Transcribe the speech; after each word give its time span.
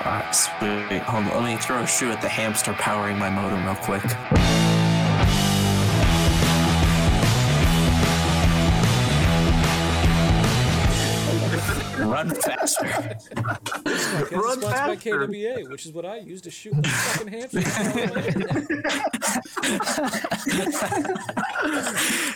Alright, 0.00 0.34
sweet. 0.34 1.02
Hold 1.02 1.26
on, 1.26 1.42
let 1.42 1.54
me 1.54 1.56
throw 1.60 1.82
a 1.82 1.86
shoe 1.86 2.10
at 2.10 2.22
the 2.22 2.28
hamster 2.28 2.72
powering 2.74 3.18
my 3.18 3.30
modem 3.30 3.64
real 3.64 3.74
quick. 3.74 4.57
Run 12.18 12.30
faster. 12.34 12.84
Run 14.32 14.60
sponsored 14.60 14.62
by 14.62 14.96
faster. 14.96 15.26
KWA, 15.26 15.70
which 15.70 15.86
is 15.86 15.92
what 15.92 16.04
I 16.04 16.16
use 16.16 16.40
to 16.42 16.50
shoot 16.50 16.74
the 16.74 16.88
fucking. 16.88 17.46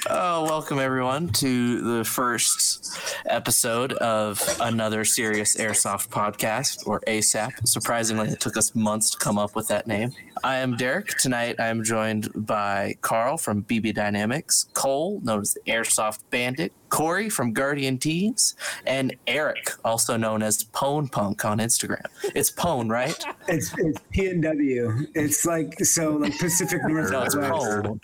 Oh, 0.08 0.44
welcome 0.44 0.78
everyone 0.78 1.30
to 1.30 1.80
the 1.98 2.04
first 2.04 2.96
episode 3.26 3.94
of 3.94 4.40
another 4.60 5.04
Serious 5.04 5.56
Airsoft 5.56 6.10
podcast, 6.10 6.86
or 6.86 7.00
ASAP. 7.08 7.66
Surprisingly, 7.66 8.28
it 8.28 8.38
took 8.38 8.56
us 8.56 8.76
months 8.76 9.10
to 9.10 9.18
come 9.18 9.36
up 9.36 9.56
with 9.56 9.66
that 9.66 9.88
name. 9.88 10.12
I 10.44 10.58
am 10.58 10.76
Derek. 10.76 11.08
Tonight, 11.18 11.56
I 11.58 11.66
am 11.66 11.82
joined 11.82 12.28
by 12.36 12.94
Carl 13.00 13.36
from 13.36 13.64
BB 13.64 13.94
Dynamics, 13.94 14.68
Cole, 14.74 15.20
known 15.24 15.40
as 15.40 15.54
the 15.54 15.60
Airsoft 15.72 16.20
Bandit, 16.30 16.72
Corey 16.92 17.30
from 17.30 17.54
Guardian 17.54 17.96
Tees, 17.96 18.54
and 18.86 19.16
Eric, 19.26 19.70
also 19.82 20.18
known 20.18 20.42
as 20.42 20.62
Pone 20.62 21.08
Punk 21.08 21.42
on 21.42 21.58
Instagram. 21.58 22.04
It's 22.34 22.50
Pone, 22.50 22.90
right? 22.90 23.18
It's 23.48 23.72
it's 23.78 23.98
PNW. 24.14 25.08
It's 25.14 25.46
like 25.46 25.72
so 25.84 26.12
like 26.12 26.38
Pacific 26.38 26.80
No, 26.84 26.98
it's 26.98 27.10
Northwest. 27.10 27.82
Pone. 27.82 28.00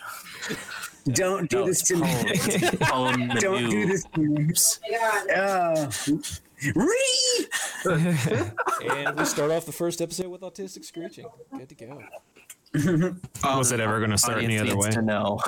Don't 1.15 1.51
do 1.51 1.59
No, 1.59 1.67
this 1.67 1.83
to 1.83 1.97
me. 1.97 2.09
Pone. 2.81 3.19
Pone 3.19 3.29
Don't 3.41 3.71
do 3.71 3.87
this 3.87 4.05
to 4.15 4.21
me. 4.21 4.55
Uh, 5.37 5.91
Reed! 6.75 7.49
and 8.91 9.17
we 9.19 9.25
start 9.27 9.51
off 9.51 9.67
the 9.67 9.73
first 9.73 10.01
episode 10.01 10.29
with 10.29 10.41
autistic 10.41 10.85
screeching. 10.85 11.27
Good 11.57 11.69
to 11.69 11.75
go. 11.75 12.03
Was 13.45 13.71
it 13.71 13.81
ever 13.81 13.99
going 13.99 14.11
to 14.11 14.19
start 14.19 14.43
any 14.43 14.59
other 14.59 14.77
way? 14.77 14.91
to 14.91 15.03
know. 15.03 15.39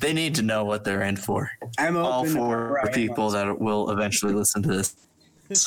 They 0.00 0.12
need 0.12 0.34
to 0.36 0.42
know 0.42 0.64
what 0.64 0.84
they're 0.84 1.02
in 1.02 1.16
for. 1.16 1.50
I'm 1.78 1.96
open. 1.96 2.06
All 2.12 2.24
four 2.26 2.80
Right. 2.84 2.92
people 2.94 3.30
that 3.30 3.58
will 3.60 3.90
eventually 3.90 4.32
listen 4.32 4.62
to 4.62 4.68
this. 4.68 4.96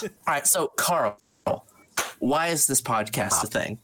All 0.03 0.09
right, 0.27 0.45
so 0.47 0.67
Carl, 0.75 1.17
why 2.19 2.47
is 2.47 2.65
this 2.67 2.81
podcast 2.81 3.43
a 3.43 3.47
thing? 3.47 3.79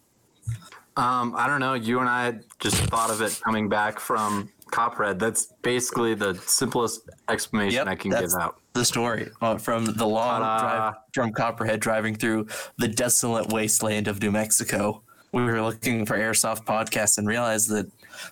Um, 0.97 1.33
I 1.35 1.47
don't 1.47 1.59
know. 1.59 1.73
You 1.73 1.99
and 1.99 2.09
I 2.09 2.35
just 2.59 2.77
thought 2.77 3.09
of 3.09 3.21
it 3.21 3.39
coming 3.43 3.67
back 3.69 3.99
from 3.99 4.51
Copperhead. 4.71 5.19
That's 5.19 5.47
basically 5.63 6.13
the 6.13 6.35
simplest 6.45 7.09
explanation 7.29 7.87
I 7.87 7.95
can 7.95 8.11
that's 8.11 8.33
give 8.33 8.41
out. 8.41 8.59
the 8.73 8.85
story 8.85 9.29
uh, 9.41 9.57
from 9.57 9.85
the 9.85 10.05
long 10.05 10.41
Ta-da. 10.41 10.91
drive 10.91 10.93
from 11.13 11.31
Copperhead 11.33 11.79
driving 11.79 12.15
through 12.15 12.47
the 12.77 12.87
desolate 12.87 13.51
wasteland 13.51 14.07
of 14.07 14.21
New 14.21 14.31
Mexico. 14.31 15.01
We 15.31 15.43
were 15.43 15.61
looking 15.61 16.05
for 16.05 16.15
airsoft 16.17 16.65
podcasts 16.65 17.17
and 17.17 17.27
realized 17.27 17.69
that 17.69 17.89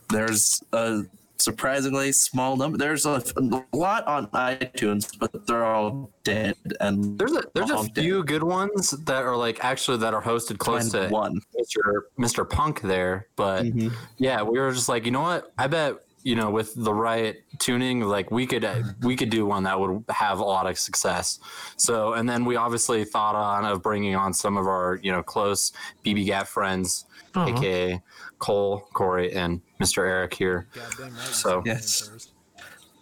there's 0.09 0.61
a 0.73 1.01
surprisingly 1.43 2.11
small 2.11 2.55
number. 2.55 2.77
There's 2.77 3.05
a, 3.05 3.23
a 3.37 3.63
lot 3.75 4.05
on 4.07 4.27
iTunes, 4.27 5.17
but 5.17 5.45
they're 5.47 5.65
all 5.65 6.09
dead. 6.23 6.55
And 6.79 7.17
There's 7.17 7.33
a 7.33 7.43
there's 7.53 7.69
a 7.69 7.75
long 7.75 7.87
dead. 7.87 8.03
few 8.03 8.23
good 8.23 8.43
ones 8.43 8.91
that 8.91 9.23
are 9.23 9.35
like 9.37 9.63
actually 9.63 9.97
that 9.97 10.13
are 10.13 10.21
hosted 10.21 10.57
close 10.57 10.91
Find 10.91 11.09
to 11.09 11.13
one. 11.13 11.41
Mr. 11.59 12.01
Mr. 12.19 12.49
Punk 12.49 12.81
there, 12.81 13.27
but 13.35 13.63
Mhm. 13.65 13.91
yeah, 14.17 14.41
we 14.41 14.59
were 14.59 14.71
just 14.71 14.89
like, 14.89 15.05
you 15.05 15.11
know 15.11 15.21
what? 15.21 15.51
I 15.57 15.67
bet 15.67 15.95
you 16.23 16.35
know 16.35 16.51
with 16.51 16.75
the 16.75 16.93
right 16.93 17.37
tuning, 17.57 18.01
like 18.01 18.29
we 18.29 18.45
could 18.45 18.63
we 19.01 19.15
could 19.15 19.31
do 19.31 19.45
one 19.45 19.63
that 19.63 19.79
would 19.79 20.03
have 20.09 20.39
a 20.39 20.43
lot 20.43 20.67
of 20.69 20.77
success. 20.77 21.39
So, 21.77 22.13
and 22.13 22.29
then 22.29 22.45
we 22.45 22.55
obviously 22.55 23.03
thought 23.05 23.33
on 23.35 23.65
of 23.65 23.81
bringing 23.81 24.15
on 24.15 24.31
some 24.33 24.55
of 24.55 24.67
our 24.67 24.99
you 25.01 25.11
know 25.11 25.23
close 25.23 25.71
BB 26.05 26.25
Gap 26.27 26.47
friends, 26.47 27.05
Uh-huh. 27.33 27.49
aka 27.57 28.01
Cole, 28.41 28.87
Corey, 28.93 29.31
and 29.33 29.61
Mr. 29.79 29.99
Eric 29.99 30.33
here. 30.33 30.67
Right. 30.75 31.11
So- 31.13 31.61
Yes. 31.65 32.27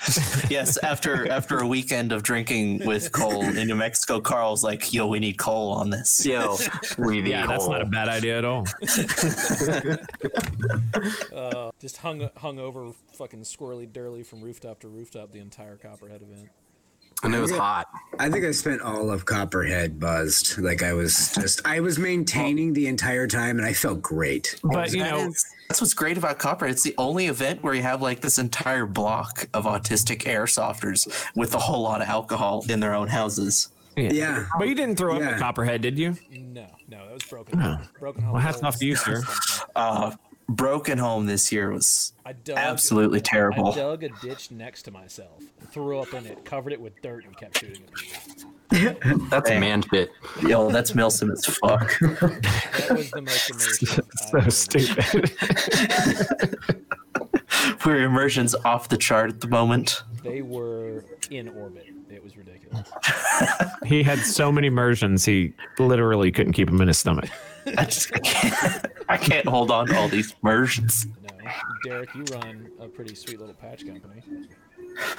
Yes, 0.50 0.77
after 0.77 1.29
after 1.29 1.57
a 1.59 1.67
weekend 1.67 2.13
of 2.13 2.23
drinking 2.23 2.85
with 2.85 3.11
Cole 3.11 3.44
in 3.44 3.67
New 3.67 3.75
Mexico, 3.75 4.22
Carl's 4.22 4.63
like, 4.63 4.94
"Yo, 4.94 5.05
we 5.07 5.19
need 5.19 5.38
Cole 5.38 5.73
on 5.73 5.89
this." 5.89 6.25
Yo, 6.25 6.55
we 6.97 7.19
the 7.19 7.31
Yeah, 7.31 7.45
that's 7.47 7.67
not 7.67 7.81
a 7.81 7.85
bad 7.85 8.07
idea 8.07 8.38
at 8.38 8.45
all. 8.45 8.66
Uh, 11.35 11.71
just 11.81 11.97
hung 11.97 12.29
hung 12.38 12.59
over 12.59 12.91
fucking 13.13 13.41
squirrely 13.41 13.88
dirly 13.91 14.25
from 14.25 14.39
rooftop 14.41 14.79
to 14.79 14.88
rooftop 14.88 15.31
the 15.33 15.39
entire 15.39 15.75
Copperhead 15.75 16.21
event. 16.21 16.47
And 17.24 17.35
it 17.35 17.40
was 17.40 17.52
hot. 17.52 17.88
I 18.18 18.30
think 18.30 18.46
I 18.46 18.52
spent 18.52 18.81
all 18.81 19.12
of 19.12 19.25
Copperhead 19.25 20.00
buzzed. 20.00 20.57
Like 20.57 20.84
I 20.84 20.94
was 20.94 21.34
just 21.35 21.66
I 21.66 21.80
was 21.80 21.97
maintaining 22.00 22.74
the 22.74 22.88
entire 22.88 23.28
time 23.28 23.57
and 23.57 23.66
I 23.66 23.74
felt 23.74 24.02
great. 24.02 24.59
But 24.63 24.91
you 24.94 25.00
That 25.03 25.12
know, 25.12 25.28
is- 25.28 25.46
that's 25.68 25.81
what's 25.81 25.94
great 25.94 26.18
about 26.18 26.40
Copperhead. 26.40 26.74
It's 26.74 26.84
the 26.84 26.96
only 26.97 27.28
event 27.28 27.62
where 27.63 27.74
you 27.75 27.84
have 27.84 28.02
like 28.02 28.22
this 28.22 28.40
entire 28.40 28.85
block 28.88 29.47
of 29.53 29.66
autistic 29.66 30.24
airsofters 30.24 31.07
with 31.35 31.53
a 31.53 31.59
whole 31.59 31.81
lot 31.84 32.02
of 32.02 32.07
alcohol 32.07 32.66
in 32.69 32.80
their 32.80 32.94
own 32.96 33.07
houses. 33.07 33.69
Yeah. 33.96 34.46
but 34.57 34.68
you 34.69 34.75
didn't 34.75 34.96
throw 34.96 35.16
up 35.16 35.22
Yeah. 35.22 35.36
a 35.36 35.40
copperhead, 35.40 35.81
did 35.81 36.00
you? 36.00 36.16
No, 36.31 36.68
no, 36.88 37.06
that 37.06 37.13
was 37.13 37.24
broken. 37.24 37.59
Home. 37.59 37.80
Broken 38.00 38.24
home. 38.24 38.34
Well, 38.34 38.41
hats 38.41 38.63
off 38.63 38.78
to 38.78 38.86
you, 38.86 38.96
sir. 38.96 39.22
Uh, 39.75 40.12
Broken 40.49 40.97
Home 40.97 41.25
this 41.27 41.51
year 41.51 41.71
was 41.71 42.13
I 42.25 42.33
dug, 42.33 42.57
absolutely 42.57 43.21
terrible. 43.21 43.67
I 43.67 43.73
terrible. 43.73 43.97
dug 43.97 44.03
a 44.03 44.09
ditch 44.27 44.51
next 44.51 44.81
to 44.83 44.91
myself, 44.91 45.41
threw 45.71 45.99
up 45.99 46.13
in 46.13 46.25
it, 46.25 46.43
covered 46.43 46.73
it 46.73 46.81
with 46.81 47.01
dirt, 47.01 47.23
and 47.25 47.37
kept 47.37 47.59
shooting 47.59 47.83
at 47.83 47.93
people. 47.93 48.51
That's 49.29 49.49
a 49.49 49.59
man 49.59 49.81
pit. 49.83 50.11
Yo, 50.43 50.69
that's 50.69 50.91
Milsim 50.91 51.31
as 51.31 51.43
fuck. 51.45 51.91
That 52.79 52.91
was 52.97 53.09
the 53.11 53.21
most 53.21 53.51
immersive. 53.51 54.05
So 54.29 54.38
I've 54.38 54.41
ever 54.41 54.51
stupid. 54.51 55.31
Immersion's 58.03 58.53
off 58.65 58.89
the 58.89 58.97
chart 58.97 59.29
at 59.31 59.41
the 59.41 59.47
moment. 59.47 60.03
They 60.23 60.41
were 60.43 61.03
in 61.31 61.49
orbit. 61.49 61.88
It 62.11 62.23
was 62.23 62.38
ridiculous. 62.38 62.88
he 63.85 64.03
had 64.03 64.19
so 64.19 64.51
many 64.51 64.67
immersions, 64.67 65.25
he 65.25 65.53
literally 65.79 66.31
couldn't 66.31 66.53
keep 66.53 66.67
them 66.69 66.79
in 66.81 66.88
his 66.88 66.97
stomach. 66.99 67.29
I 67.77 67.85
just 67.85 68.13
I 68.13 68.19
can't, 68.19 68.85
I 69.09 69.17
can't 69.17 69.47
hold 69.47 69.71
on 69.71 69.87
to 69.87 69.97
all 69.97 70.07
these 70.07 70.35
immersions. 70.43 71.07
No, 71.21 71.51
Derek, 71.83 72.13
you 72.15 72.23
run 72.31 72.69
a 72.79 72.87
pretty 72.87 73.15
sweet 73.15 73.39
little 73.39 73.55
patch 73.55 73.85
company. 73.85 74.21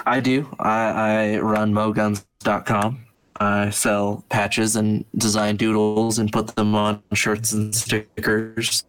I 0.06 0.20
do. 0.20 0.48
I, 0.58 1.34
I 1.34 1.38
run 1.38 1.72
moguns.com. 1.72 3.06
I 3.40 3.70
sell 3.70 4.22
patches 4.28 4.76
and 4.76 5.04
design 5.16 5.56
doodles 5.56 6.18
and 6.18 6.30
put 6.30 6.48
them 6.48 6.74
on 6.74 7.02
shirts 7.14 7.52
and 7.52 7.74
stickers. 7.74 8.84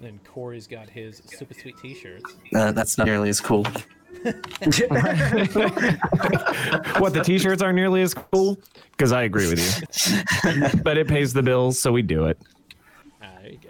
Then 0.00 0.20
Corey's 0.24 0.66
got 0.66 0.90
his 0.90 1.22
super 1.26 1.54
sweet 1.54 1.78
T-shirts. 1.78 2.36
Uh, 2.54 2.72
that's 2.72 2.98
not 2.98 3.06
nearly 3.06 3.30
as 3.30 3.40
cool. 3.40 3.64
what 4.24 4.42
the 7.12 7.20
t-shirts 7.22 7.60
aren't 7.60 7.76
nearly 7.76 8.00
as 8.00 8.14
cool 8.14 8.58
because 8.92 9.12
I 9.12 9.24
agree 9.24 9.46
with 9.48 9.58
you, 9.58 9.82
but 10.82 10.96
it 10.96 11.06
pays 11.08 11.34
the 11.34 11.42
bills, 11.42 11.78
so 11.78 11.92
we 11.92 12.00
do 12.00 12.24
it. 12.26 12.40
Ah, 13.22 13.26
there 13.42 13.52
you 13.52 13.58
go. 13.58 13.68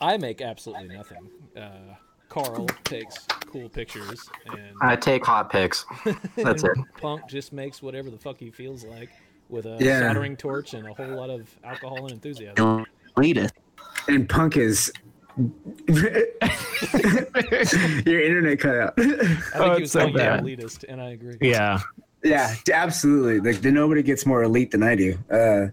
I 0.00 0.16
make 0.16 0.40
absolutely 0.40 0.88
nothing. 0.88 1.28
Uh, 1.56 1.94
Carl 2.28 2.66
takes 2.84 3.26
cool 3.46 3.68
pictures, 3.68 4.28
and 4.46 4.76
I 4.82 4.96
take 4.96 5.24
hot 5.24 5.50
pics. 5.50 5.84
That's 6.36 6.62
it. 6.62 6.70
Punk 7.00 7.26
just 7.26 7.52
makes 7.52 7.82
whatever 7.82 8.10
the 8.10 8.18
fuck 8.18 8.38
he 8.38 8.50
feels 8.50 8.84
like 8.84 9.10
with 9.48 9.66
a 9.66 9.78
Yeah. 9.80 10.00
soldering 10.00 10.36
torch 10.36 10.74
and 10.74 10.86
a 10.86 10.92
whole 10.92 11.16
lot 11.16 11.30
of 11.30 11.48
alcohol 11.64 12.04
and 12.04 12.12
enthusiasm. 12.12 12.84
Elitist. 13.16 13.52
And 14.08 14.28
punk 14.28 14.56
is 14.56 14.92
your 15.88 18.20
internet 18.20 18.60
cut 18.60 18.76
out. 18.76 18.94
I 18.98 19.04
think 19.04 19.40
Oh, 19.54 19.64
he 19.64 19.70
was 19.70 19.80
it's 19.82 19.92
so 19.92 20.00
calling 20.00 20.14
bad. 20.14 20.42
elitist, 20.42 20.84
and 20.88 21.00
I 21.00 21.10
agree. 21.10 21.36
Yeah, 21.40 21.80
Yeah, 22.22 22.54
absolutely. 22.72 23.40
Like 23.52 23.62
the, 23.62 23.70
nobody 23.70 24.02
gets 24.02 24.26
more 24.26 24.42
elite 24.42 24.70
than 24.70 24.82
I 24.82 24.94
do. 24.94 25.16
Uh, 25.30 25.68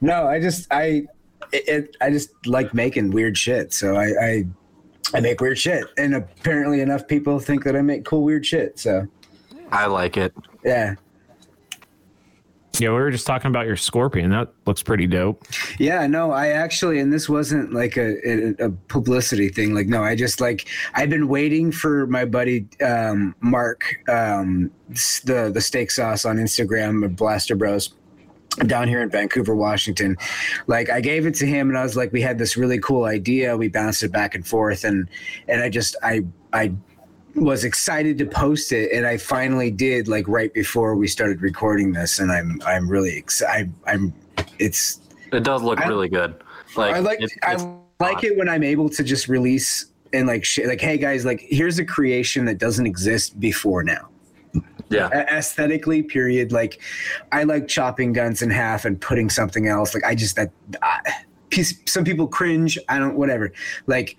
no, 0.00 0.26
I 0.26 0.40
just 0.40 0.66
I 0.70 1.06
it, 1.52 1.68
it, 1.68 1.96
I 2.00 2.10
just 2.10 2.30
like 2.46 2.74
making 2.74 3.10
weird 3.10 3.36
shit. 3.36 3.72
So 3.72 3.96
I, 3.96 4.06
I 4.20 4.44
I 5.14 5.20
make 5.20 5.40
weird 5.40 5.58
shit, 5.58 5.84
and 5.96 6.14
apparently 6.14 6.80
enough 6.80 7.06
people 7.06 7.38
think 7.38 7.64
that 7.64 7.76
I 7.76 7.82
make 7.82 8.04
cool 8.04 8.22
weird 8.22 8.44
shit. 8.44 8.78
So 8.78 9.06
I 9.70 9.86
like 9.86 10.16
it. 10.16 10.34
yeah, 10.64 10.94
yeah. 12.78 12.88
We 12.88 12.94
were 12.94 13.10
just 13.10 13.26
talking 13.26 13.48
about 13.48 13.66
your 13.66 13.76
scorpion. 13.76 14.30
That 14.30 14.52
looks 14.66 14.82
pretty 14.82 15.06
dope. 15.06 15.44
yeah. 15.78 16.06
No, 16.06 16.32
I 16.32 16.48
actually, 16.48 16.98
and 16.98 17.12
this 17.12 17.28
wasn't 17.28 17.72
like 17.72 17.96
a, 17.96 18.16
a, 18.28 18.66
a 18.66 18.70
publicity 18.88 19.48
thing. 19.48 19.74
Like 19.74 19.86
no, 19.86 20.02
I 20.02 20.16
just 20.16 20.40
like 20.40 20.68
I've 20.94 21.10
been 21.10 21.28
waiting 21.28 21.70
for 21.70 22.06
my 22.08 22.24
buddy 22.24 22.66
um, 22.84 23.34
Mark, 23.40 23.96
um, 24.08 24.70
the 25.24 25.50
the 25.54 25.60
steak 25.60 25.90
sauce 25.92 26.24
on 26.24 26.36
Instagram, 26.36 27.04
of 27.04 27.14
Blaster 27.16 27.54
Bros. 27.54 27.92
Down 28.64 28.88
here 28.88 29.02
in 29.02 29.10
Vancouver, 29.10 29.54
Washington. 29.54 30.16
Like 30.66 30.88
I 30.90 31.00
gave 31.00 31.26
it 31.26 31.34
to 31.36 31.46
him 31.46 31.68
and 31.68 31.76
I 31.78 31.82
was 31.82 31.96
like, 31.96 32.12
we 32.12 32.22
had 32.22 32.38
this 32.38 32.56
really 32.56 32.78
cool 32.78 33.04
idea. 33.04 33.56
We 33.56 33.68
bounced 33.68 34.02
it 34.02 34.12
back 34.12 34.34
and 34.34 34.46
forth 34.46 34.84
and 34.84 35.08
and 35.48 35.62
I 35.62 35.68
just 35.68 35.96
I 36.02 36.24
I 36.52 36.72
was 37.34 37.64
excited 37.64 38.16
to 38.18 38.24
post 38.26 38.72
it 38.72 38.92
and 38.92 39.06
I 39.06 39.18
finally 39.18 39.70
did 39.70 40.08
like 40.08 40.26
right 40.26 40.52
before 40.54 40.96
we 40.96 41.06
started 41.06 41.42
recording 41.42 41.92
this 41.92 42.18
and 42.18 42.32
I'm 42.32 42.60
I'm 42.64 42.88
really 42.88 43.14
excited 43.16 43.72
I'm 43.86 44.14
it's 44.58 45.00
It 45.32 45.44
does 45.44 45.62
look 45.62 45.80
I- 45.80 45.88
really 45.88 46.08
good. 46.08 46.42
Like 46.76 46.94
I 46.94 46.98
like 47.00 47.20
it- 47.20 47.32
I 47.42 47.56
like 48.00 48.24
it 48.24 48.36
when 48.38 48.48
I'm 48.48 48.62
able 48.62 48.88
to 48.90 49.02
just 49.04 49.28
release 49.28 49.86
and 50.12 50.26
like 50.26 50.44
sh- 50.44 50.60
like 50.66 50.80
hey 50.80 50.96
guys 50.96 51.24
like 51.24 51.40
here's 51.40 51.78
a 51.78 51.84
creation 51.84 52.44
that 52.46 52.58
doesn't 52.58 52.86
exist 52.86 53.38
before 53.38 53.82
now. 53.82 54.08
Yeah. 54.90 55.08
A- 55.12 55.36
aesthetically 55.36 56.02
period. 56.02 56.52
Like 56.52 56.80
I 57.32 57.42
like 57.44 57.68
chopping 57.68 58.12
guns 58.12 58.42
in 58.42 58.50
half 58.50 58.84
and 58.84 59.00
putting 59.00 59.30
something 59.30 59.66
else. 59.68 59.94
Like 59.94 60.04
I 60.04 60.14
just 60.14 60.36
that 60.36 60.50
I, 60.82 61.00
piece, 61.50 61.78
some 61.86 62.04
people 62.04 62.26
cringe. 62.26 62.78
I 62.88 62.98
don't 62.98 63.16
whatever. 63.16 63.52
Like 63.86 64.16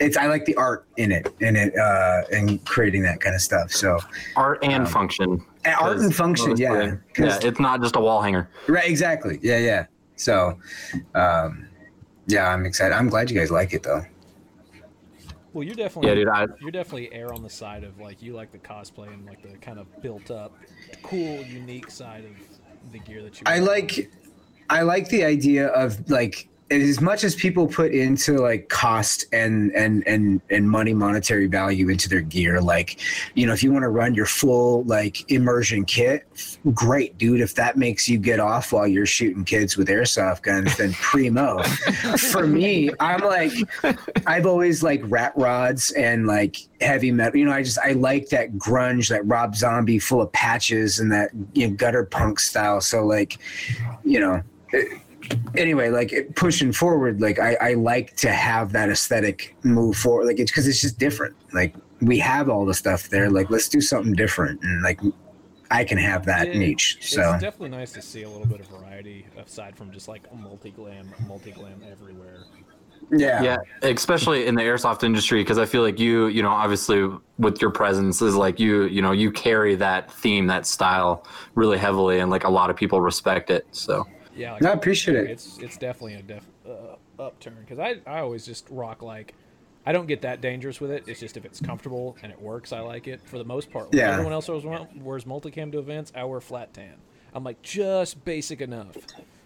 it's 0.00 0.16
I 0.16 0.26
like 0.26 0.44
the 0.44 0.54
art 0.56 0.86
in 0.96 1.12
it 1.12 1.32
in 1.40 1.54
it 1.56 1.76
uh 1.76 2.22
and 2.32 2.64
creating 2.66 3.02
that 3.02 3.20
kind 3.20 3.34
of 3.34 3.40
stuff. 3.40 3.70
So 3.70 3.98
Art 4.36 4.58
and 4.62 4.84
Um, 4.84 4.86
function. 4.86 5.44
and 5.64 5.74
art 5.80 5.98
and 5.98 6.14
function 6.14 6.50
mostly- 6.50 6.64
yeah. 6.64 6.82
Yeah, 6.82 6.96
'Cause- 7.14 7.44
it's 7.44 7.60
not 7.60 7.80
just 7.80 7.94
a 7.96 8.00
wall 8.00 8.20
hanger. 8.22 8.48
right 8.66 8.88
exactly. 8.88 9.38
Yeah 9.42 9.58
yeah. 9.58 9.86
So 10.16 10.58
um 11.14 11.66
yeah 12.26 12.48
I'm 12.52 12.66
excited. 12.66 12.94
I'm 12.94 13.08
glad 13.08 13.30
you 13.30 13.38
guys 13.38 13.50
like 13.50 13.72
it 13.72 13.82
though 13.84 14.04
Well, 15.54 15.62
you're 15.62 15.76
definitely 15.76 16.10
Yeah, 16.10 16.14
dude. 16.16 16.28
I, 16.28 16.46
you're 16.60 16.72
definitely 16.72 17.12
air 17.12 17.32
on 17.32 17.42
the 17.42 17.48
side 17.48 17.84
of 17.84 17.98
like 18.00 18.20
you 18.20 18.34
like 18.34 18.50
the 18.50 18.58
cosplay 18.58 19.14
and 19.14 19.24
like 19.24 19.40
the 19.40 19.56
kind 19.58 19.78
of 19.78 19.86
built 20.02 20.32
up, 20.32 20.52
cool, 21.02 21.42
unique 21.42 21.90
side 21.90 22.24
of 22.24 22.92
the 22.92 22.98
gear 22.98 23.22
that 23.22 23.40
you. 23.40 23.44
I 23.46 23.60
wear. 23.60 23.68
like 23.68 24.10
I 24.68 24.82
like 24.82 25.08
the 25.08 25.24
idea 25.24 25.68
of 25.68 26.10
like 26.10 26.48
as 26.70 27.00
much 27.00 27.24
as 27.24 27.34
people 27.34 27.66
put 27.66 27.92
into 27.92 28.38
like 28.38 28.68
cost 28.68 29.26
and 29.32 29.70
and 29.72 30.02
and 30.06 30.40
and 30.50 30.68
money 30.68 30.94
monetary 30.94 31.46
value 31.46 31.90
into 31.90 32.08
their 32.08 32.22
gear 32.22 32.60
like 32.60 32.98
you 33.34 33.46
know 33.46 33.52
if 33.52 33.62
you 33.62 33.70
want 33.70 33.82
to 33.82 33.88
run 33.90 34.14
your 34.14 34.24
full 34.26 34.82
like 34.84 35.30
immersion 35.30 35.84
kit 35.84 36.26
great 36.72 37.16
dude. 37.18 37.40
If 37.40 37.54
that 37.56 37.76
makes 37.76 38.08
you 38.08 38.18
get 38.18 38.40
off 38.40 38.72
while 38.72 38.86
you're 38.86 39.04
shooting 39.04 39.44
kids 39.44 39.76
with 39.76 39.88
airsoft 39.88 40.42
guns 40.42 40.76
then 40.76 40.92
primo. 41.00 41.62
For 41.62 42.46
me 42.46 42.90
i'm 42.98 43.20
like 43.20 43.52
i've 44.26 44.46
always 44.46 44.82
like 44.82 45.02
rat 45.04 45.32
rods 45.36 45.90
and 45.92 46.26
like 46.26 46.56
heavy 46.80 47.12
metal 47.12 47.38
you 47.38 47.44
know 47.44 47.52
i 47.52 47.62
just 47.62 47.78
i 47.80 47.92
like 47.92 48.28
that 48.30 48.52
grunge 48.54 49.08
that 49.08 49.26
rob 49.26 49.54
zombie 49.54 49.98
full 49.98 50.22
of 50.22 50.32
patches 50.32 50.98
and 50.98 51.12
that 51.12 51.30
you 51.52 51.68
know 51.68 51.74
gutter 51.74 52.04
punk 52.04 52.40
style. 52.40 52.80
So 52.80 53.04
like 53.04 53.38
you 54.04 54.18
know 54.20 54.42
it- 54.72 55.00
anyway 55.56 55.90
like 55.90 56.12
it, 56.12 56.34
pushing 56.36 56.72
forward 56.72 57.20
like 57.20 57.38
I, 57.38 57.54
I 57.60 57.74
like 57.74 58.16
to 58.16 58.30
have 58.32 58.72
that 58.72 58.90
aesthetic 58.90 59.56
move 59.62 59.96
forward 59.96 60.26
like 60.26 60.38
it's 60.38 60.50
because 60.50 60.66
it's 60.66 60.80
just 60.80 60.98
different 60.98 61.36
like 61.52 61.76
we 62.00 62.18
have 62.18 62.48
all 62.48 62.64
the 62.66 62.74
stuff 62.74 63.08
there 63.08 63.30
like 63.30 63.50
let's 63.50 63.68
do 63.68 63.80
something 63.80 64.14
different 64.14 64.60
and 64.62 64.82
like 64.82 65.00
i 65.70 65.84
can 65.84 65.98
have 65.98 66.24
that 66.26 66.48
Yeah, 66.48 66.54
niche 66.54 66.98
It's 67.10 67.10
so 67.12 67.34
definitely 67.34 67.70
nice 67.70 67.92
to 67.94 68.02
see 68.02 68.22
a 68.22 68.30
little 68.30 68.46
bit 68.46 68.60
of 68.60 68.68
variety 68.68 69.28
aside 69.36 69.76
from 69.76 69.90
just 69.92 70.08
like 70.08 70.32
multi 70.32 70.70
glam, 70.72 71.14
multi 71.18 71.52
glam 71.52 71.82
everywhere. 71.82 72.48
yeah 73.10 73.40
yeah, 73.40 73.56
especially 73.82 74.46
in 74.46 74.54
the 74.54 74.62
airsoft 74.62 75.02
industry, 75.02 75.40
because 75.42 75.58
I 75.58 75.66
feel 75.66 75.82
like 75.82 75.98
you, 75.98 76.26
you 76.28 76.42
know, 76.42 76.50
obviously 76.50 77.08
with 77.38 77.60
your 77.60 77.70
presence 77.70 78.22
is 78.22 78.36
like 78.36 78.60
you, 78.60 78.84
you 78.84 79.02
know, 79.02 79.12
you 79.12 79.32
carry 79.32 79.74
that 79.76 80.10
theme, 80.12 80.46
that 80.46 80.66
style 80.66 81.26
really 81.54 81.78
heavily, 81.78 82.20
and 82.20 82.30
like 82.30 82.44
a 82.44 82.50
lot 82.50 82.70
of 82.70 82.76
people 82.76 83.00
respect 83.00 83.50
it. 83.50 83.66
So 83.72 84.08
Yeah, 84.36 84.52
like, 84.52 84.62
No, 84.62 84.70
I 84.70 84.72
appreciate 84.72 85.16
it. 85.16 85.30
It's 85.30 85.58
it's 85.58 85.76
definitely 85.76 86.14
a 86.14 86.22
def, 86.22 86.44
uh, 86.68 86.96
upturn 87.22 87.56
because 87.60 87.78
I 87.78 87.96
I 88.06 88.20
always 88.20 88.44
just 88.46 88.66
rock 88.70 89.02
like. 89.02 89.34
I 89.86 89.92
don't 89.92 90.06
get 90.06 90.22
that 90.22 90.40
dangerous 90.40 90.80
with 90.80 90.90
it. 90.90 91.04
It's 91.06 91.20
just 91.20 91.36
if 91.36 91.44
it's 91.44 91.60
comfortable 91.60 92.16
and 92.22 92.32
it 92.32 92.40
works, 92.40 92.72
I 92.72 92.80
like 92.80 93.06
it. 93.06 93.20
For 93.26 93.36
the 93.36 93.44
most 93.44 93.70
part, 93.70 93.90
When 93.90 93.98
Yeah. 93.98 94.12
everyone 94.12 94.32
else 94.32 94.48
wears, 94.48 94.64
wears 94.96 95.24
multicam 95.24 95.70
to 95.72 95.78
events. 95.78 96.10
I 96.16 96.24
wear 96.24 96.40
flat 96.40 96.72
tan. 96.72 96.94
I'm 97.34 97.44
like 97.44 97.60
just 97.60 98.24
basic 98.24 98.62
enough. 98.62 98.96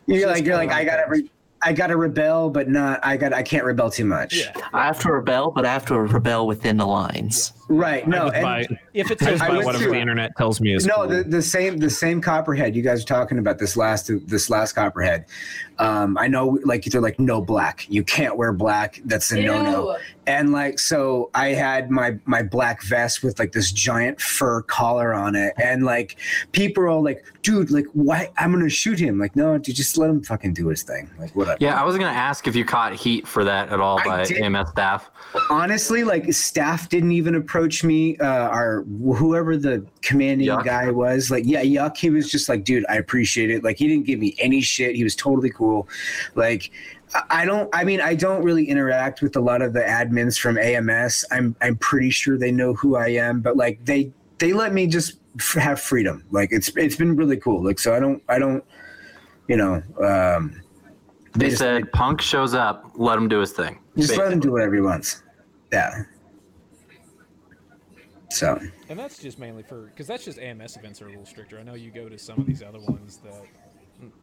you're 0.07 0.19
Just 0.21 0.29
like 0.29 0.45
you're 0.45 0.57
like 0.57 0.71
i 0.71 0.85
gotta 0.85 1.05
re- 1.09 1.29
i 1.63 1.73
gotta 1.73 1.97
rebel 1.97 2.51
but 2.51 2.69
not 2.69 3.01
i 3.05 3.17
got 3.17 3.33
i 3.33 3.43
can't 3.43 3.65
rebel 3.65 3.91
too 3.91 4.05
much 4.05 4.37
Yeah. 4.37 4.53
I 4.73 4.87
have 4.87 5.01
to 5.01 5.11
rebel, 5.13 5.51
but 5.51 5.67
I 5.67 5.73
have 5.73 5.85
to 5.87 5.99
rebel 6.01 6.47
within 6.47 6.77
the 6.77 6.87
lines. 6.87 7.53
Right 7.69 8.07
no 8.09 8.29
and- 8.29 8.43
buy, 8.43 8.67
If 8.95 9.11
it's 9.11 9.23
I 9.23 9.37
by 9.37 9.47
I 9.49 9.65
whatever 9.65 9.85
to- 9.85 9.91
the 9.91 9.99
internet 10.01 10.37
tells 10.37 10.61
me 10.61 10.75
is 10.75 10.87
no 10.87 10.97
cool. 10.97 11.09
the, 11.09 11.23
the 11.25 11.43
same 11.43 11.79
the 11.79 11.91
same 11.91 12.21
copperhead 12.21 12.75
you 12.75 12.83
guys 12.83 13.03
are 13.03 13.07
talking 13.07 13.39
about 13.39 13.59
this 13.59 13.77
last 13.77 14.11
this 14.27 14.49
last 14.51 14.73
copperhead. 14.73 15.27
Um 15.79 16.17
i 16.19 16.27
know 16.27 16.59
like 16.65 16.85
they're 16.85 17.01
like 17.01 17.21
no 17.21 17.41
black. 17.41 17.87
You 17.89 18.03
can't 18.03 18.37
wear 18.37 18.53
black. 18.53 19.01
That's 19.05 19.31
a 19.33 19.41
no 19.43 19.63
no 19.63 19.99
and 20.27 20.53
like 20.53 20.79
so 20.79 21.31
i 21.35 21.49
had 21.49 21.91
my 21.91 22.17
my 22.27 22.43
black 22.43 22.83
vest 22.83 23.23
with 23.23 23.39
like 23.39 23.53
this 23.53 23.71
giant 23.73 24.21
fur 24.21 24.63
collar 24.63 25.15
on 25.15 25.35
it. 25.37 25.55
And 25.63 25.85
like 25.85 26.17
people 26.53 26.83
are 26.85 26.89
all 26.89 27.03
like 27.05 27.25
dude 27.43 27.71
like 27.71 27.87
why 27.93 28.31
i'm 28.39 28.51
gonna 28.53 28.69
shoot 28.69 28.99
him. 28.99 29.19
Like 29.19 29.37
no 29.37 29.57
dude 29.59 29.77
just 29.77 29.97
let 29.99 30.11
him 30.11 30.23
fucking 30.23 30.55
do 30.55 30.69
his 30.69 30.83
thing. 30.83 31.11
Like 31.19 31.35
whatever 31.37 31.59
yeah, 31.61 31.81
I 31.81 31.85
was 31.85 31.97
gonna 31.97 32.09
ask 32.11 32.47
if 32.49 32.57
you 32.57 32.65
caught 32.65 32.95
heat 32.95 33.27
for 33.29 33.45
that 33.45 33.69
at 33.69 33.79
all 33.81 34.01
I 34.01 34.05
by 34.05 34.25
did. 34.25 34.39
AMS 34.39 34.71
staff. 34.71 35.11
honestly 35.51 36.03
like 36.05 36.33
staff 36.33 36.89
didn't 36.89 37.13
even 37.13 37.35
approach 37.35 37.58
me 37.85 38.17
uh 38.19 38.25
our 38.49 38.83
whoever 39.17 39.57
the 39.57 39.85
commanding 40.03 40.49
Yuck. 40.49 40.65
guy 40.65 40.91
was 40.91 41.31
like 41.31 41.45
yeah 41.47 41.63
yuck 41.63 41.97
he 41.97 42.09
was 42.11 42.31
just 42.31 42.49
like 42.49 42.65
dude 42.65 42.85
i 42.89 42.97
appreciate 42.97 43.51
it 43.51 43.65
like 43.65 43.77
he 43.79 43.89
didn't 43.89 44.07
give 44.07 44.19
me 44.19 44.35
any 44.39 44.61
shit 44.61 44.95
he 44.95 45.03
was 45.05 45.15
totally 45.17 45.51
cool 45.51 45.89
like 46.35 46.71
I- 47.31 47.47
don't. 47.47 47.71
I 47.75 47.85
mean, 47.85 48.03
I 48.03 48.15
don't 48.15 48.43
really 48.45 48.67
interact 48.69 49.23
with 49.23 49.35
a 49.37 49.41
lot 49.41 49.63
of 49.63 49.73
the 49.73 49.81
admins 49.81 50.39
from 50.39 50.59
AMS. 50.59 51.25
I'm. 51.31 51.57
I'm 51.63 51.77
pretty 51.77 52.11
sure 52.11 52.37
they 52.37 52.53
know 52.53 52.75
who 52.75 52.97
I 52.97 53.09
am, 53.09 53.41
but 53.41 53.57
like 53.57 53.83
they 53.87 54.13
they 54.37 54.53
let 54.53 54.75
me 54.75 54.87
just 54.87 55.15
f- 55.39 55.55
have 55.55 55.81
freedom. 55.81 56.23
Like 56.31 56.51
it's 56.53 56.69
it's 56.77 56.97
been 56.97 57.17
really 57.17 57.39
cool. 57.39 57.65
Like 57.65 57.79
so, 57.79 57.95
I 57.95 57.99
don't. 57.99 58.23
I 58.29 58.39
don't. 58.39 58.63
You 59.47 59.57
know. 59.57 59.83
Um, 60.05 60.61
They 61.33 61.47
just, 61.47 61.61
said 61.61 61.91
Punk 61.93 62.21
shows 62.21 62.53
up, 62.53 62.93
let 62.97 63.17
him 63.17 63.27
do 63.27 63.39
his 63.39 63.53
thing. 63.53 63.79
just 63.97 64.19
let 64.19 64.31
him 64.31 64.39
do 64.41 64.53
whatever 64.53 64.75
he 64.75 64.83
wants. 64.83 65.23
Yeah. 65.73 66.03
So. 68.31 68.61
And 68.89 68.99
that's 68.99 69.19
just 69.19 69.39
mainly 69.39 69.63
for 69.63 69.87
because 69.87 70.07
that's 70.07 70.25
just 70.25 70.39
AMS 70.39 70.77
events 70.77 71.01
are 71.03 71.07
a 71.07 71.11
little 71.11 71.27
stricter. 71.27 71.59
I 71.59 71.63
know 71.63 71.75
you 71.75 71.91
go 71.91 72.09
to 72.09 72.19
some 72.19 72.39
of 72.39 72.47
these 72.47 72.63
other 72.63 72.81
ones 72.81 73.19
that 73.19 73.45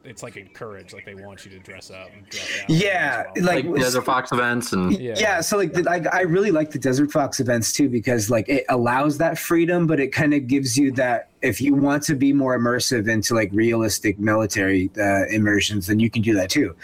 it's 0.04 0.24
like 0.24 0.38
encouraged, 0.38 0.94
like 0.94 1.06
they 1.06 1.16
want 1.16 1.44
you 1.46 1.52
to 1.52 1.60
dress 1.60 1.92
up. 1.92 2.10
And 2.16 2.26
dress 2.30 2.64
Yeah, 2.70 3.24
well. 3.36 3.46
like- 3.46 3.66
like 3.66 3.76
Desert 3.76 4.04
Fox 4.04 4.32
events 4.32 4.72
and 4.74 4.94
Yeah. 5.00 5.16
yeah, 5.18 5.42
so 5.42 5.58
like 5.58 5.74
the, 5.74 5.90
I, 5.90 6.20
I 6.20 6.22
really 6.22 6.52
like 6.52 6.72
the 6.72 6.80
desert 6.80 7.12
fox 7.12 7.40
events 7.40 7.72
too 7.74 7.90
because 7.90 8.30
like 8.30 8.48
it 8.50 8.66
allows 8.70 9.18
that 9.18 9.38
freedom 9.38 9.88
but 9.88 10.00
it 10.00 10.10
kind 10.14 10.34
of 10.34 10.48
gives 10.48 10.78
you 10.78 10.92
that 10.94 11.30
if 11.42 11.60
you 11.62 11.74
want 11.76 12.04
to 12.04 12.16
be 12.16 12.34
more 12.34 12.58
immersive 12.58 13.08
into 13.10 13.34
like 13.36 13.50
realistic 13.54 14.18
military 14.20 14.90
uh, 14.98 15.26
immersions 15.28 15.88
then 15.88 16.00
you 16.00 16.10
can 16.10 16.22
do 16.22 16.34
that 16.34 16.50
too 16.50 16.76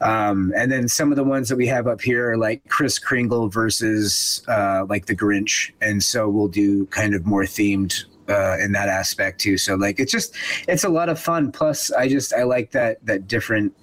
um, 0.00 0.52
and 0.56 0.70
then 0.70 0.88
some 0.88 1.10
of 1.10 1.16
the 1.16 1.24
ones 1.24 1.48
that 1.48 1.56
we 1.56 1.66
have 1.66 1.86
up 1.86 2.00
here 2.00 2.30
are 2.32 2.36
like 2.36 2.62
chris 2.68 2.98
kringle 2.98 3.48
versus 3.48 4.42
uh, 4.48 4.84
like 4.88 5.06
the 5.06 5.16
grinch 5.16 5.70
and 5.80 6.02
so 6.02 6.28
we'll 6.28 6.48
do 6.48 6.86
kind 6.86 7.14
of 7.14 7.24
more 7.26 7.44
themed 7.44 8.04
uh, 8.28 8.56
in 8.58 8.72
that 8.72 8.88
aspect 8.88 9.40
too 9.40 9.58
so 9.58 9.74
like 9.74 10.00
it's 10.00 10.12
just 10.12 10.34
it's 10.66 10.84
a 10.84 10.88
lot 10.88 11.08
of 11.08 11.20
fun 11.20 11.52
plus 11.52 11.92
i 11.92 12.08
just 12.08 12.32
i 12.34 12.42
like 12.42 12.70
that 12.70 13.04
that 13.04 13.28
different 13.28 13.74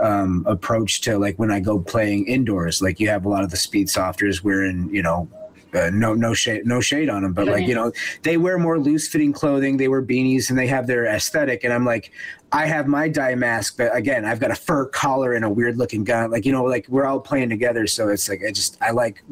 um, 0.00 0.44
approach 0.46 1.02
to 1.02 1.18
like 1.18 1.38
when 1.38 1.50
I 1.50 1.60
go 1.60 1.78
playing 1.78 2.26
indoors. 2.26 2.82
Like 2.82 2.98
you 3.00 3.08
have 3.08 3.24
a 3.24 3.28
lot 3.28 3.44
of 3.44 3.50
the 3.50 3.56
speed 3.56 3.88
softers 3.88 4.42
wearing, 4.42 4.88
you 4.92 5.02
know, 5.02 5.28
uh, 5.72 5.88
no 5.92 6.14
no 6.14 6.34
shade 6.34 6.66
no 6.66 6.80
shade 6.80 7.08
on 7.08 7.22
them, 7.22 7.32
but 7.32 7.46
like 7.46 7.64
you 7.64 7.76
know 7.76 7.92
they 8.22 8.36
wear 8.36 8.58
more 8.58 8.76
loose 8.76 9.06
fitting 9.06 9.32
clothing. 9.32 9.76
They 9.76 9.86
wear 9.86 10.02
beanies 10.02 10.50
and 10.50 10.58
they 10.58 10.66
have 10.66 10.88
their 10.88 11.06
aesthetic. 11.06 11.62
And 11.62 11.72
I'm 11.72 11.84
like, 11.84 12.10
I 12.50 12.66
have 12.66 12.88
my 12.88 13.08
dye 13.08 13.36
mask, 13.36 13.76
but 13.76 13.94
again, 13.94 14.24
I've 14.24 14.40
got 14.40 14.50
a 14.50 14.56
fur 14.56 14.86
collar 14.86 15.32
and 15.34 15.44
a 15.44 15.50
weird 15.50 15.76
looking 15.76 16.02
gun. 16.02 16.32
Like 16.32 16.44
you 16.44 16.50
know, 16.50 16.64
like 16.64 16.88
we're 16.88 17.06
all 17.06 17.20
playing 17.20 17.50
together. 17.50 17.86
So 17.86 18.08
it's 18.08 18.28
like 18.28 18.40
I 18.46 18.50
just 18.50 18.78
I 18.82 18.90
like 18.90 19.22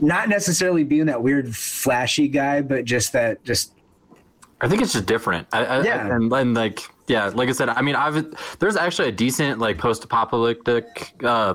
not 0.00 0.28
necessarily 0.28 0.84
being 0.84 1.06
that 1.06 1.22
weird 1.22 1.54
flashy 1.56 2.28
guy, 2.28 2.62
but 2.62 2.84
just 2.84 3.12
that 3.12 3.42
just 3.44 3.72
I 4.60 4.68
think 4.68 4.82
it's 4.82 4.92
just 4.92 5.06
different. 5.06 5.48
I, 5.52 5.64
I, 5.64 5.82
Yeah. 5.82 6.14
and, 6.14 6.32
and 6.32 6.54
like 6.54 6.80
yeah, 7.08 7.26
like 7.34 7.48
I 7.48 7.52
said, 7.52 7.68
I 7.70 7.82
mean, 7.82 7.96
I've 7.96 8.26
there's 8.58 8.76
actually 8.76 9.08
a 9.08 9.12
decent 9.12 9.58
like 9.58 9.78
post-apocalyptic 9.78 11.12
uh, 11.24 11.54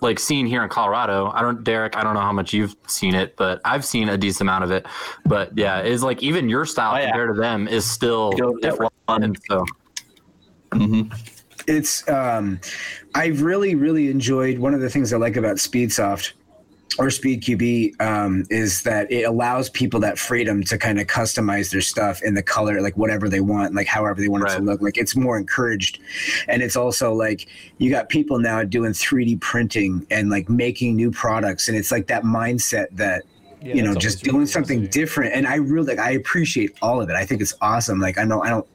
like 0.00 0.18
scene 0.18 0.46
here 0.46 0.62
in 0.62 0.68
Colorado. 0.68 1.30
I 1.34 1.42
don't, 1.42 1.64
Derek, 1.64 1.96
I 1.96 2.04
don't 2.04 2.14
know 2.14 2.20
how 2.20 2.32
much 2.32 2.52
you've 2.54 2.74
seen 2.86 3.14
it, 3.14 3.34
but 3.36 3.60
I've 3.64 3.84
seen 3.84 4.08
a 4.08 4.16
decent 4.16 4.42
amount 4.42 4.64
of 4.64 4.70
it. 4.70 4.86
But 5.26 5.50
yeah, 5.58 5.80
it's 5.80 6.02
like 6.04 6.22
even 6.22 6.48
your 6.48 6.64
style 6.64 6.94
Oh, 6.94 6.98
yeah. 6.98 7.06
compared 7.06 7.34
to 7.34 7.40
them 7.40 7.66
is 7.68 7.84
still 7.84 8.30
different. 8.62 8.92
one. 9.06 9.22
And 9.24 9.36
so 9.48 9.64
hmm 10.72 11.02
it's 11.66 12.08
um 12.08 12.60
i've 13.14 13.42
really 13.42 13.74
really 13.74 14.10
enjoyed 14.10 14.58
one 14.58 14.72
of 14.74 14.80
the 14.80 14.88
things 14.88 15.12
i 15.12 15.16
like 15.16 15.36
about 15.36 15.56
speedsoft 15.56 16.32
or 16.98 17.10
speed 17.10 17.42
qb 17.42 18.00
um, 18.00 18.44
is 18.50 18.82
that 18.82 19.10
it 19.10 19.22
allows 19.22 19.70
people 19.70 20.00
that 20.00 20.18
freedom 20.18 20.62
to 20.64 20.76
kind 20.76 21.00
of 21.00 21.06
customize 21.06 21.70
their 21.70 21.80
stuff 21.80 22.22
in 22.22 22.34
the 22.34 22.42
color 22.42 22.80
like 22.80 22.96
whatever 22.96 23.28
they 23.28 23.40
want 23.40 23.74
like 23.74 23.86
however 23.86 24.20
they 24.20 24.28
want 24.28 24.44
it 24.44 24.56
to 24.56 24.62
look. 24.62 24.80
Like 24.82 24.98
it's 24.98 25.16
more 25.16 25.38
encouraged. 25.38 26.00
And 26.48 26.62
it's 26.62 26.76
also 26.76 27.12
like 27.12 27.46
you 27.78 27.90
got 27.90 28.08
people 28.08 28.38
now 28.38 28.62
doing 28.64 28.92
3d 28.92 29.40
printing 29.40 30.06
and 30.10 30.30
like 30.30 30.48
making 30.48 30.96
new 30.96 31.10
products. 31.10 31.68
And 31.68 31.76
it's 31.76 31.90
like 31.92 32.06
that 32.08 32.24
mindset 32.24 32.88
that 32.92 33.22
Yeah, 33.62 33.74
you 33.74 33.82
know 33.82 33.94
just 33.94 34.18
always 34.18 34.24
really 34.24 34.32
doing 34.32 34.46
something 34.46 34.86
different. 34.88 35.34
And 35.34 35.46
i 35.46 35.56
really 35.56 35.94
like 35.94 35.98
i 35.98 36.12
appreciate 36.12 36.76
all 36.82 37.00
of 37.00 37.08
it. 37.08 37.16
I 37.16 37.24
think 37.24 37.40
it's 37.40 37.54
awesome. 37.60 38.00
Like 38.00 38.18
i 38.18 38.24
know 38.24 38.42
i 38.42 38.50
don't 38.50 38.66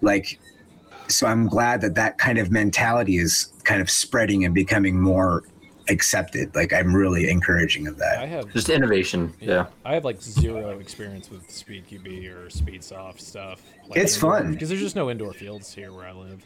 like 0.00 0.38
so 1.08 1.26
I'm 1.26 1.48
glad 1.48 1.80
that 1.80 1.94
that 1.94 2.18
kind 2.18 2.36
of 2.36 2.50
mentality 2.50 3.16
is 3.16 3.50
kind 3.64 3.80
of 3.80 3.88
spreading 3.88 4.44
and 4.44 4.54
becoming 4.54 5.00
more 5.00 5.42
accepted. 5.90 6.54
Like 6.54 6.72
I'm 6.72 6.94
really 6.94 7.30
encouraging 7.30 7.86
of 7.86 7.96
that. 7.98 8.18
I 8.18 8.26
have 8.26 8.52
Just 8.52 8.68
innovation. 8.68 9.32
Yeah. 9.40 9.66
I 9.84 9.94
have 9.94 10.04
like 10.04 10.20
zero 10.22 10.78
experience 10.78 11.30
with 11.30 11.50
Speed 11.50 11.84
QB 11.88 12.34
or 12.34 12.50
Speed 12.50 12.82
Soft 12.84 13.20
stuff. 13.20 13.62
Like 13.88 13.98
It's 14.00 14.16
fun. 14.16 14.52
because 14.52 14.68
there's 14.68 14.80
just 14.80 14.96
no 14.96 15.10
indoor 15.10 15.32
fields 15.32 15.72
here 15.74 15.92
where 15.92 16.06
I 16.06 16.12
live. 16.12 16.42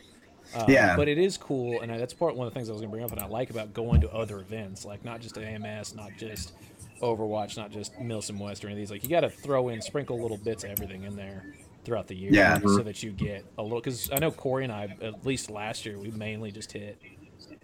Um, 0.54 0.64
Yeah. 0.68 0.96
but 0.96 1.08
it 1.08 1.16
is 1.18 1.38
cool, 1.38 1.80
and 1.80 1.90
I, 1.90 1.96
that's 1.98 2.12
part 2.12 2.36
one 2.36 2.46
of 2.46 2.52
the 2.52 2.58
things 2.58 2.68
I 2.68 2.72
was 2.72 2.82
gonna 2.82 2.90
bring 2.90 3.04
up, 3.04 3.12
and 3.12 3.20
I 3.20 3.26
like 3.26 3.48
about 3.50 3.72
going 3.72 4.00
to 4.02 4.12
other 4.12 4.40
events, 4.40 4.84
like 4.84 5.04
not 5.04 5.20
just 5.20 5.38
AMS, 5.38 5.94
not 5.94 6.10
just 6.18 6.52
Overwatch, 7.00 7.56
not 7.56 7.70
just 7.70 7.94
Milsim 7.98 8.38
West 8.38 8.64
or 8.64 8.68
any 8.68 8.74
of 8.74 8.78
these. 8.78 8.90
Like 8.90 9.02
you 9.02 9.08
got 9.08 9.20
to 9.20 9.30
throw 9.30 9.70
in, 9.70 9.80
sprinkle 9.82 10.20
little 10.20 10.36
bits 10.36 10.62
of 10.62 10.70
everything 10.70 11.02
in 11.04 11.16
there 11.16 11.44
throughout 11.84 12.06
the 12.06 12.14
year, 12.14 12.30
Yeah. 12.32 12.60
so 12.60 12.78
that 12.78 13.02
you 13.02 13.10
get 13.10 13.44
a 13.58 13.62
little. 13.62 13.80
Because 13.80 14.08
I 14.12 14.18
know 14.20 14.30
Corey 14.30 14.62
and 14.64 14.72
I, 14.72 14.94
at 15.02 15.26
least 15.26 15.50
last 15.50 15.84
year, 15.84 15.98
we 15.98 16.10
mainly 16.12 16.52
just 16.52 16.70
hit 16.70 17.00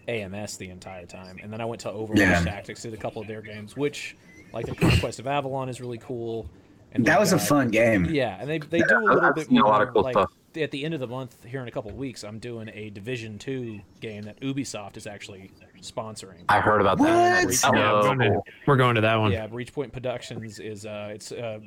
AMS 0.08 0.56
the 0.56 0.70
entire 0.70 1.06
time, 1.06 1.38
and 1.42 1.52
then 1.52 1.60
I 1.60 1.64
went 1.64 1.80
to 1.82 1.88
Overwatch 1.88 2.18
Yeah. 2.18 2.42
Tactics, 2.42 2.82
did 2.82 2.94
a 2.94 2.96
couple 2.96 3.20
of 3.22 3.28
their 3.28 3.42
games, 3.42 3.76
which 3.76 4.16
like 4.52 4.66
the 4.66 4.74
Conquest 4.74 5.18
of 5.20 5.26
Avalon 5.26 5.68
is 5.68 5.80
really 5.80 5.98
cool. 5.98 6.48
And 6.92 7.04
That 7.04 7.12
they've 7.14 7.20
was 7.20 7.32
a 7.34 7.38
fun 7.38 7.70
game. 7.70 8.06
Yeah, 8.06 8.38
and 8.40 8.48
they 8.48 8.58
they 8.58 8.78
do 8.80 8.96
a 8.98 9.12
little 9.14 9.32
bit 9.34 9.46
seen 9.48 9.58
a 9.58 9.60
more. 9.60 9.70
lot 9.70 9.82
of 9.82 9.92
cool 9.92 10.02
like 10.02 10.14
stuff. 10.14 10.32
at 10.56 10.70
the 10.70 10.84
end 10.86 10.94
of 10.94 11.00
the 11.00 11.06
month, 11.06 11.44
here 11.44 11.60
in 11.60 11.68
a 11.68 11.70
couple 11.70 11.90
of 11.90 11.96
weeks, 11.98 12.24
I'm 12.24 12.38
doing 12.38 12.70
a 12.72 12.88
Division 12.90 13.38
Two 13.38 13.80
game 14.00 14.22
that 14.22 14.40
Ubisoft 14.40 14.96
is 14.96 15.06
actually 15.06 15.50
sponsoring. 15.82 16.44
I 16.48 16.60
heard 16.60 16.80
about 16.80 16.96
that. 16.98 17.44
What? 17.44 17.60
Oh, 17.64 17.74
Yeah, 17.74 17.92
we're 17.92 18.02
going, 18.02 18.18
to, 18.20 18.40
we're 18.66 18.76
going 18.76 18.94
to 18.94 19.00
that 19.02 19.16
one. 19.16 19.32
Yeah, 19.32 19.46
Breach 19.46 19.72
Point 19.74 19.92
Productions 19.92 20.58
is 20.58 20.86
uh, 20.86 21.10
it's 21.12 21.30
a 21.30 21.60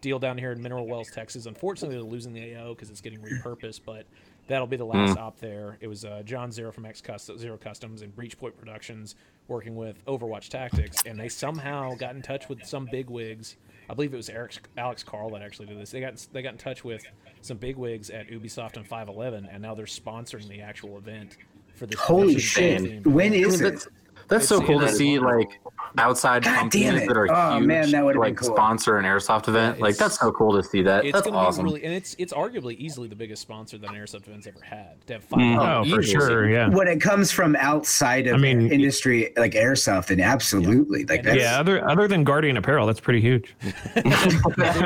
deal 0.00 0.18
down 0.18 0.38
here 0.38 0.52
in 0.52 0.62
Mineral 0.62 0.86
Wells, 0.86 1.10
Texas. 1.10 1.46
Unfortunately, 1.46 1.96
they're 1.96 2.04
losing 2.04 2.32
the 2.32 2.54
AO 2.56 2.74
because 2.74 2.90
it's 2.90 3.00
getting 3.00 3.20
repurposed, 3.20 3.80
but 3.84 4.06
that'll 4.48 4.66
be 4.66 4.76
the 4.76 4.84
last 4.84 5.18
op 5.18 5.38
there. 5.38 5.78
It 5.80 5.88
was 5.88 6.04
uh, 6.04 6.22
John 6.24 6.52
Zero 6.52 6.72
from 6.72 6.86
X 6.86 7.00
Custom, 7.00 7.38
Zero 7.38 7.56
Customs 7.56 8.02
and 8.02 8.14
Breach 8.14 8.38
Point 8.38 8.56
Productions 8.58 9.14
working 9.48 9.76
with 9.76 10.04
Overwatch 10.06 10.48
Tactics, 10.48 11.02
and 11.06 11.18
they 11.18 11.28
somehow 11.28 11.94
got 11.94 12.14
in 12.14 12.22
touch 12.22 12.48
with 12.48 12.64
some 12.64 12.86
big 12.90 13.10
wigs. 13.10 13.56
I 13.88 13.94
believe 13.94 14.14
it 14.14 14.16
was 14.16 14.30
Eric, 14.30 14.66
Alex 14.78 15.02
Carl 15.02 15.30
that 15.30 15.42
actually 15.42 15.66
did 15.66 15.78
this. 15.78 15.90
They 15.90 16.00
got 16.00 16.26
they 16.32 16.42
got 16.42 16.52
in 16.52 16.58
touch 16.58 16.84
with 16.84 17.04
some 17.42 17.58
big 17.58 17.76
wigs 17.76 18.10
at 18.10 18.28
Ubisoft 18.28 18.76
and 18.76 18.86
511, 18.86 19.48
and 19.50 19.62
now 19.62 19.74
they're 19.74 19.86
sponsoring 19.86 20.48
the 20.48 20.60
actual 20.62 20.96
event 20.96 21.36
for 21.74 21.86
this. 21.86 21.98
Holy 22.00 22.38
shit! 22.38 23.06
When 23.06 23.34
is 23.34 23.60
When 23.60 23.72
I 23.72 23.74
it? 23.74 23.86
That's, 24.28 24.48
that's 24.48 24.48
so 24.48 24.60
cool 24.60 24.78
to 24.80 24.84
it's- 24.84 24.98
see, 24.98 25.18
like 25.18 25.60
outside 25.98 26.42
God 26.42 26.58
companies 26.72 27.06
that 27.06 27.16
are 27.16 27.28
Oh, 27.30 27.56
huge, 27.58 27.66
man, 27.66 27.90
that 27.92 28.04
would've 28.04 28.20
been 28.20 28.30
like 28.30 28.36
cool. 28.38 28.48
sponsor 28.54 28.98
an 28.98 29.04
airsoft 29.04 29.46
event. 29.48 29.78
like 29.80 29.96
that's 29.96 30.18
so 30.18 30.32
cool 30.32 30.52
to 30.56 30.62
see 30.62 30.82
that. 30.82 31.04
It's 31.04 31.12
that's 31.12 31.26
gonna 31.26 31.36
awesome. 31.38 31.64
be 31.66 31.70
really, 31.72 31.84
and 31.84 31.94
it's 31.94 32.16
it's 32.18 32.32
arguably 32.32 32.76
easily 32.78 33.06
the 33.06 33.14
biggest 33.14 33.42
sponsor 33.42 33.78
that 33.78 33.88
an 33.90 33.94
airsoft 33.96 34.26
event's 34.26 34.46
ever 34.48 34.60
had. 34.62 35.06
To 35.06 35.12
have 35.14 35.24
five. 35.24 35.38
Mm. 35.38 35.86
Oh, 35.86 35.94
for 35.96 36.02
sure. 36.02 36.48
Yeah. 36.48 36.68
When 36.68 36.88
it 36.88 37.00
comes 37.00 37.30
from 37.30 37.54
outside 37.56 38.26
of 38.26 38.34
I 38.34 38.38
mean- 38.38 38.72
industry 38.72 39.32
like 39.36 39.52
airsoft, 39.52 40.06
then 40.08 40.20
absolutely. 40.20 41.04
Like 41.04 41.20
And 41.20 41.28
that's 41.28 41.38
Yeah. 41.40 41.60
Other 41.60 41.88
other 41.88 42.08
than 42.08 42.24
Guardian 42.24 42.56
Apparel, 42.56 42.86
that's 42.86 43.00
pretty 43.00 43.20
huge. 43.20 43.54
they're, 43.94 44.02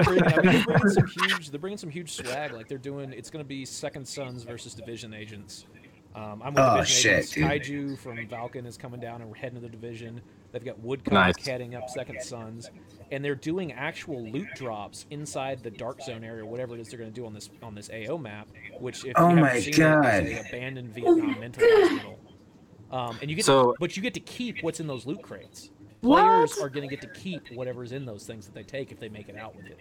bringing, 0.03 0.25
I 0.25 0.43
mean, 0.43 0.65
they're 0.67 0.79
bringing 0.79 0.91
some 0.91 1.07
huge. 1.23 1.51
They're 1.51 1.61
bringing 1.61 1.79
some 1.79 1.91
huge 1.91 2.13
swag. 2.13 2.53
Like 2.53 2.69
they're 2.69 2.77
doing. 2.79 3.13
It's 3.13 3.31
going 3.31 3.43
to 3.45 3.49
be 3.49 3.65
Second 3.65 4.07
Sons 4.07 4.43
versus 4.43 4.75
Division 4.75 5.15
Agents. 5.15 5.65
Um, 6.15 6.43
I'm 6.43 6.53
with 6.55 6.59
Oh, 6.65 6.77
Division 6.79 6.97
shit, 6.97 7.13
Agents. 7.13 7.31
dude. 7.33 7.45
Kaiju 7.91 7.99
from 7.99 8.17
Valken 8.27 8.67
is 8.67 8.77
coming 8.77 8.99
down 9.01 9.21
and 9.21 9.31
we're 9.31 9.37
heading 9.37 9.57
to 9.57 9.61
the 9.61 9.69
division. 9.69 10.21
They've 10.51 10.65
got 10.65 10.79
Woodcock 10.81 11.13
Nice. 11.13 11.47
heading 11.47 11.75
up 11.75 11.89
Second 11.91 12.23
Sons, 12.23 12.71
and 13.13 13.23
they're 13.25 13.35
doing 13.35 13.73
actual 13.73 14.27
loot 14.31 14.49
drops 14.57 15.05
inside 15.11 15.63
the 15.63 15.71
Dark 15.71 16.01
Zone 16.01 16.25
area, 16.25 16.45
whatever 16.45 16.75
it 16.75 16.81
is 16.81 16.89
they're 16.89 16.99
going 16.99 17.13
to 17.13 17.15
do 17.15 17.27
on 17.27 17.35
this 17.35 17.51
on 17.63 17.75
this 17.75 17.91
AO 17.91 18.17
map. 18.17 18.49
Which, 18.81 19.05
if 19.05 19.13
Oh 19.17 19.29
you 19.29 19.37
my 19.37 19.49
haven't 19.49 19.63
seen 19.63 19.75
God. 19.77 20.05
it, 20.07 20.27
is 20.27 20.39
a 20.39 20.49
abandoned 20.49 20.95
Vietnam 20.95 21.39
mental 21.39 21.63
hospital. 21.69 22.19
Um, 22.91 23.19
and 23.21 23.29
you 23.29 23.37
get, 23.37 23.45
So- 23.45 23.73
to, 23.73 23.77
but 23.79 23.95
you 23.97 24.03
get 24.03 24.15
to 24.15 24.21
keep 24.21 24.63
what's 24.63 24.81
in 24.81 24.87
those 24.87 25.05
loot 25.07 25.23
crates. 25.23 25.71
Players 26.01 26.57
are 26.59 26.71
going 26.71 26.89
to 26.89 26.97
get 26.97 27.03
to 27.03 27.21
keep 27.21 27.43
whatever's 27.53 27.93
in 27.93 28.07
those 28.07 28.25
things 28.25 28.47
that 28.47 28.55
they 28.55 28.63
take 28.63 28.91
if 28.93 28.99
they 28.99 29.09
make 29.11 29.29
it 29.29 29.37
out 29.37 29.55
with 29.55 29.67
it. 29.67 29.79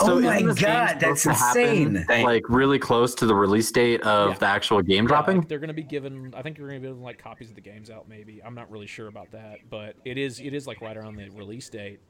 Oh 0.00 0.18
isn't 0.18 0.46
my 0.46 0.54
God, 0.54 0.98
that's 1.00 1.22
supposed 1.22 1.40
happen, 1.40 1.96
insane. 1.96 2.24
Like 2.24 2.48
really 2.48 2.78
close 2.78 3.14
to 3.16 3.26
the 3.26 3.34
release 3.34 3.70
date 3.70 4.00
of 4.02 4.30
Yeah. 4.30 4.38
the 4.38 4.46
actual 4.46 4.82
game 4.82 5.04
Yeah, 5.04 5.08
dropping. 5.08 5.38
like, 5.38 5.48
they're 5.48 5.58
going 5.58 5.68
to 5.68 5.74
be 5.74 5.82
given. 5.82 6.32
I 6.36 6.42
think 6.42 6.56
they're 6.56 6.66
going 6.66 6.80
to 6.80 6.86
be 6.86 6.88
given 6.88 7.02
like 7.02 7.18
copies 7.22 7.48
of 7.50 7.54
the 7.54 7.60
games 7.60 7.90
out. 7.90 8.08
Maybe 8.08 8.40
I'm 8.44 8.54
not 8.54 8.70
really 8.70 8.86
sure 8.86 9.08
about 9.08 9.30
that, 9.32 9.58
but 9.70 9.94
it 10.04 10.18
is 10.18 10.40
it 10.40 10.54
is 10.54 10.66
like 10.66 10.80
right 10.80 10.96
around 10.96 11.16
the 11.16 11.28
release 11.30 11.68
date. 11.68 12.00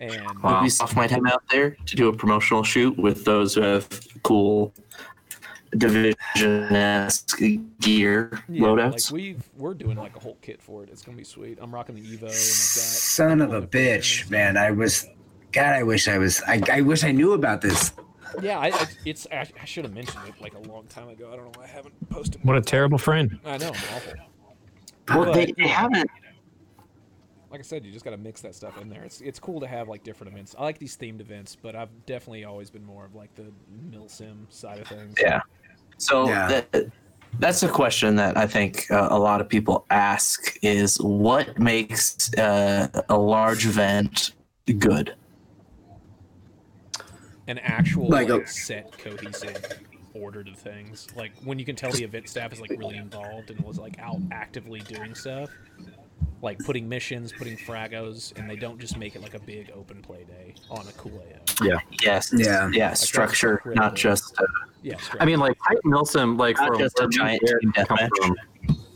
And 0.00 0.12
Wow. 0.42 0.62
Ubisoft 0.62 0.96
might 0.96 1.10
have 1.10 1.24
out 1.26 1.42
there 1.50 1.76
to 1.86 1.96
do 1.96 2.08
a 2.08 2.12
promotional 2.16 2.62
shoot 2.64 2.96
with 2.98 3.24
those 3.24 3.54
who 3.54 3.60
have 3.62 3.88
cool 4.22 4.72
division-esque 5.76 7.40
gear 7.80 8.30
yeah, 8.48 8.62
loadouts. 8.66 9.10
like 9.10 9.12
we've 9.12 9.42
we're 9.56 9.74
doing 9.74 9.96
like 9.96 10.14
a 10.16 10.20
whole 10.20 10.38
kit 10.40 10.62
for 10.62 10.82
it. 10.82 10.88
It's 10.90 11.02
going 11.02 11.16
to 11.16 11.20
be 11.20 11.24
sweet. 11.24 11.58
I'm 11.60 11.72
rocking 11.74 11.94
the 11.96 12.00
Evo. 12.02 12.12
And 12.22 12.22
I've 12.22 12.28
got 12.28 12.32
son 12.34 13.40
of 13.40 13.52
a 13.52 13.62
bitch, 13.62 14.30
man. 14.30 14.56
I 14.56 14.70
was 14.70 15.06
God, 15.54 15.72
I 15.72 15.84
wish 15.84 16.08
I 16.08 16.18
was 16.18 16.42
I, 16.48 16.60
I 16.70 16.80
wish 16.80 17.04
I 17.04 17.12
knew 17.12 17.32
about 17.32 17.60
this. 17.60 17.92
Yeah, 18.42 18.58
I, 18.58 18.66
I, 18.66 18.86
it's 19.04 19.26
I, 19.30 19.46
I 19.60 19.64
should 19.64 19.84
have 19.84 19.94
mentioned 19.94 20.24
it 20.26 20.34
like 20.40 20.54
a 20.54 20.58
long 20.68 20.86
time 20.88 21.08
ago. 21.08 21.30
I 21.32 21.36
don't 21.36 21.44
know 21.44 21.52
why 21.54 21.64
I 21.64 21.68
haven't 21.68 21.94
posted. 22.10 22.44
What 22.44 22.56
a 22.56 22.60
terrible 22.60 22.98
friend. 22.98 23.38
I 23.44 23.58
know, 23.58 23.68
I'm 23.68 23.74
awful. 23.94 24.12
well, 25.08 25.24
but, 25.26 25.34
they, 25.34 25.46
you 25.46 25.54
they 25.56 25.68
haven't. 25.68 26.10
like 27.52 27.60
I 27.60 27.62
said, 27.62 27.84
you 27.84 27.92
just 27.92 28.04
got 28.04 28.10
to 28.10 28.16
mix 28.16 28.40
that 28.40 28.56
stuff 28.56 28.80
in 28.82 28.88
there. 28.88 29.04
It's 29.04 29.20
it's 29.20 29.38
cool 29.38 29.60
to 29.60 29.68
have 29.68 29.88
like 29.88 30.02
different 30.02 30.32
events. 30.32 30.56
I 30.58 30.64
like 30.64 30.78
these 30.78 30.96
themed 30.96 31.20
events, 31.20 31.56
but 31.60 31.76
I've 31.76 32.04
definitely 32.04 32.44
always 32.44 32.68
been 32.68 32.84
more 32.84 33.04
of 33.04 33.14
like 33.14 33.32
the 33.36 33.52
milsim 33.92 34.52
side 34.52 34.80
of 34.80 34.88
things. 34.88 35.14
Yeah. 35.20 35.40
So 35.98 36.28
Yeah. 36.28 36.62
that, 36.72 36.90
that's 37.38 37.62
a 37.62 37.68
question 37.68 38.16
that 38.16 38.36
I 38.36 38.48
think 38.48 38.90
uh, 38.90 39.06
a 39.12 39.18
lot 39.18 39.40
of 39.40 39.48
people 39.48 39.86
ask: 39.90 40.56
is 40.62 41.00
what 41.00 41.56
makes 41.60 42.34
uh, 42.34 42.88
a 43.08 43.16
large 43.16 43.66
event 43.66 44.32
good? 44.78 45.14
An 47.46 47.58
actual 47.58 48.08
Like 48.08 48.28
like, 48.28 48.42
a- 48.44 48.46
set 48.48 48.96
cohesive 48.98 49.62
order 50.14 50.42
to 50.44 50.54
things. 50.54 51.08
Like 51.16 51.32
when 51.44 51.58
you 51.58 51.64
can 51.64 51.76
tell 51.76 51.90
the 51.90 52.04
event 52.04 52.28
staff 52.28 52.52
is 52.52 52.60
like 52.60 52.70
really 52.70 52.96
involved 52.96 53.50
and 53.50 53.60
was 53.64 53.78
like 53.78 53.98
out 53.98 54.20
actively 54.32 54.80
doing 54.80 55.14
stuff. 55.14 55.50
Like 56.40 56.58
putting 56.60 56.88
missions, 56.88 57.32
putting 57.32 57.56
fragos, 57.56 58.36
and 58.38 58.48
they 58.48 58.56
don't 58.56 58.78
just 58.78 58.96
make 58.98 59.16
it 59.16 59.22
like 59.22 59.34
a 59.34 59.38
big 59.40 59.70
open 59.74 60.02
play 60.02 60.24
day 60.24 60.54
on 60.70 60.86
a 60.86 60.92
cool 60.92 61.22
AO. 61.60 61.64
Yes. 62.02 62.32
Yeah. 62.36 62.70
Yeah. 62.72 62.88
that's 62.88 63.00
Structure, 63.06 63.58
critical. 63.58 63.84
not 63.84 63.96
just. 63.96 64.38
Uh, 64.40 64.44
Yeah, 64.82 64.96
I 65.18 65.24
mean, 65.24 65.38
like 65.38 65.56
Titan 65.66 65.90
Milsim, 65.90 66.38
like 66.38 66.56
Not 66.58 66.68
from 66.68 66.78
just 66.78 66.98
a 66.98 67.02
where 67.04 67.08
giant 67.10 67.42
and 67.42 67.60
team 67.60 67.72
deathmatch. 67.72 68.36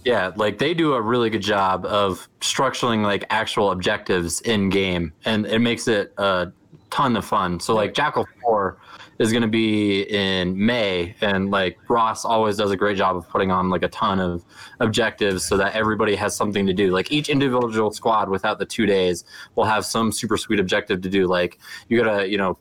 Yeah, 0.05 0.33
like 0.37 0.59
they 0.59 0.75
do 0.75 0.93
a 0.95 1.01
really 1.03 1.29
good 1.31 1.43
job 1.43 1.85
of 1.87 2.29
structuring 2.41 3.03
like 3.03 3.25
actual 3.31 3.73
objectives 3.73 4.41
in 4.43 4.69
game, 4.69 5.13
and 5.25 5.47
it 5.47 5.59
makes 5.59 5.89
it 5.89 6.13
a 6.19 6.53
ton 6.91 7.17
of 7.17 7.25
fun. 7.25 7.61
So 7.61 7.75
like 7.75 7.95
Jackal 7.95 8.27
Four 8.41 8.79
is 9.19 9.33
going 9.33 9.43
to 9.43 9.49
be 9.49 10.03
in 10.03 10.65
May, 10.65 11.15
and 11.21 11.51
like 11.51 11.79
Ross 11.89 12.25
always 12.25 12.57
does 12.57 12.71
a 12.71 12.77
great 12.77 12.97
job 12.97 13.17
of 13.17 13.29
putting 13.29 13.51
on 13.51 13.69
like 13.69 13.83
a 13.83 13.89
ton 13.89 14.21
of 14.21 14.45
objectives 14.81 15.45
so 15.45 15.57
that 15.57 15.75
everybody 15.75 16.15
has 16.15 16.37
something 16.37 16.67
to 16.67 16.73
do. 16.73 16.91
Like 16.91 17.11
each 17.11 17.29
individual 17.29 17.91
squad 17.91 18.29
without 18.29 18.59
the 18.59 18.67
two 18.67 18.87
days 18.87 19.25
will 19.55 19.65
have 19.65 19.85
some 19.85 20.13
super 20.13 20.37
sweet 20.37 20.61
objective 20.61 21.01
to 21.03 21.09
do. 21.09 21.27
Like 21.27 21.59
you 21.89 22.03
gotta, 22.03 22.29
you 22.29 22.39
know, 22.39 22.59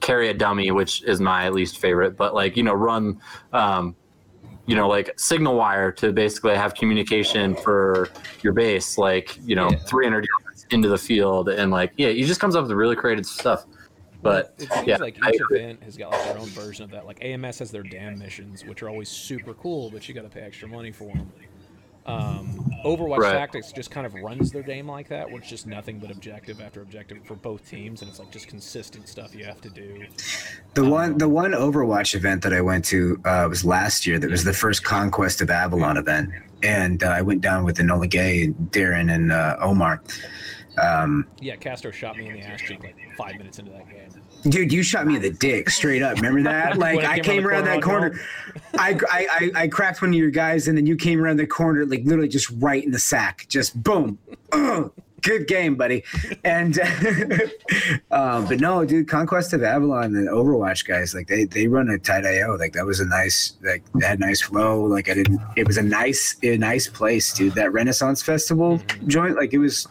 carry 0.00 0.28
a 0.30 0.34
dummy, 0.34 0.70
which 0.70 1.02
is 1.04 1.20
my 1.20 1.48
least 1.48 1.78
favorite, 1.78 2.16
but 2.16 2.34
like 2.34 2.56
you 2.56 2.62
know, 2.62 2.74
run. 2.74 3.20
Um, 3.52 3.94
you 4.66 4.76
know, 4.76 4.86
like 4.86 5.18
signal 5.18 5.56
wire 5.56 5.90
to 5.90 6.12
basically 6.12 6.54
have 6.54 6.74
communication 6.74 7.56
for 7.56 8.08
your 8.42 8.52
base, 8.52 8.98
like, 8.98 9.36
you 9.44 9.56
know, 9.56 9.68
Yeah. 9.68 9.78
300 9.78 10.24
yards 10.24 10.39
into 10.70 10.88
the 10.88 10.98
field. 10.98 11.48
And 11.48 11.70
like, 11.70 11.92
yeah, 11.96 12.08
he 12.08 12.24
just 12.24 12.40
comes 12.40 12.56
up 12.56 12.62
with 12.62 12.72
really 12.72 12.96
creative 12.96 13.26
stuff. 13.26 13.66
But 14.22 14.54
it 14.58 14.70
seems 14.70 14.86
yeah, 14.86 14.96
like 14.98 15.16
each 15.16 15.40
agree. 15.40 15.60
event 15.60 15.82
has 15.82 15.96
got 15.96 16.10
like 16.10 16.24
their 16.24 16.38
own 16.38 16.48
version 16.48 16.84
of 16.84 16.90
that. 16.90 17.06
Like 17.06 17.24
AMS 17.24 17.58
has 17.60 17.70
their 17.70 17.82
damn 17.82 18.18
missions, 18.18 18.64
which 18.64 18.82
are 18.82 18.88
always 18.90 19.08
super 19.08 19.54
cool, 19.54 19.90
but 19.90 20.06
you 20.08 20.14
got 20.14 20.22
to 20.22 20.28
pay 20.28 20.42
extra 20.42 20.68
money 20.68 20.92
for 20.92 21.08
them. 21.08 21.32
Um, 22.06 22.70
Overwatch 22.84 23.18
Right. 23.18 23.32
Tactics 23.32 23.72
just 23.72 23.90
kind 23.90 24.06
of 24.06 24.14
runs 24.14 24.50
their 24.50 24.62
game 24.62 24.88
like 24.88 25.08
that, 25.08 25.28
where 25.28 25.38
it's 25.38 25.48
just 25.48 25.66
nothing 25.66 25.98
but 25.98 26.10
objective 26.10 26.60
after 26.60 26.80
objective 26.80 27.18
for 27.24 27.34
both 27.34 27.68
teams, 27.68 28.00
and 28.00 28.10
it's 28.10 28.18
like 28.18 28.30
just 28.30 28.48
consistent 28.48 29.06
stuff 29.06 29.34
you 29.34 29.44
have 29.44 29.60
to 29.60 29.68
do. 29.68 30.06
The 30.74 30.84
one 30.84 31.18
the 31.18 31.28
one 31.28 31.52
Overwatch 31.52 32.14
event 32.14 32.42
that 32.42 32.52
I 32.52 32.62
went 32.62 32.84
to 32.86 33.20
uh, 33.24 33.46
was 33.48 33.64
last 33.64 34.06
year. 34.06 34.18
That 34.18 34.30
was 34.30 34.44
the 34.44 34.52
first 34.52 34.82
Conquest 34.82 35.40
of 35.40 35.50
Avalon 35.50 35.98
event, 35.98 36.30
and 36.62 37.02
uh, 37.02 37.08
I 37.08 37.22
went 37.22 37.42
down 37.42 37.64
with 37.64 37.76
Enola 37.78 38.08
Gay, 38.08 38.48
Darren, 38.70 39.14
and 39.14 39.30
uh, 39.30 39.56
Omar. 39.60 40.02
Um, 40.78 41.26
Yeah, 41.40 41.56
Castro 41.56 41.90
shot 41.90 42.16
me 42.16 42.28
in 42.28 42.34
the 42.34 42.40
ass 42.40 42.60
cheek 42.60 42.82
like 42.82 42.96
five 43.16 43.36
minutes 43.36 43.58
into 43.58 43.72
that 43.72 43.88
game. 43.88 44.08
dude, 44.50 44.72
you 44.72 44.82
shot 44.82 45.06
me 45.06 45.16
in 45.16 45.22
the 45.22 45.30
dick 45.30 45.68
straight 45.70 46.02
up. 46.02 46.16
Remember 46.16 46.42
that? 46.42 46.76
Like 46.80 47.04
I 47.04 47.18
came 47.20 47.46
around 47.46 47.64
that 47.64 47.82
corner. 47.82 48.18
I, 48.74 48.98
I 49.10 49.26
I 49.30 49.50
I 49.62 49.68
cracked 49.68 50.00
one 50.00 50.10
of 50.10 50.16
your 50.16 50.30
guys, 50.30 50.68
and 50.68 50.76
then 50.78 50.86
you 50.86 50.96
came 50.96 51.20
around 51.20 51.36
the 51.38 51.46
corner, 51.46 51.84
like 51.84 52.04
literally 52.04 52.28
just 52.28 52.50
right 52.58 52.82
in 52.82 52.90
the 52.90 52.98
sack. 52.98 53.46
Just 53.48 53.82
boom. 53.82 54.18
Ugh. 54.52 54.92
good 55.22 55.46
game, 55.46 55.74
buddy. 55.74 56.02
And 56.44 56.78
um, 58.10 58.46
but 58.46 58.60
no, 58.60 58.84
dude, 58.86 59.08
Conquest 59.08 59.52
of 59.52 59.62
Avalon 59.62 60.16
and 60.16 60.28
Overwatch 60.28 60.86
guys, 60.86 61.14
like 61.14 61.26
they 61.26 61.44
they 61.44 61.66
run 61.66 61.90
a 61.90 61.98
tight 61.98 62.24
IO. 62.24 62.56
Like 62.56 62.72
that 62.72 62.86
was 62.86 63.00
a 63.00 63.06
nice, 63.06 63.54
like 63.62 63.82
they 63.94 64.06
had 64.06 64.20
nice 64.20 64.40
flow. 64.40 64.82
Like 64.84 65.10
I 65.10 65.14
didn't. 65.14 65.40
It 65.56 65.66
was 65.66 65.76
a 65.76 65.82
nice, 65.82 66.36
a 66.42 66.56
nice 66.56 66.88
place, 66.88 67.32
dude. 67.34 67.54
That 67.54 67.72
Renaissance 67.72 68.22
Festival 68.22 68.80
joint, 69.06 69.36
like 69.36 69.52
it 69.52 69.58
was. 69.58 69.86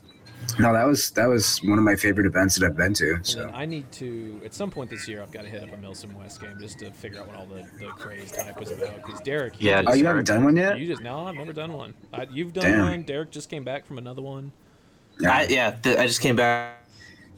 No, 0.57 0.71
that 0.73 0.85
was 0.85 1.11
that 1.11 1.27
was 1.27 1.59
one 1.63 1.77
of 1.77 1.83
my 1.83 1.95
favorite 1.95 2.25
events 2.25 2.55
that 2.57 2.65
I've 2.65 2.77
been 2.77 2.93
to. 2.95 3.19
So 3.23 3.49
I 3.53 3.65
need 3.65 3.91
to, 3.93 4.39
at 4.45 4.53
some 4.53 4.71
point 4.71 4.89
this 4.89 5.07
year, 5.07 5.21
I've 5.21 5.31
got 5.31 5.43
to 5.43 5.49
hit 5.49 5.61
up 5.61 5.73
a 5.73 5.77
Milsim 5.77 6.13
West 6.15 6.39
game 6.41 6.55
just 6.59 6.79
to 6.79 6.91
figure 6.91 7.19
out 7.19 7.27
what 7.27 7.35
all 7.35 7.45
the, 7.45 7.67
the 7.77 7.87
crazed 7.87 8.35
hype 8.37 8.59
was 8.59 8.71
about. 8.71 8.95
Because 8.95 9.19
Derek, 9.21 9.61
you 9.61 9.69
Yeah, 9.69 9.81
just, 9.81 9.93
oh, 9.93 9.97
you 9.97 10.05
haven't 10.05 10.25
done 10.27 10.43
one 10.45 10.55
yet? 10.55 10.79
you 10.79 10.87
just 10.87 11.01
no, 11.03 11.25
I've 11.27 11.35
never 11.35 11.53
done 11.53 11.73
one. 11.73 11.93
I, 12.13 12.27
you've 12.31 12.53
done 12.53 12.63
Damn. 12.63 12.81
one. 12.85 13.01
Derek 13.03 13.31
just 13.31 13.49
came 13.49 13.63
back 13.63 13.85
from 13.85 13.97
another 13.97 14.21
one. 14.21 14.51
I, 15.27 15.45
yeah, 15.49 15.71
th- 15.71 15.97
I 15.97 16.07
just 16.07 16.21
came 16.21 16.35
back 16.37 16.77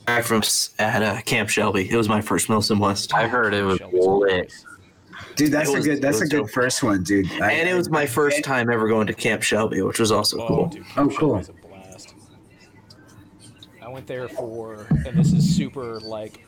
back 0.05 0.23
from 0.23 0.37
s- 0.39 0.73
at 0.79 1.01
uh, 1.03 1.21
Camp 1.21 1.49
Shelby. 1.49 1.89
It 1.89 1.95
was 1.95 2.07
my 2.09 2.21
first 2.21 2.47
Milsim 2.47 2.79
West, 2.79 3.13
I 3.13 3.27
heard 3.27 3.53
it 3.53 3.63
was 3.63 3.77
Shelby's 3.79 4.05
lit. 4.05 4.53
dude, 5.35 5.51
that's 5.51 5.69
It 5.69 5.73
a 5.73 5.77
was- 5.77 5.85
good 5.87 6.01
that's 6.01 6.21
a 6.21 6.25
good 6.27 6.41
dope. 6.41 6.49
first 6.51 6.83
one, 6.83 7.03
dude. 7.03 7.31
I- 7.41 7.51
and 7.53 7.67
it 7.69 7.73
was 7.75 7.89
my 7.89 8.05
first 8.05 8.43
time 8.43 8.69
ever 8.71 8.87
going 8.87 9.07
to 9.07 9.13
Camp 9.13 9.41
Shelby, 9.43 9.81
which 9.81 9.99
was 9.99 10.11
also 10.11 10.39
Oh, 10.41 10.47
cool. 10.47 10.65
dude, 10.67 10.83
Oh, 10.91 10.93
Camp 11.07 11.15
cool. 11.17 11.41
Went 13.91 14.07
there 14.07 14.27
for, 14.27 14.87
and 14.89 15.15
this 15.17 15.31
is 15.33 15.55
super 15.55 15.99
like, 15.99 16.43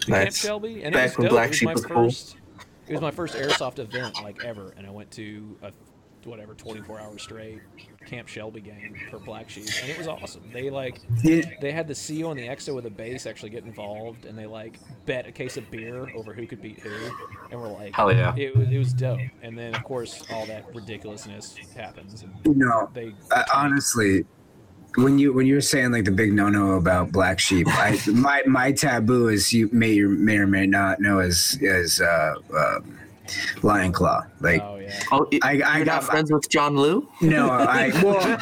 Camp 0.00 0.32
Shelby, 0.32 0.82
and 0.82 0.94
back 0.94 1.02
it 1.02 1.08
was 1.08 1.18
when 1.18 1.26
dope. 1.26 1.32
Black 1.32 1.46
it 1.46 1.50
was 1.50 1.62
my 1.62 1.72
was 1.74 1.84
cool. 1.84 2.04
first. 2.04 2.36
It 2.88 2.92
was 2.92 3.02
my 3.02 3.10
first 3.10 3.36
airsoft 3.36 3.78
event 3.78 4.22
like 4.22 4.44
ever, 4.44 4.72
and 4.76 4.86
I 4.86 4.90
went 4.90 5.10
to 5.12 5.56
a 5.62 5.72
whatever 6.24 6.54
24 6.54 7.00
hours 7.00 7.22
straight 7.22 7.60
Camp 8.06 8.28
Shelby 8.28 8.60
game 8.60 8.96
for 9.10 9.18
Black 9.18 9.50
Sheep, 9.50 9.66
and 9.82 9.90
it 9.90 9.98
was 9.98 10.08
awesome. 10.08 10.42
They 10.52 10.70
like 10.70 11.00
Yeah. 11.22 11.42
they 11.60 11.70
had 11.70 11.86
the 11.86 11.94
CEO 11.94 12.30
and 12.30 12.38
the 12.40 12.48
EXO 12.48 12.74
with 12.74 12.84
the 12.84 12.90
base 12.90 13.26
actually 13.26 13.50
get 13.50 13.64
involved, 13.64 14.24
and 14.24 14.38
they 14.38 14.46
like 14.46 14.78
bet 15.04 15.26
a 15.26 15.32
case 15.32 15.56
of 15.58 15.70
beer 15.70 16.08
over 16.16 16.32
who 16.32 16.46
could 16.46 16.62
beat 16.62 16.80
who, 16.80 16.90
and 17.50 17.60
we're 17.60 17.68
like, 17.68 17.94
Hell 17.94 18.12
yeah. 18.12 18.34
it 18.36 18.56
was 18.56 18.68
it 18.70 18.78
was 18.78 18.92
dope. 18.94 19.20
And 19.42 19.56
then 19.56 19.74
of 19.74 19.84
course 19.84 20.24
all 20.32 20.46
that 20.46 20.74
ridiculousness 20.74 21.56
happens, 21.76 22.22
and 22.22 22.32
you 22.46 22.54
know, 22.54 22.88
they 22.94 23.12
I, 23.32 23.44
honestly, 23.54 24.24
when 24.96 25.18
you 25.18 25.34
when 25.34 25.46
you're 25.46 25.60
saying 25.60 25.92
like 25.92 26.04
the 26.06 26.10
big 26.10 26.32
no 26.32 26.48
no 26.48 26.72
about 26.72 27.12
black 27.12 27.38
sheep, 27.38 27.66
I 27.68 27.98
my 28.06 28.42
my 28.46 28.72
taboo 28.72 29.28
is 29.28 29.52
you 29.52 29.68
may 29.72 30.00
or 30.00 30.08
may 30.08 30.38
or 30.38 30.46
may 30.46 30.66
not 30.66 31.00
know 31.00 31.18
as 31.18 31.58
as 31.62 32.00
uh, 32.00 32.34
uh, 32.56 32.80
lion 33.62 33.92
claw. 33.92 34.22
Like 34.40 34.62
oh 34.62 34.76
yeah, 34.78 35.00
Oh, 35.12 35.26
y- 35.30 35.38
I- 35.42 35.48
I 35.48 35.52
you're 35.76 35.84
got- 35.84 35.86
not 35.86 36.04
friends 36.04 36.32
with 36.32 36.48
John 36.48 36.76
Liu? 36.76 37.06
no, 37.20 37.48
I 37.50 37.90
well, 38.02 38.38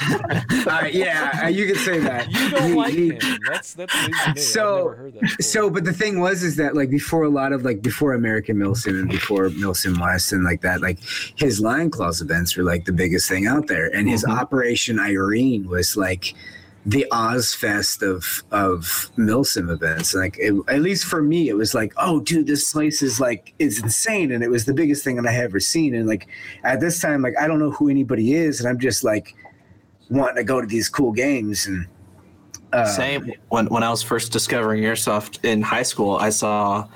I, 0.69 0.91
yeah, 0.95 1.49
you 1.49 1.67
could 1.67 1.77
say 1.79 1.99
that. 1.99 2.31
you 2.31 2.51
don't 2.51 2.69
He- 2.69 2.75
like 2.75 2.93
he- 2.95 3.09
him. 3.11 3.39
That's 3.51 3.75
that's 3.75 3.95
news 4.07 4.19
to 4.25 4.35
me. 4.35 4.41
So- 4.41 4.79
I've 4.79 4.85
never 4.85 4.97
heard 4.97 5.15
that. 5.21 5.43
So, 5.45 5.71
but 5.71 5.85
the 5.85 5.93
thing 5.93 6.21
was, 6.21 6.43
is 6.43 6.57
that 6.57 6.75
like 6.75 6.91
before 6.91 7.25
a 7.25 7.29
lot 7.29 7.53
of 7.53 7.65
like 7.65 7.83
before 7.83 8.15
American 8.15 8.57
Milsim 8.57 8.99
and 9.01 9.09
before 9.11 9.49
Milsim 9.51 10.01
West 10.01 10.33
and 10.33 10.45
like 10.45 10.61
that, 10.63 10.81
like 10.81 10.99
his 11.37 11.61
Lion 11.61 11.91
Claws 11.91 12.21
events 12.21 12.57
were 12.57 12.65
like 12.65 12.85
the 12.85 12.93
biggest 12.93 13.29
thing 13.29 13.47
out 13.47 13.67
there, 13.67 13.89
and 13.95 14.09
his 14.09 14.25
Mhm. 14.25 14.39
Operation 14.39 14.99
Irene 15.01 15.69
was 15.69 15.97
like 15.97 16.35
the 16.89 17.07
Ozzfest 17.13 18.01
of 18.03 18.43
of 18.51 19.11
Milsim 19.19 19.71
events. 19.71 20.15
Like 20.15 20.37
it, 20.39 20.55
at 20.69 20.81
least 20.81 21.05
for 21.05 21.21
me, 21.23 21.51
it 21.51 21.55
was 21.55 21.75
like, 21.75 21.93
oh, 21.99 22.21
dude, 22.21 22.47
this 22.47 22.73
place 22.73 23.03
is 23.03 23.21
like 23.21 23.53
it's 23.59 23.79
insane, 23.83 24.33
and 24.33 24.43
it 24.43 24.49
was 24.51 24.65
the 24.65 24.73
biggest 24.73 25.05
thing 25.05 25.17
that 25.17 25.27
I 25.27 25.33
had 25.33 25.45
ever 25.45 25.61
seen. 25.61 25.95
And 25.95 26.07
like 26.09 26.29
at 26.65 26.81
this 26.81 26.99
time, 26.99 27.21
like 27.21 27.35
I 27.39 27.47
don't 27.47 27.59
know 27.59 27.71
who 27.73 27.91
anybody 27.91 28.33
is, 28.33 28.61
and 28.61 28.69
I'm 28.69 28.79
just 28.79 29.05
like 29.05 29.35
wanting 30.09 30.37
to 30.37 30.45
go 30.45 30.61
to 30.63 30.67
these 30.67 30.89
cool 30.89 31.13
games 31.13 31.67
and. 31.67 31.87
Uh, 32.71 32.85
Same. 32.85 33.33
When 33.49 33.67
when 33.69 33.83
I 33.83 33.89
was 33.91 34.03
first 34.03 34.31
discovering 34.31 34.83
airsoft 34.83 35.43
in 35.43 35.63
high 35.63 35.83
school, 35.83 36.17
I 36.17 36.29
saw 36.29 36.87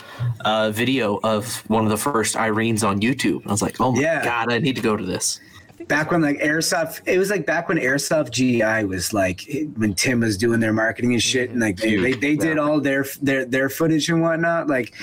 a 0.44 0.70
video 0.70 1.18
of 1.22 1.62
one 1.70 1.84
of 1.84 1.90
the 1.90 1.96
first 1.96 2.34
Irenes 2.34 2.86
on 2.86 3.00
YouTube. 3.00 3.46
I 3.46 3.50
was 3.52 3.62
like, 3.62 3.80
oh 3.80 3.92
my 3.92 4.00
Yeah. 4.02 4.22
god, 4.22 4.52
I 4.52 4.58
need 4.58 4.76
to 4.76 4.82
go 4.82 4.98
to 4.98 5.04
this. 5.04 5.40
Back 5.92 6.10
when 6.10 6.22
like 6.22 6.38
airsoft 6.38 7.02
it 7.06 7.18
was 7.18 7.28
like 7.28 7.44
back 7.44 7.68
when 7.68 7.76
airsoft 7.76 8.30
gi 8.30 8.62
was 8.84 9.12
like 9.12 9.42
when 9.76 9.92
tim 9.92 10.20
was 10.20 10.38
doing 10.38 10.58
their 10.58 10.72
marketing 10.72 11.12
and 11.12 11.22
shit 11.22 11.50
and 11.50 11.60
like 11.60 11.76
they, 11.76 11.96
they, 11.96 12.12
they 12.14 12.34
did 12.34 12.56
all 12.56 12.80
their 12.80 13.04
their 13.20 13.44
their 13.44 13.68
footage 13.68 14.08
and 14.08 14.22
whatnot 14.22 14.68
like 14.68 14.94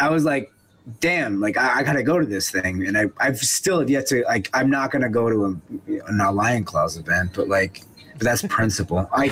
i 0.00 0.10
was 0.10 0.24
like 0.24 0.52
damn 0.98 1.40
like 1.40 1.56
i, 1.56 1.78
I 1.78 1.82
gotta 1.84 2.02
go 2.02 2.18
to 2.18 2.26
this 2.26 2.50
thing 2.50 2.84
and 2.88 2.98
i 2.98 3.04
i've 3.20 3.38
still 3.38 3.78
have 3.78 3.88
yet 3.88 4.08
to 4.08 4.24
like 4.24 4.50
i'm 4.52 4.68
not 4.68 4.90
gonna 4.90 5.08
go 5.08 5.30
to 5.30 5.60
a, 5.88 6.00
a 6.10 6.32
lion 6.32 6.64
claws 6.64 6.96
event 6.96 7.30
but 7.34 7.46
like 7.48 7.84
but 8.14 8.22
that's 8.24 8.42
principle 8.42 9.08
i 9.12 9.28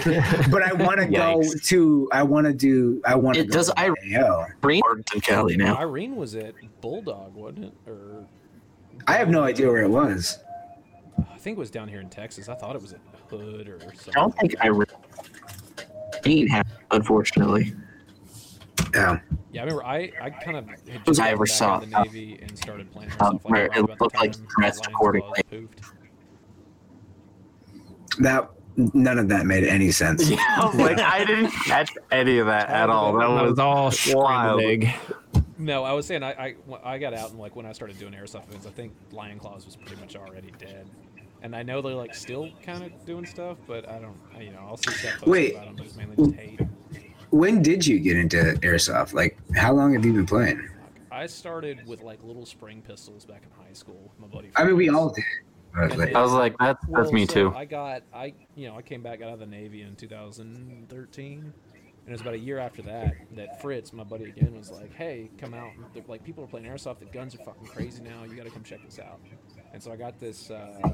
but 0.49 0.63
i 0.63 0.73
want 0.73 1.01
to 1.01 1.07
go 1.07 1.43
to 1.65 2.09
i 2.13 2.23
want 2.23 2.47
to 2.47 2.53
do 2.53 3.03
i 3.05 3.17
want 3.17 3.35
to 3.35 3.41
It 3.43 3.49
go 3.49 3.55
does 3.55 3.67
to 3.67 3.81
I- 3.81 3.89
AO. 4.17 4.47
Irene 4.63 4.83
in 5.13 5.21
Cali 5.23 5.57
now. 5.57 5.77
Irene 5.77 6.15
was 6.15 6.37
at 6.37 6.55
Bulldog, 6.81 7.35
wasn't 7.35 7.65
it? 7.65 7.73
Or 7.89 8.25
i 9.09 9.15
have 9.15 9.29
no 9.29 9.43
idea 9.43 9.67
where 9.67 9.83
it 9.83 9.91
was 9.91 10.39
I 11.33 11.39
think 11.39 11.57
it 11.57 11.61
was 11.61 11.71
down 11.71 11.89
here 11.89 12.01
in 12.01 12.09
Texas. 12.09 12.49
I 12.49 12.55
thought 12.55 12.77
it 12.77 12.83
was 12.83 12.93
at 12.93 13.01
Hood 13.29 13.69
or 13.69 13.81
something. 13.81 14.15
I 14.17 14.21
don't 14.21 14.37
think 14.39 14.55
Irene 16.25 16.49
had, 16.49 16.67
unfortunately. 16.91 17.73
yeah 18.95 19.21
Yeah, 19.53 19.63
I 19.63 19.65
remember 19.65 19.85
I, 19.85 20.13
I 20.21 20.31
kind 20.31 20.57
of 20.57 20.67
had 20.69 21.05
just 21.07 21.21
I 21.21 21.31
ever 21.31 21.45
back 21.45 21.49
saw. 21.55 21.81
in 21.81 21.91
the 21.91 22.03
Navy 22.03 22.39
and 22.43 22.57
started 22.59 22.91
playing 22.93 23.11
Um, 23.21 23.35
like 23.45 23.49
where 23.51 23.65
it 23.67 24.01
looked 24.01 24.15
like 24.17 24.33
time 24.33 24.47
dressed 24.59 24.87
accordingly. 24.87 25.41
That 28.19 28.51
none 28.77 29.19
of 29.19 29.29
that 29.29 29.47
made 29.47 29.65
any 29.65 29.91
sense 29.91 30.29
Yeah, 30.31 30.71
like 30.75 30.99
I 31.01 31.25
didn't 31.25 31.51
catch 31.51 31.91
any 32.11 32.39
of 32.39 32.47
that 32.47 32.69
at 32.69 32.91
all. 32.91 33.13
That 33.15 33.21
That 33.29 33.43
was 33.43 33.51
was 33.51 33.59
all 33.59 33.91
scrambled 33.91 34.85
wild. 34.85 35.45
No, 35.59 35.85
I 35.85 35.93
was 35.93 36.07
saying 36.07 36.23
I, 36.23 36.33
I 36.33 36.55
I 36.83 36.99
got 36.99 37.13
out 37.13 37.31
and 37.31 37.39
like 37.39 37.55
when 37.55 37.67
I 37.67 37.73
started 37.73 37.99
doing 37.99 38.15
airsoft 38.15 38.49
events, 38.49 38.67
I 38.67 38.71
think 38.71 38.93
Lion 39.13 39.39
Claws 39.39 39.67
was 39.67 39.77
pretty 39.77 40.01
much 40.01 40.17
already 40.17 40.53
dead. 40.59 40.87
And 41.43 41.57
I 41.57 41.63
know 41.63 41.81
they're 41.81 41.95
like 41.95 42.15
still 42.15 42.51
kind 42.63 42.85
of 42.85 43.05
doing 43.07 43.25
stuff, 43.27 43.57
but 43.67 43.89
I 43.89 43.99
don't, 43.99 44.17
I- 44.37 44.43
you 44.43 44.51
know, 44.53 44.59
I'll 44.61 44.77
see 44.77 44.91
stuff 44.93 45.13
posted 45.13 45.29
Wait. 45.29 45.55
about 45.55 45.67
them, 45.67 45.77
but 45.77 45.87
it's 45.87 45.97
mainly 45.97 46.17
just 46.17 46.35
hate. 46.35 46.61
when 47.31 47.63
did 47.63 47.87
you 47.87 47.99
get 48.01 48.17
into 48.17 48.37
airsoft 48.63 49.13
like 49.15 49.39
how 49.55 49.73
long 49.73 49.93
have 49.95 50.05
you 50.05 50.13
been 50.13 50.27
playing 50.27 50.69
I 51.13 51.27
started 51.27 51.87
with 51.87 52.03
like 52.03 52.23
little 52.25 52.45
spring 52.45 52.83
pistols 52.83 53.25
back 53.25 53.43
in 53.45 53.65
high 53.65 53.73
school 53.73 54.13
my 54.19 54.27
buddy. 54.27 54.51
I 54.57 54.65
mean, 54.65 54.77
we 54.77 54.89
all 54.89 55.11
did. 55.11 55.25
But, 55.75 55.97
like, 55.97 56.15
I 56.15 56.23
was 56.23 56.33
like, 56.33 56.57
that's 56.59 56.85
that's 56.87 57.05
Well, 57.05 57.13
me 57.13 57.27
so 57.27 57.35
too. 57.35 57.55
I 57.55 57.65
got 57.65 58.03
I 58.13 58.35
you 58.57 58.69
know 58.69 58.77
I 58.77 58.83
came 58.83 59.03
back 59.03 59.23
out 59.23 59.33
of 59.33 59.39
the 59.39 59.47
Navy 59.47 59.83
in 59.83 59.95
2013, 59.97 61.39
and 61.41 61.53
it 62.07 62.11
was 62.11 62.21
about 62.21 62.35
a 62.35 62.39
year 62.39 62.59
after 62.59 62.83
that 62.83 63.15
that 63.37 63.61
Fritz, 63.63 63.93
my 63.93 64.03
buddy 64.03 64.25
again, 64.25 64.57
was 64.57 64.71
like, 64.71 64.93
"Hey, 64.95 65.31
come 65.39 65.55
out! 65.55 65.71
They're, 65.95 66.03
like 66.09 66.25
people 66.25 66.43
are 66.43 66.49
playing 66.49 66.67
airsoft. 66.67 66.99
The 66.99 67.05
guns 67.07 67.35
are 67.35 67.39
fucking 67.39 67.67
crazy 67.67 68.03
now. 68.03 68.25
You 68.25 68.35
got 68.35 68.45
to 68.47 68.51
come 68.51 68.65
check 68.65 68.81
this 68.85 68.99
out." 68.99 69.21
And 69.73 69.81
so 69.83 69.93
I 69.93 69.97
got 69.97 70.19
this. 70.19 70.51
Uh, 70.51 70.79
I 70.83 70.89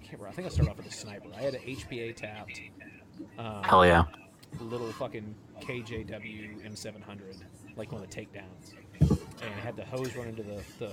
can't 0.00 0.12
remember. 0.14 0.28
I 0.28 0.32
think 0.32 0.46
I 0.46 0.50
started 0.50 0.70
off 0.70 0.76
with 0.78 0.86
a 0.86 0.92
sniper. 0.92 1.28
I 1.36 1.40
had 1.42 1.54
an 1.54 1.60
HPA 1.62 2.14
tapped. 2.16 2.60
Um, 3.38 3.62
Hell 3.62 3.84
yeah. 3.86 4.04
little 4.60 4.90
fucking 4.92 5.34
KJW 5.60 6.64
M700, 6.66 7.36
like 7.76 7.92
one 7.92 8.02
of 8.02 8.08
the 8.10 8.14
takedowns, 8.16 8.74
and 9.00 9.10
it 9.10 9.62
had 9.62 9.76
the 9.76 9.84
hose 9.84 10.14
run 10.16 10.28
into 10.28 10.42
the 10.42 10.60
the, 10.78 10.88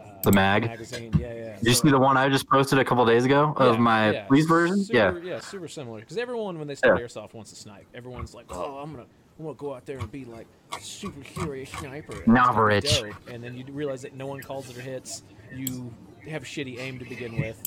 uh, 0.00 0.22
The 0.22 0.32
mag? 0.32 0.62
magazine. 0.66 1.12
Yeah, 1.18 1.32
yeah. 1.34 1.56
Did 1.56 1.66
you 1.66 1.74
So- 1.74 1.82
see 1.84 1.90
the 1.90 1.98
one 1.98 2.16
I 2.16 2.28
just 2.28 2.48
posted 2.48 2.78
a 2.78 2.84
couple 2.84 3.04
days 3.06 3.24
ago 3.24 3.52
of 3.56 3.74
yeah, 3.76 3.80
my 3.80 4.10
yeah, 4.12 4.24
police 4.26 4.46
version? 4.46 4.78
yeah. 4.90 5.12
super, 5.12 5.26
yeah, 5.26 5.40
super 5.40 5.68
similar. 5.68 6.00
Because 6.00 6.16
everyone, 6.16 6.58
when 6.58 6.66
they 6.68 6.74
start 6.74 6.98
airsoft, 7.00 7.34
wants 7.34 7.50
to 7.50 7.56
snipe. 7.56 7.86
Everyone's 7.94 8.34
like, 8.34 8.46
"Oh, 8.50 8.78
I'm 8.78 8.90
gonna, 8.92 9.06
I'm 9.38 9.44
gonna 9.44 9.54
go 9.56 9.74
out 9.74 9.86
there 9.86 9.98
and 9.98 10.10
be 10.10 10.24
like 10.24 10.46
super 10.80 11.22
serious 11.24 11.70
sniper." 11.70 12.12
And 12.12 12.20
it's 12.22 12.26
gonna 12.26 12.42
be 12.42 12.58
Novritsch. 12.88 13.00
dope. 13.02 13.28
And 13.28 13.44
then 13.44 13.54
you 13.56 13.64
realize 13.72 14.02
that 14.02 14.14
no 14.14 14.26
one 14.26 14.40
calls 14.40 14.72
their 14.72 14.82
hits. 14.82 15.22
You 15.54 15.92
have 16.28 16.44
shitty 16.44 16.78
aim 16.78 16.98
to 16.98 17.04
begin 17.04 17.38
with. 17.38 17.62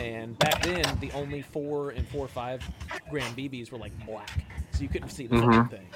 And 0.00 0.38
back 0.38 0.62
then, 0.62 0.98
the 1.00 1.10
only 1.12 1.42
four 1.42 1.90
and 1.90 2.06
four 2.08 2.24
or 2.24 2.28
five 2.28 2.62
gram 3.10 3.34
BBs 3.34 3.70
were 3.70 3.78
like 3.78 3.92
black, 4.06 4.44
so 4.72 4.82
you 4.82 4.88
couldn't 4.88 5.10
see 5.10 5.26
the 5.26 5.36
fucking 5.36 5.50
Mhm. 5.50 5.70
thing. 5.70 5.86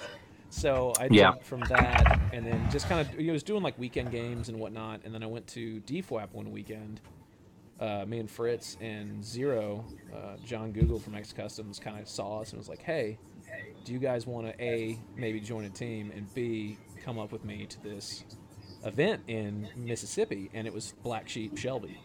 So 0.49 0.93
I 0.99 1.05
Yeah. 1.11 1.31
jumped 1.31 1.45
from 1.45 1.61
that, 1.69 2.19
and 2.33 2.47
then 2.47 2.69
just 2.71 2.89
kind 2.89 3.01
of, 3.01 3.21
I 3.21 3.31
was 3.31 3.43
doing 3.43 3.63
like 3.63 3.79
weekend 3.79 4.11
games 4.11 4.49
and 4.49 4.59
whatnot, 4.59 5.03
and 5.05 5.15
then 5.15 5.23
I 5.23 5.27
went 5.27 5.47
to 5.49 5.81
DFWAP 5.83 6.33
one 6.33 6.51
weekend, 6.51 7.01
uh, 7.79 8.05
me 8.07 8.19
and 8.19 8.31
Fritz 8.31 8.77
and 8.81 9.25
Zero, 9.25 9.85
uh, 10.15 10.37
John 10.45 10.73
Google 10.73 10.99
from 10.99 11.15
X 11.15 11.33
Customs, 11.33 11.79
kind 11.79 12.01
of 12.01 12.09
saw 12.09 12.41
us 12.41 12.51
and 12.51 12.59
was 12.59 12.69
like, 12.69 12.83
"Hey, 12.83 13.19
do 13.85 13.93
you 13.93 13.99
guys 13.99 14.27
want 14.27 14.47
to 14.47 14.63
a 14.65 14.99
maybe 15.17 15.41
join 15.41 15.65
a 15.65 15.71
team 15.71 16.11
and 16.15 16.33
b 16.35 16.77
come 17.05 17.19
up 17.19 17.33
with 17.33 17.45
me 17.45 17.67
to 17.67 17.83
this 17.83 18.25
event 18.85 19.23
in 19.29 19.69
Mississippi?" 19.77 20.51
And 20.53 20.67
it 20.67 20.73
was 20.75 20.93
Black 21.03 21.29
Sheep 21.29 21.57
Shelby, 21.57 21.99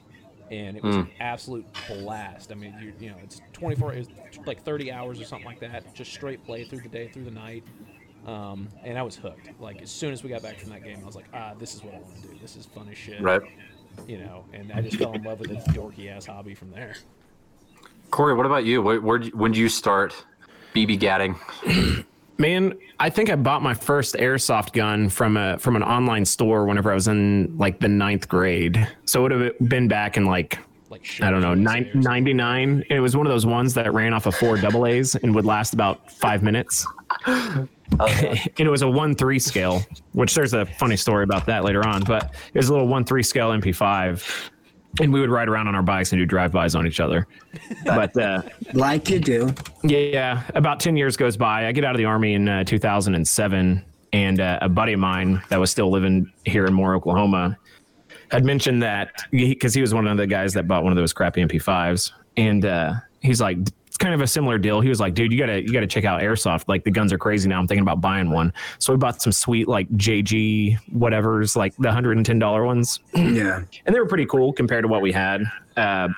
and 0.51 0.77
it 0.77 0.83
was 0.83 0.95
an 0.95 1.09
absolute 1.19 1.65
blast. 1.87 2.51
I 2.51 2.55
mean, 2.55 2.75
you 2.81 2.93
you 2.99 3.09
know, 3.11 3.17
it's 3.23 3.41
24, 3.53 3.93
it's 3.93 4.09
like 4.45 4.63
30 4.63 4.91
hours 4.91 5.19
or 5.19 5.25
something 5.25 5.45
like 5.45 5.59
that, 5.59 5.93
just 5.93 6.11
straight 6.11 6.43
play 6.45 6.63
through 6.65 6.81
the 6.81 6.89
day, 6.89 7.07
through 7.07 7.25
the 7.25 7.31
night. 7.31 7.63
Um, 8.25 8.69
and 8.83 8.97
I 8.97 9.03
was 9.03 9.15
hooked. 9.15 9.49
Like 9.59 9.81
as 9.81 9.91
soon 9.91 10.11
as 10.11 10.23
we 10.23 10.29
got 10.29 10.41
back 10.41 10.59
from 10.59 10.71
that 10.71 10.83
game, 10.83 10.99
I 11.01 11.05
was 11.05 11.15
like, 11.15 11.27
ah, 11.33 11.53
this 11.57 11.75
is 11.75 11.83
what 11.83 11.93
I 11.93 11.97
want 11.99 12.15
to 12.21 12.27
do. 12.27 12.39
This 12.41 12.55
is 12.55 12.65
fun 12.65 12.87
as 12.89 12.97
shit. 12.97 13.21
Right. 13.21 13.41
You 14.07 14.19
know, 14.19 14.45
and 14.51 14.71
I 14.71 14.81
just 14.81 14.97
fell 14.97 15.13
in 15.13 15.23
love 15.23 15.39
with 15.39 15.49
this 15.49 15.63
dorky 15.69 16.09
ass 16.09 16.25
hobby 16.25 16.53
from 16.53 16.71
there. 16.71 16.95
Corey, 18.11 18.33
what 18.33 18.45
about 18.45 18.65
you? 18.65 18.81
Where, 18.81 18.99
where 18.99 19.19
when 19.19 19.51
did 19.51 19.59
you 19.59 19.69
start 19.69 20.13
BB 20.73 20.99
gatting? 20.99 22.05
Man, 22.37 22.73
I 22.99 23.09
think 23.09 23.29
I 23.29 23.35
bought 23.35 23.61
my 23.61 23.73
first 23.73 24.15
airsoft 24.15 24.73
gun 24.73 25.09
from 25.09 25.37
a 25.37 25.57
from 25.57 25.75
an 25.75 25.83
online 25.83 26.25
store 26.25 26.65
whenever 26.65 26.91
I 26.91 26.93
was 26.93 27.07
in 27.07 27.57
like 27.57 27.79
the 27.79 27.87
ninth 27.87 28.27
grade. 28.27 28.87
So 29.05 29.19
it 29.19 29.23
would 29.23 29.31
have 29.31 29.69
been 29.69 29.87
back 29.87 30.17
in 30.17 30.25
like 30.25 30.59
Like 30.89 31.07
I 31.21 31.31
don't 31.31 31.41
know, 31.41 31.53
nine, 31.53 31.89
99. 31.93 32.83
It 32.89 32.99
was 32.99 33.15
one 33.15 33.25
of 33.25 33.31
those 33.31 33.45
ones 33.45 33.73
that 33.75 33.91
ran 33.93 34.13
off 34.13 34.25
of 34.25 34.35
four 34.35 34.57
double 34.57 34.85
A's 34.85 35.15
and 35.15 35.33
would 35.33 35.45
last 35.45 35.73
about 35.73 36.11
five 36.11 36.43
minutes. 36.43 36.85
and 37.27 37.69
it 38.59 38.69
was 38.69 38.81
a 38.81 38.89
one 38.89 39.15
three 39.15 39.39
scale, 39.39 39.83
which 40.13 40.35
there's 40.35 40.53
a 40.53 40.65
funny 40.65 40.97
story 40.97 41.23
about 41.23 41.45
that 41.45 41.63
later 41.63 41.87
on. 41.87 42.03
But 42.03 42.33
it 42.53 42.57
was 42.57 42.69
a 42.69 42.73
little 42.73 42.87
one 42.87 43.05
three 43.05 43.23
scale 43.23 43.51
MP5, 43.51 44.49
and 45.01 45.11
we 45.11 45.19
would 45.19 45.29
ride 45.29 45.47
around 45.47 45.67
on 45.67 45.75
our 45.75 45.83
bikes 45.83 46.11
and 46.11 46.19
do 46.19 46.25
drive 46.25 46.51
bys 46.51 46.75
on 46.75 46.87
each 46.87 46.99
other. 46.99 47.27
But 47.85 48.15
uh, 48.17 48.41
Like 48.73 49.09
you 49.09 49.19
do. 49.19 49.53
yeah, 49.83 50.43
about 50.55 50.79
10 50.79 50.95
years 50.97 51.17
goes 51.17 51.37
by. 51.37 51.67
I 51.67 51.71
get 51.71 51.83
out 51.83 51.95
of 51.95 51.97
the 51.97 52.05
army 52.05 52.33
in 52.33 52.47
uh, 52.47 52.63
2007, 52.63 53.83
and 54.13 54.39
uh, 54.39 54.59
a 54.61 54.69
buddy 54.69 54.93
of 54.93 54.99
mine 54.99 55.41
that 55.49 55.59
was 55.59 55.71
still 55.71 55.91
living 55.91 56.31
here 56.45 56.65
in 56.65 56.73
Moore, 56.73 56.95
Oklahoma, 56.95 57.57
had 58.31 58.43
mentioned 58.45 58.81
that 58.83 59.11
because 59.31 59.73
he, 59.73 59.81
was 59.81 59.93
one 59.93 60.07
of 60.07 60.17
the 60.17 60.27
guys 60.27 60.53
that 60.53 60.67
bought 60.67 60.83
one 60.83 60.91
of 60.91 60.97
those 60.97 61.13
crappy 61.13 61.43
MP5s, 61.43 62.11
and 62.37 62.65
uh, 62.65 62.93
he's 63.21 63.41
like, 63.41 63.57
it's 63.95 64.03
kind 64.03 64.13
of 64.13 64.19
a 64.19 64.27
similar 64.27 64.57
deal. 64.57 64.81
He 64.81 64.89
was 64.89 64.99
like, 64.99 65.13
dude, 65.13 65.31
you 65.31 65.39
gotta 65.39 65.61
you 65.61 65.71
gotta 65.71 65.87
check 65.87 66.03
out 66.03 66.21
airsoft. 66.21 66.65
Like 66.67 66.83
the 66.83 66.91
guns 66.91 67.13
are 67.13 67.17
crazy 67.17 67.47
now. 67.47 67.57
I'm 67.59 67.65
thinking 67.65 67.81
about 67.81 68.01
buying 68.01 68.29
one. 68.29 68.51
So 68.77 68.91
we 68.91 68.97
bought 68.97 69.21
some 69.21 69.31
sweet 69.31 69.69
like 69.69 69.87
JG 69.91 70.77
whatever's 70.91 71.55
like 71.55 71.73
the 71.77 71.93
hundred 71.93 72.17
and 72.17 72.25
ten 72.25 72.37
dollar 72.37 72.65
ones 72.65 72.99
Yeah. 73.13 73.61
and 73.85 73.95
they 73.95 73.99
were 74.01 74.05
pretty 74.05 74.25
cool 74.25 74.51
compared 74.51 74.83
to 74.83 74.89
what 74.89 75.01
we 75.01 75.13
had. 75.13 75.43
Uh, 75.77 76.09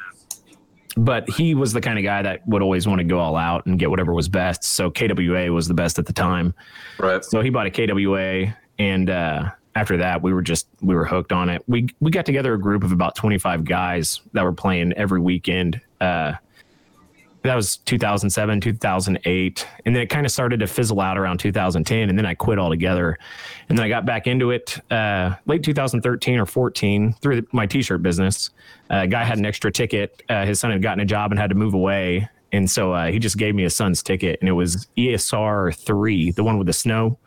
but 0.96 1.30
he 1.30 1.54
was 1.54 1.72
the 1.72 1.80
kind 1.80 2.00
of 2.00 2.04
guy 2.04 2.24
that 2.24 2.48
would 2.48 2.64
always 2.64 2.88
want 2.88 2.98
to 2.98 3.04
go 3.04 3.20
all 3.20 3.36
out 3.36 3.68
and 3.68 3.78
get 3.78 3.92
whatever 3.92 4.12
was 4.12 4.28
best. 4.28 4.64
So 4.64 4.90
KWA 4.90 5.52
was 5.52 5.68
the 5.68 5.76
best 5.76 6.00
at 6.00 6.08
the 6.08 6.14
time. 6.14 6.56
Right. 6.98 7.24
So 7.24 7.42
he 7.42 7.52
bought 7.52 7.68
a 7.68 7.70
KWA, 7.70 8.56
and 8.80 9.08
uh, 9.12 9.52
after 9.76 9.98
that, 9.98 10.24
we 10.24 10.34
were 10.34 10.42
just 10.42 10.68
we 10.82 10.96
were 10.96 11.06
hooked 11.06 11.32
on 11.32 11.50
it. 11.50 11.62
We 11.68 11.90
we 12.00 12.10
got 12.10 12.26
together 12.26 12.56
a 12.56 12.60
group 12.60 12.84
of 12.84 12.92
about 12.92 13.16
twenty 13.16 13.38
five 13.38 13.66
guys 13.66 14.22
that 14.34 14.44
were 14.44 14.54
playing 14.54 14.94
every 14.94 15.20
weekend. 15.22 15.80
Uh, 16.02 16.34
that 17.48 17.56
was 17.56 17.78
2007 17.78 18.62
2008 18.62 19.68
and 19.86 19.96
then 19.96 20.04
it 20.04 20.08
kind 20.08 20.26
of 20.26 20.32
started 20.32 20.60
to 20.60 20.68
fizzle 20.68 21.00
out 21.00 21.18
around 21.18 21.40
2010 21.40 22.10
and 22.10 22.18
then 22.18 22.26
i 22.26 22.34
quit 22.34 22.60
altogether. 22.60 23.18
And 23.70 23.78
then 23.78 23.86
i 23.86 23.90
got 23.90 24.06
back 24.06 24.28
into 24.28 24.52
it 24.52 24.80
uh, 24.92 25.36
late 25.46 25.64
2013 25.64 26.40
or 26.40 26.46
14 26.46 27.14
through 27.14 27.42
the, 27.42 27.48
my 27.52 27.66
t-shirt 27.66 28.04
business. 28.04 28.52
Uh, 28.92 28.98
a 28.98 29.08
guy 29.08 29.24
had 29.24 29.38
an 29.38 29.46
extra 29.46 29.72
ticket 29.72 30.24
uh, 30.30 30.46
his 30.46 30.60
son 30.60 30.72
had 30.72 30.82
gotten 30.82 31.00
a 31.00 31.06
job 31.06 31.32
and 31.32 31.40
had 31.40 31.50
to 31.50 31.56
move 31.56 31.74
away. 31.74 32.28
And 32.52 32.70
so 32.70 32.94
uh, 32.94 33.08
he 33.08 33.20
just 33.20 33.38
gave 33.38 33.56
me 33.56 33.64
his 33.64 33.76
son's 33.76 34.04
ticket 34.04 34.40
and 34.42 34.50
it 34.50 34.54
was 34.54 34.88
esr 34.98 35.76
3 35.76 36.32
the 36.32 36.44
one 36.44 36.58
with 36.58 36.68
the 36.68 36.74
snow 36.74 37.18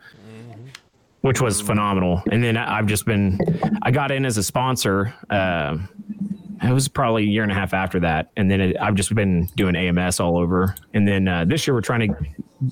which 1.21 1.39
was 1.39 1.61
phenomenal. 1.61 2.23
And 2.31 2.43
then 2.43 2.57
i've 2.57 2.87
just 2.87 3.05
been 3.05 3.39
i 3.81 3.91
got 3.91 4.11
in 4.11 4.25
as 4.25 4.37
a 4.37 4.43
sponsor 4.43 5.13
uh, 5.29 5.77
it 6.63 6.71
was 6.71 6.87
probably 6.87 7.23
a 7.23 7.27
year 7.27 7.43
and 7.43 7.51
a 7.51 7.55
half 7.55 7.73
after 7.73 7.99
that 7.99 8.31
and 8.37 8.49
then 8.49 8.61
it, 8.61 8.77
i've 8.81 8.95
just 8.95 9.13
been 9.15 9.47
doing 9.55 9.75
ams 9.75 10.19
all 10.19 10.37
over 10.37 10.75
and 10.93 11.07
then 11.07 11.27
uh, 11.27 11.43
this 11.45 11.65
year 11.65 11.73
we're 11.73 11.81
trying 11.81 12.07
to 12.07 12.15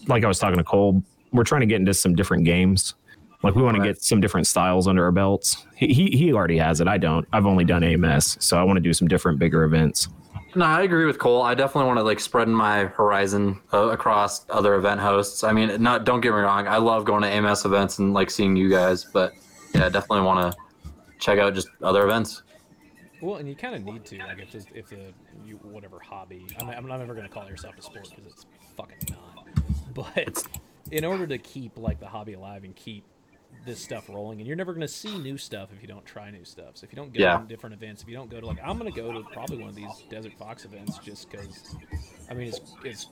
like 0.07 0.23
i 0.23 0.27
was 0.27 0.39
talking 0.39 0.57
to 0.57 0.63
cole 0.63 1.03
we're 1.31 1.43
trying 1.43 1.61
to 1.61 1.67
get 1.67 1.79
into 1.79 1.93
some 1.93 2.15
different 2.15 2.43
games 2.43 2.95
like 3.41 3.55
we 3.55 3.61
want 3.61 3.77
to 3.77 3.83
get 3.83 4.01
some 4.01 4.19
different 4.19 4.45
styles 4.47 4.87
under 4.87 5.03
our 5.03 5.11
belts 5.11 5.65
he, 5.75 5.87
he 5.87 6.09
he 6.11 6.33
already 6.33 6.57
has 6.57 6.81
it 6.81 6.87
i 6.87 6.97
don't 6.97 7.27
i've 7.33 7.45
only 7.45 7.63
done 7.63 7.83
ams 7.83 8.37
so 8.43 8.57
i 8.57 8.63
want 8.63 8.77
to 8.77 8.81
do 8.81 8.93
some 8.93 9.07
different 9.07 9.39
bigger 9.39 9.63
events 9.63 10.07
No, 10.55 10.65
I 10.65 10.81
agree 10.81 11.05
with 11.05 11.19
Cole. 11.19 11.43
I 11.43 11.53
definitely 11.53 11.85
want 11.85 11.99
to 11.99 12.03
like 12.03 12.19
spread 12.19 12.47
my 12.47 12.85
horizon 12.85 13.59
uh, 13.71 13.89
across 13.89 14.47
other 14.49 14.73
event 14.73 14.99
hosts. 14.99 15.43
I 15.43 15.51
mean, 15.53 15.79
not 15.79 16.05
don't 16.05 16.21
get 16.21 16.31
me 16.33 16.39
wrong. 16.39 16.67
I 16.67 16.77
love 16.77 17.05
going 17.05 17.21
to 17.21 17.27
AMS 17.29 17.65
events 17.65 17.99
and 17.99 18.15
like 18.15 18.31
seeing 18.31 18.55
you 18.55 18.67
guys, 18.67 19.05
but 19.05 19.33
yeah, 19.75 19.85
I 19.85 19.89
definitely 19.89 20.25
want 20.25 20.51
to 20.51 20.57
check 21.19 21.37
out 21.37 21.53
just 21.53 21.67
other 21.83 22.03
events. 22.03 22.41
Well, 23.21 23.35
and 23.37 23.49
you 23.49 23.55
kind 23.55 23.75
of 23.75 23.83
need 23.83 24.05
to, 24.05 24.17
like, 24.17 24.39
if, 24.39 24.51
this, 24.51 24.65
if 24.73 24.89
the 24.89 25.13
you, 25.45 25.57
whatever 25.57 25.99
hobby. 25.99 26.45
I'm, 26.59 26.69
I'm 26.69 26.87
not 26.87 27.01
ever 27.01 27.13
going 27.13 27.27
to 27.27 27.33
call 27.33 27.47
yourself 27.49 27.77
a 27.77 27.81
sport 27.81 28.09
because 28.09 28.25
it's 28.25 28.45
fucking 28.77 28.97
not. 29.09 29.47
But 29.93 30.47
in 30.91 31.03
order 31.03 31.27
to 31.27 31.37
keep 31.37 31.77
like 31.77 31.99
the 31.99 32.07
hobby 32.07 32.33
alive 32.33 32.63
and 32.63 32.75
keep 32.75 33.03
this 33.65 33.81
stuff 33.81 34.07
rolling, 34.09 34.39
and 34.39 34.47
you're 34.47 34.55
never 34.55 34.73
going 34.73 34.81
to 34.81 34.87
see 34.87 35.17
new 35.17 35.37
stuff 35.37 35.69
if 35.75 35.81
you 35.81 35.87
don't 35.87 36.05
try 36.05 36.31
new 36.31 36.45
stuff. 36.45 36.77
So 36.77 36.85
if 36.85 36.93
you 36.93 36.95
don't 36.95 37.13
go 37.13 37.19
Yeah. 37.19 37.37
to 37.39 37.43
different 37.45 37.73
events, 37.75 38.01
if 38.03 38.07
you 38.07 38.15
don't 38.15 38.29
go 38.29 38.39
to 38.39 38.45
like, 38.45 38.59
I'm 38.63 38.77
going 38.77 38.91
to 38.91 39.01
go 39.01 39.11
to 39.11 39.27
probably 39.33 39.57
one 39.57 39.69
of 39.69 39.75
these 39.75 40.03
Desert 40.09 40.33
Fox 40.39 40.65
events 40.65 40.97
just 40.99 41.29
because. 41.29 41.75
I 42.29 42.35
mean, 42.35 42.47
it's 42.47 42.61
it's 42.83 43.07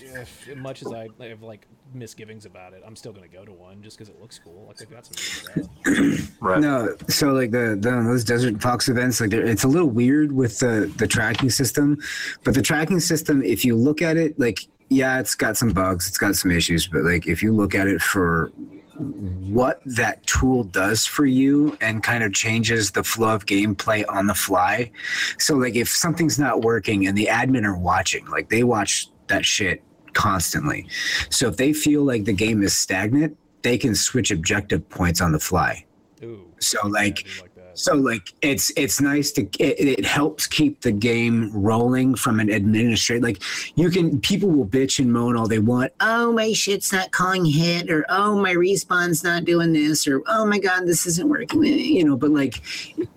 if, 0.00 0.56
much 0.58 0.82
as 0.82 0.92
I 0.92 1.08
have 1.20 1.42
like 1.42 1.66
misgivings 1.94 2.46
about 2.46 2.72
it, 2.72 2.82
I'm 2.86 2.96
still 2.96 3.12
going 3.12 3.28
to 3.28 3.34
go 3.34 3.44
to 3.44 3.52
one 3.52 3.82
just 3.82 3.98
because 3.98 4.08
it 4.08 4.20
looks 4.20 4.38
cool. 4.38 4.66
Like 4.66 4.76
they've 4.76 4.90
got 4.90 5.06
some. 5.06 5.68
Right. 6.40 6.60
No, 6.60 6.94
so 7.08 7.32
like 7.32 7.50
the, 7.50 7.76
the 7.80 7.90
those 7.90 8.24
Desert 8.24 8.60
Fox 8.62 8.88
events, 8.88 9.20
like 9.20 9.32
it's 9.32 9.64
a 9.64 9.68
little 9.68 9.88
weird 9.88 10.32
with 10.32 10.60
the 10.60 10.92
the 10.96 11.06
tracking 11.06 11.50
system, 11.50 11.98
but 12.44 12.54
the 12.54 12.62
tracking 12.62 13.00
system, 13.00 13.42
if 13.42 13.64
you 13.64 13.74
look 13.74 14.02
at 14.02 14.16
it, 14.16 14.38
like 14.38 14.60
yeah, 14.88 15.18
it's 15.18 15.34
got 15.34 15.56
some 15.56 15.70
bugs, 15.70 16.06
it's 16.06 16.18
got 16.18 16.36
some 16.36 16.50
issues, 16.50 16.86
but 16.86 17.02
like 17.02 17.26
if 17.26 17.42
you 17.42 17.52
look 17.52 17.74
at 17.74 17.88
it 17.88 18.00
for 18.00 18.52
what 18.98 19.80
that 19.84 20.26
tool 20.26 20.64
does 20.64 21.06
for 21.06 21.24
you 21.24 21.76
and 21.80 22.02
kind 22.02 22.24
of 22.24 22.32
changes 22.32 22.90
the 22.90 23.04
flow 23.04 23.34
of 23.34 23.46
gameplay 23.46 24.04
on 24.08 24.26
the 24.26 24.34
fly. 24.34 24.90
So 25.38 25.54
like 25.54 25.76
if 25.76 25.88
something's 25.88 26.38
not 26.38 26.62
working 26.62 27.06
and 27.06 27.16
the 27.16 27.28
admin 27.30 27.64
are 27.64 27.78
watching, 27.78 28.26
like 28.26 28.48
they 28.48 28.64
watch 28.64 29.08
that 29.28 29.44
shit 29.44 29.82
constantly. 30.14 30.86
So 31.30 31.48
if 31.48 31.56
they 31.56 31.72
feel 31.72 32.02
like 32.02 32.24
the 32.24 32.32
game 32.32 32.62
is 32.62 32.76
stagnant, 32.76 33.36
they 33.62 33.78
can 33.78 33.94
switch 33.94 34.30
objective 34.30 34.88
points 34.88 35.20
on 35.20 35.32
the 35.32 35.40
fly. 35.40 35.84
Ooh. 36.22 36.44
So 36.58 36.86
like 36.88 37.26
like 37.40 37.58
so 37.78 37.94
like 37.94 38.32
it's 38.42 38.72
it's 38.76 39.00
nice 39.00 39.30
to 39.32 39.42
it, 39.60 39.98
it 40.00 40.04
helps 40.04 40.46
keep 40.46 40.80
the 40.80 40.90
game 40.90 41.50
rolling 41.52 42.14
from 42.14 42.40
an 42.40 42.50
administrator 42.50 43.24
like 43.24 43.40
you 43.76 43.88
can 43.88 44.20
people 44.20 44.50
will 44.50 44.66
bitch 44.66 44.98
and 44.98 45.12
moan 45.12 45.36
all 45.36 45.46
they 45.46 45.60
want 45.60 45.92
oh 46.00 46.32
my 46.32 46.52
shit's 46.52 46.92
not 46.92 47.12
calling 47.12 47.44
hit 47.44 47.88
or 47.88 48.04
oh 48.08 48.40
my 48.40 48.52
respawn's 48.52 49.22
not 49.22 49.44
doing 49.44 49.72
this 49.72 50.08
or 50.08 50.22
oh 50.26 50.44
my 50.44 50.58
god 50.58 50.86
this 50.86 51.06
isn't 51.06 51.28
working 51.28 51.62
you 51.62 52.04
know 52.04 52.16
but 52.16 52.30
like 52.30 52.62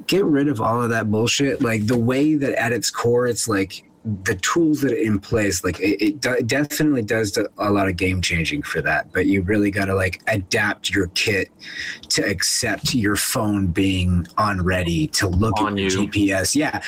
get 0.06 0.24
rid 0.26 0.48
of 0.48 0.62
all 0.62 0.82
of 0.82 0.92
that 0.92 1.10
bullshit 1.10 1.62
like 1.62 1.88
the 1.88 1.98
way 1.98 2.36
that 2.36 2.54
at 2.54 2.72
its 2.72 2.92
core 2.92 3.26
it's 3.26 3.48
like 3.48 3.84
the 4.24 4.36
tools 4.38 4.82
that 4.82 4.92
are 4.92 4.96
in 4.96 5.20
place 5.20 5.64
like 5.64 5.80
it, 5.80 6.02
it, 6.04 6.20
do- 6.22 6.42
definitely 6.46 7.04
does 7.04 7.38
a 7.60 7.72
lot 7.72 7.88
of 7.88 7.96
game 7.98 8.20
changing 8.20 8.62
for 8.64 8.82
that 8.82 9.12
but 9.14 9.28
you 9.28 9.44
really 9.44 9.70
got 9.70 9.86
to 9.86 9.94
like 9.94 10.22
adapt 10.28 10.90
your 10.90 11.08
kit 11.10 11.50
to 12.10 12.24
accept 12.28 12.96
your 12.96 13.16
phone 13.16 13.68
being 13.68 14.26
on 14.40 14.60
ready 14.64 15.06
to 15.08 15.28
look 15.28 15.60
On 15.62 15.74
at 15.74 15.80
you. 15.80 16.08
gps 16.08 16.56
yeah 16.56 16.82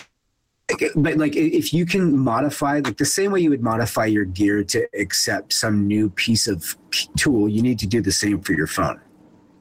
but 0.96 1.18
like 1.18 1.36
if 1.36 1.72
you 1.72 1.86
can 1.86 2.18
modify 2.18 2.80
like 2.80 2.98
the 2.98 3.06
same 3.06 3.32
way 3.32 3.42
you 3.42 3.52
would 3.52 3.62
modify 3.62 4.06
your 4.06 4.26
gear 4.26 4.64
to 4.64 4.88
accept 5.00 5.54
some 5.54 5.86
new 5.86 6.10
piece 6.10 6.48
of 6.48 6.76
tool 7.16 7.48
you 7.48 7.62
need 7.62 7.78
to 7.78 7.86
do 7.86 8.02
the 8.02 8.12
same 8.12 8.42
for 8.42 8.54
your 8.54 8.68
phone 8.68 9.00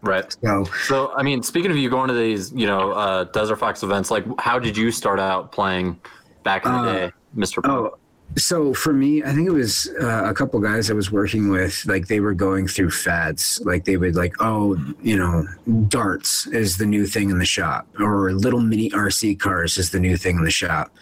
Right. 0.04 0.36
so 0.42 0.64
So, 0.82 1.12
I 1.14 1.22
mean, 1.22 1.44
speaking 1.44 1.70
of 1.70 1.76
you 1.76 1.88
going 1.88 2.08
to 2.08 2.14
these, 2.14 2.52
you 2.52 2.66
know, 2.66 2.90
uh, 2.90 3.22
Desert 3.22 3.54
Fox 3.60 3.84
events, 3.84 4.10
like, 4.10 4.24
how 4.40 4.58
did 4.58 4.76
you 4.76 4.90
start 4.90 5.20
out 5.20 5.52
playing 5.52 6.00
back 6.42 6.66
in 6.66 6.72
the 6.72 6.78
Uh, 6.78 6.92
day, 6.92 7.12
Mister? 7.34 7.60
Oh, 7.64 7.96
so 8.36 8.72
for 8.72 8.92
me, 8.92 9.22
I 9.22 9.32
think 9.32 9.46
it 9.46 9.52
was 9.52 9.90
uh, 10.00 10.24
a 10.24 10.32
couple 10.32 10.58
guys 10.60 10.90
I 10.90 10.94
was 10.94 11.12
working 11.12 11.50
with. 11.50 11.84
Like 11.86 12.06
they 12.06 12.20
were 12.20 12.32
going 12.32 12.66
through 12.66 12.90
fads. 12.90 13.60
Like 13.64 13.84
they 13.84 13.96
would 13.96 14.14
like, 14.14 14.34
oh, 14.40 14.76
you 15.02 15.16
know, 15.16 15.46
darts 15.88 16.46
is 16.46 16.78
the 16.78 16.86
new 16.86 17.06
thing 17.06 17.30
in 17.30 17.38
the 17.38 17.44
shop, 17.44 17.86
or 18.00 18.32
little 18.32 18.60
mini 18.60 18.90
RC 18.90 19.38
cars 19.38 19.76
is 19.76 19.90
the 19.90 20.00
new 20.00 20.16
thing 20.16 20.36
in 20.36 20.44
the 20.44 20.50
shop. 20.50 20.94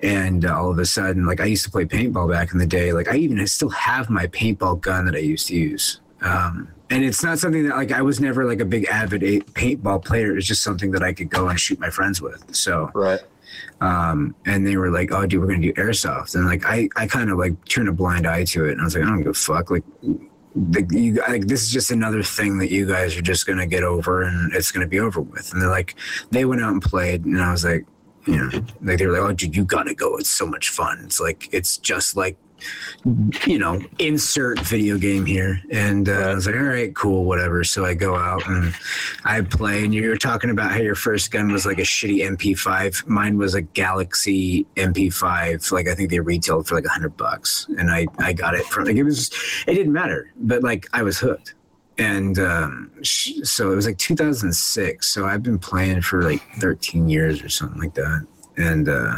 And 0.00 0.44
uh, 0.44 0.56
all 0.56 0.70
of 0.70 0.78
a 0.78 0.86
sudden, 0.86 1.26
like 1.26 1.40
I 1.40 1.46
used 1.46 1.64
to 1.64 1.70
play 1.70 1.84
paintball 1.84 2.30
back 2.30 2.52
in 2.52 2.58
the 2.58 2.66
day. 2.66 2.92
Like 2.92 3.08
I 3.08 3.16
even 3.16 3.46
still 3.46 3.70
have 3.70 4.08
my 4.08 4.26
paintball 4.28 4.80
gun 4.80 5.04
that 5.06 5.14
I 5.14 5.18
used 5.18 5.48
to 5.48 5.54
use. 5.54 6.00
Um, 6.22 6.68
and 6.90 7.04
it's 7.04 7.22
not 7.22 7.38
something 7.38 7.68
that 7.68 7.76
like 7.76 7.92
I 7.92 8.02
was 8.02 8.20
never 8.20 8.44
like 8.46 8.60
a 8.60 8.64
big 8.64 8.86
avid 8.86 9.22
paintball 9.54 10.04
player. 10.04 10.36
It's 10.36 10.46
just 10.46 10.62
something 10.62 10.92
that 10.92 11.02
I 11.02 11.12
could 11.12 11.28
go 11.28 11.48
and 11.48 11.60
shoot 11.60 11.78
my 11.78 11.90
friends 11.90 12.22
with. 12.22 12.54
So 12.54 12.90
Right. 12.94 13.20
Um, 13.80 14.34
and 14.46 14.66
they 14.66 14.76
were 14.76 14.90
like, 14.90 15.12
"Oh, 15.12 15.26
dude, 15.26 15.40
we're 15.40 15.46
gonna 15.46 15.60
do 15.60 15.72
airsoft," 15.74 16.34
and 16.34 16.46
like 16.46 16.64
I, 16.66 16.88
I 16.96 17.06
kind 17.06 17.30
of 17.30 17.38
like 17.38 17.64
turned 17.66 17.88
a 17.88 17.92
blind 17.92 18.26
eye 18.26 18.44
to 18.44 18.66
it, 18.66 18.72
and 18.72 18.80
I 18.80 18.84
was 18.84 18.94
like, 18.94 19.04
"I 19.04 19.08
don't 19.08 19.18
give 19.18 19.28
a 19.28 19.34
fuck." 19.34 19.70
Like, 19.70 19.84
the, 20.56 20.86
you, 20.90 21.14
like 21.28 21.46
this 21.46 21.62
is 21.62 21.70
just 21.70 21.90
another 21.90 22.22
thing 22.22 22.58
that 22.58 22.70
you 22.70 22.86
guys 22.86 23.16
are 23.16 23.22
just 23.22 23.46
gonna 23.46 23.66
get 23.66 23.82
over, 23.82 24.22
and 24.22 24.52
it's 24.54 24.70
gonna 24.70 24.86
be 24.86 25.00
over 25.00 25.20
with. 25.20 25.52
And 25.52 25.60
they're 25.60 25.70
like, 25.70 25.96
they 26.30 26.44
went 26.44 26.62
out 26.62 26.72
and 26.72 26.82
played, 26.82 27.24
and 27.24 27.40
I 27.40 27.50
was 27.50 27.64
like, 27.64 27.86
you 28.26 28.36
know, 28.36 28.50
like 28.82 28.98
they 28.98 29.06
were 29.06 29.12
like, 29.12 29.30
"Oh, 29.30 29.32
dude, 29.32 29.56
you 29.56 29.64
gotta 29.64 29.94
go. 29.94 30.16
It's 30.16 30.30
so 30.30 30.46
much 30.46 30.70
fun. 30.70 31.00
It's 31.04 31.20
like 31.20 31.48
it's 31.52 31.78
just 31.78 32.16
like 32.16 32.36
you 33.46 33.58
know, 33.58 33.80
insert 33.98 34.58
video 34.60 34.96
game 34.98 35.26
here. 35.26 35.60
And 35.70 36.08
uh, 36.08 36.12
I 36.12 36.34
was 36.34 36.46
like, 36.46 36.56
all 36.56 36.62
right, 36.62 36.94
cool, 36.94 37.24
whatever. 37.24 37.64
So 37.64 37.84
I 37.84 37.94
go 37.94 38.16
out 38.16 38.46
and 38.48 38.74
I 39.24 39.42
play. 39.42 39.84
And 39.84 39.94
you 39.94 40.08
were 40.08 40.16
talking 40.16 40.50
about 40.50 40.70
how 40.70 40.78
your 40.78 40.94
first 40.94 41.30
gun 41.30 41.52
was 41.52 41.66
like 41.66 41.78
a 41.78 41.82
shitty 41.82 42.26
MP5. 42.36 43.06
Mine 43.06 43.36
was 43.36 43.54
a 43.54 43.62
Galaxy 43.62 44.66
MP5. 44.76 45.70
Like 45.72 45.88
I 45.88 45.94
think 45.94 46.10
they 46.10 46.20
retailed 46.20 46.66
for 46.66 46.74
like 46.74 46.86
a 46.86 46.90
hundred 46.90 47.16
bucks, 47.16 47.66
and 47.78 47.90
I 47.90 48.06
I 48.18 48.32
got 48.32 48.54
it 48.54 48.64
from 48.66 48.84
like 48.84 48.96
it 48.96 49.04
was. 49.04 49.30
It 49.66 49.74
didn't 49.74 49.92
matter, 49.92 50.32
but 50.36 50.62
like 50.62 50.88
I 50.92 51.02
was 51.02 51.18
hooked. 51.18 51.54
And 51.96 52.38
um, 52.40 52.90
so 53.04 53.70
it 53.70 53.76
was 53.76 53.86
like 53.86 53.98
2006. 53.98 55.06
So 55.06 55.26
I've 55.26 55.44
been 55.44 55.60
playing 55.60 56.02
for 56.02 56.22
like 56.22 56.42
13 56.58 57.08
years 57.08 57.40
or 57.40 57.48
something 57.48 57.80
like 57.80 57.94
that 57.94 58.26
and 58.56 58.88
uh, 58.88 59.16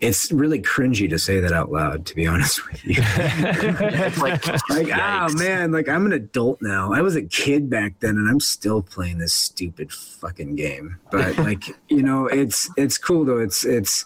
it's 0.00 0.32
really 0.32 0.60
cringy 0.60 1.08
to 1.10 1.18
say 1.18 1.40
that 1.40 1.52
out 1.52 1.70
loud 1.70 2.06
to 2.06 2.14
be 2.14 2.26
honest 2.32 2.66
with 2.70 2.84
you. 2.84 2.96
It's 2.98 4.18
like, 4.18 4.46
like 4.70 4.88
oh 4.94 5.32
man 5.34 5.72
like 5.72 5.88
i'm 5.88 6.06
an 6.06 6.12
adult 6.12 6.60
now. 6.62 6.92
I 6.92 7.02
was 7.02 7.16
a 7.16 7.22
kid 7.22 7.68
back 7.68 7.98
then 8.00 8.16
and 8.16 8.28
i'm 8.28 8.40
still 8.40 8.82
playing 8.82 9.18
this 9.18 9.32
stupid 9.32 9.92
fucking 9.92 10.56
game. 10.56 10.98
But 11.10 11.38
like 11.38 11.64
you 11.88 12.02
know 12.02 12.26
it's 12.26 12.70
it's 12.76 12.98
cool 12.98 13.24
though. 13.24 13.38
It's 13.38 13.64
it's 13.64 14.04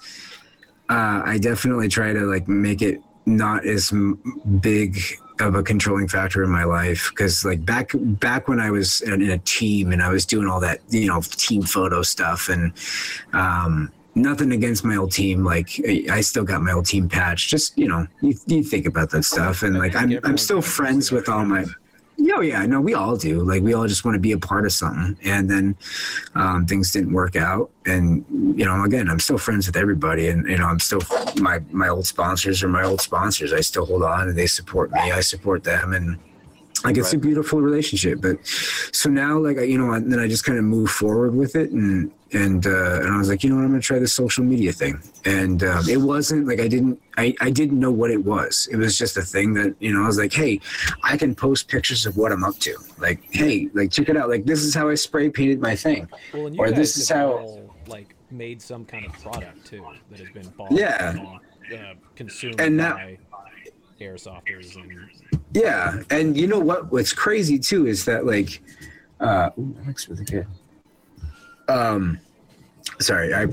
uh, 0.89 1.23
i 1.25 1.39
definitely 1.39 1.89
try 1.89 2.13
to 2.13 2.21
like 2.21 2.49
make 2.49 2.83
it 2.83 3.01
not 3.25 3.65
as 3.65 3.93
m- 3.93 4.21
big 4.61 4.99
of 5.41 5.55
a 5.55 5.63
controlling 5.63 6.09
factor 6.09 6.43
in 6.43 6.51
my 6.51 6.65
life. 6.65 7.11
Because 7.11 7.45
like 7.45 7.65
back 7.65 7.93
back 7.95 8.49
when 8.49 8.61
i 8.61 8.71
was 8.71 9.01
in, 9.03 9.23
in 9.23 9.31
a 9.31 9.39
team 9.39 9.93
and 9.93 10.03
i 10.03 10.09
was 10.09 10.27
doing 10.27 10.49
all 10.49 10.61
that 10.61 10.81
you 10.91 11.07
know 11.07 11.21
team 11.23 11.63
photo 11.63 12.03
stuff 12.03 12.49
and 12.49 12.73
um 13.33 13.93
nothing 14.15 14.53
against 14.53 14.85
my 14.85 14.97
old 14.97 15.11
team 15.13 15.45
like 15.45 15.81
I- 16.11 16.21
still 16.21 16.45
got 16.45 16.63
my 16.63 16.73
old 16.73 16.87
team 16.87 17.09
patch 17.09 17.49
just 17.49 17.77
you 17.79 17.89
know 17.89 18.07
you, 18.21 18.35
you 18.47 18.63
think 18.63 18.87
about 18.87 19.11
that 19.11 19.25
stuff 19.25 19.63
and 19.63 19.79
like 19.79 19.95
i'm, 19.97 20.19
I'm 20.25 20.39
still 20.39 20.63
friends 20.63 21.11
with 21.11 21.29
all 21.29 21.45
my 21.45 21.65
Oh 22.35 22.41
yeah, 22.41 22.65
no, 22.67 22.81
we 22.81 22.95
all 22.95 23.17
do. 23.17 23.43
Like 23.43 23.63
we 23.63 23.75
all 23.75 23.87
just 23.87 24.05
want 24.05 24.15
to 24.15 24.21
be 24.21 24.33
a 24.33 24.39
part 24.39 24.65
of 24.65 24.73
something, 24.73 25.19
and 25.25 25.51
then 25.51 25.77
um, 26.35 26.67
things 26.67 26.93
didn't 26.93 27.13
work 27.13 27.37
out. 27.37 27.71
And 27.85 28.25
you 28.57 28.65
know, 28.65 28.85
again, 28.85 29.09
I'm 29.09 29.19
still 29.19 29.39
friends 29.39 29.67
with 29.67 29.77
everybody, 29.77 30.29
and 30.29 30.49
you 30.49 30.59
know, 30.59 30.67
I'm 30.67 30.79
still 30.79 31.01
my 31.41 31.61
my 31.71 31.89
old 31.89 32.07
sponsors 32.07 32.63
are 32.63 32.69
my 32.69 32.85
old 32.85 33.01
sponsors. 33.01 33.53
I 33.53 33.61
still 33.61 33.87
hold 33.87 34.03
on, 34.03 34.29
and 34.29 34.39
they 34.39 34.47
support 34.47 34.93
me. 34.93 35.11
I 35.11 35.21
support 35.21 35.65
them, 35.65 35.95
and 35.95 36.19
like 36.85 36.97
it's 36.97 37.13
a 37.13 37.19
beautiful 37.19 37.61
relationship. 37.61 38.21
But 38.21 38.37
so 38.93 39.09
now, 39.11 39.39
like 39.39 39.59
I, 39.59 39.63
you 39.63 39.79
know, 39.79 39.93
and 39.93 40.13
then 40.13 40.19
I 40.19 40.29
just 40.29 40.45
kind 40.45 40.59
of 40.59 40.65
move 40.65 40.91
forward 40.91 41.35
with 41.35 41.55
it, 41.57 41.71
and 41.71 42.11
and 42.33 42.67
uh, 42.67 43.01
and 43.03 43.09
I 43.15 43.19
was 43.19 43.29
like, 43.29 43.45
you 43.45 43.51
know 43.51 43.57
what, 43.57 43.65
I'm 43.65 43.71
gonna 43.71 43.81
try 43.83 43.99
this 43.99 44.13
social 44.13 44.45
media 44.45 44.73
thing. 44.73 45.01
And 45.25 45.63
um, 45.65 45.89
it 45.89 45.99
wasn't 46.01 46.47
like 46.47 46.61
I 46.61 46.69
didn't 46.69 47.01
I 47.17 47.35
I 47.41 47.51
didn't 47.51 47.79
know 47.79 47.91
what 47.93 48.11
it 48.11 48.25
was. 48.25 48.69
It 48.73 48.77
was 48.77 48.97
just 48.99 49.17
a 49.17 49.23
thing 49.23 49.55
that 49.55 49.75
you 49.81 49.93
know 49.93 50.03
I 50.03 50.07
was 50.07 50.19
like, 50.19 50.33
hey, 50.33 50.61
I 51.03 51.17
can 51.17 51.35
post 51.35 51.69
pictures 51.69 52.07
of 52.07 52.17
what 52.17 52.33
I'm 52.33 52.45
up 52.45 52.59
to. 52.61 52.77
Like, 52.99 53.21
hey, 53.31 53.69
like 53.75 53.91
check 53.91 54.09
it 54.09 54.17
out. 54.17 54.29
Like 54.29 54.45
this 54.45 54.63
is 54.63 54.75
how 54.75 54.89
I 54.89 54.95
spray 54.95 55.29
painted 55.31 55.61
my 55.61 55.77
thing. 55.77 56.09
Well, 56.33 56.53
Or 56.59 56.71
this 56.71 56.97
is 56.97 57.09
how- 57.09 57.33
all, 57.39 57.75
like 57.89 58.15
made 58.31 58.63
some 58.63 58.85
kind 58.87 59.05
of 59.05 59.13
product 59.21 59.67
too 59.67 59.85
that 60.11 60.19
has 60.21 60.31
been 60.31 60.49
bought 60.57 60.73
Yeah. 60.73 61.11
and 61.11 61.21
uh, 61.79 61.95
consumed 62.17 62.59
And 62.61 62.79
now- 62.79 62.95
by 62.95 63.19
airsofters 64.03 64.77
and 64.77 65.11
Yeah, 65.53 66.03
and 66.11 66.37
you 66.37 66.47
know 66.47 66.59
what? 66.59 66.93
What's 66.93 67.13
crazy 67.13 67.59
too 67.59 67.87
is 67.87 68.05
that 68.05 68.27
like, 68.27 68.63
uh, 69.21 69.51
ooh, 69.59 69.75
that 69.79 69.87
looks 69.87 70.09
really 70.09 70.25
good. 70.25 70.47
Um, 71.69 72.19
sorry, 72.99 73.35
I 73.35 73.47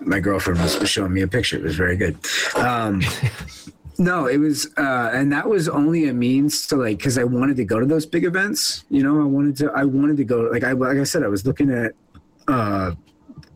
my 0.00 0.20
girlfriend 0.20 0.60
was 0.60 0.88
showing 0.88 1.12
me 1.12 1.22
a 1.22 1.28
picture. 1.28 1.56
It 1.56 1.62
was 1.62 1.76
very 1.76 1.96
good. 1.96 2.16
Um, 2.56 3.02
no, 3.98 4.26
it 4.26 4.38
was, 4.38 4.66
uh, 4.76 5.10
and 5.12 5.32
that 5.32 5.48
was 5.48 5.68
only 5.68 6.08
a 6.08 6.14
means 6.14 6.66
to 6.68 6.76
like 6.76 6.98
because 6.98 7.18
I 7.18 7.24
wanted 7.24 7.56
to 7.56 7.64
go 7.64 7.80
to 7.80 7.86
those 7.86 8.06
big 8.06 8.24
events. 8.24 8.84
You 8.90 9.02
know, 9.02 9.20
I 9.20 9.24
wanted 9.24 9.56
to. 9.58 9.72
I 9.72 9.84
wanted 9.84 10.16
to 10.18 10.24
go. 10.24 10.42
Like 10.42 10.64
I 10.64 10.72
like 10.72 10.98
I 10.98 11.04
said, 11.04 11.22
I 11.22 11.28
was 11.28 11.46
looking 11.46 11.70
at 11.70 11.92
uh, 12.48 12.92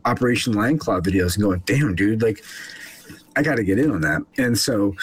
Operation 0.05 0.53
Lion 0.53 0.77
Claw 0.77 0.99
videos 0.99 1.35
and 1.35 1.43
going, 1.43 1.61
damn, 1.65 1.95
dude, 1.95 2.21
like. 2.21 2.43
I 3.35 3.41
got 3.43 3.55
to 3.55 3.63
get 3.63 3.79
in 3.79 3.91
on 3.91 4.01
that. 4.01 4.21
And 4.37 4.57
so 4.57 4.93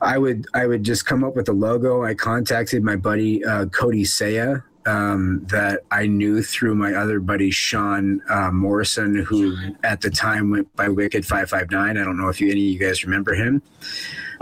I 0.00 0.18
would 0.18 0.46
I 0.54 0.66
would 0.66 0.82
just 0.84 1.06
come 1.06 1.24
up 1.24 1.34
with 1.36 1.48
a 1.48 1.52
logo. 1.52 2.04
I 2.04 2.14
contacted 2.14 2.82
my 2.82 2.96
buddy 2.96 3.44
uh, 3.44 3.66
Cody 3.66 4.04
Saya 4.04 4.58
um, 4.86 5.44
that 5.50 5.80
I 5.90 6.06
knew 6.06 6.42
through 6.42 6.74
my 6.74 6.94
other 6.94 7.20
buddy 7.20 7.50
Sean 7.50 8.22
uh, 8.28 8.50
Morrison, 8.50 9.14
who 9.16 9.56
at 9.84 10.00
the 10.00 10.10
time 10.10 10.50
went 10.50 10.74
by 10.76 10.88
Wicked 10.88 11.26
Five 11.26 11.50
Five 11.50 11.70
Nine. 11.70 11.96
I 11.98 12.04
don't 12.04 12.16
know 12.18 12.28
if 12.28 12.40
you, 12.40 12.50
any 12.50 12.60
of 12.66 12.72
you 12.72 12.78
guys 12.78 13.04
remember 13.04 13.34
him. 13.34 13.62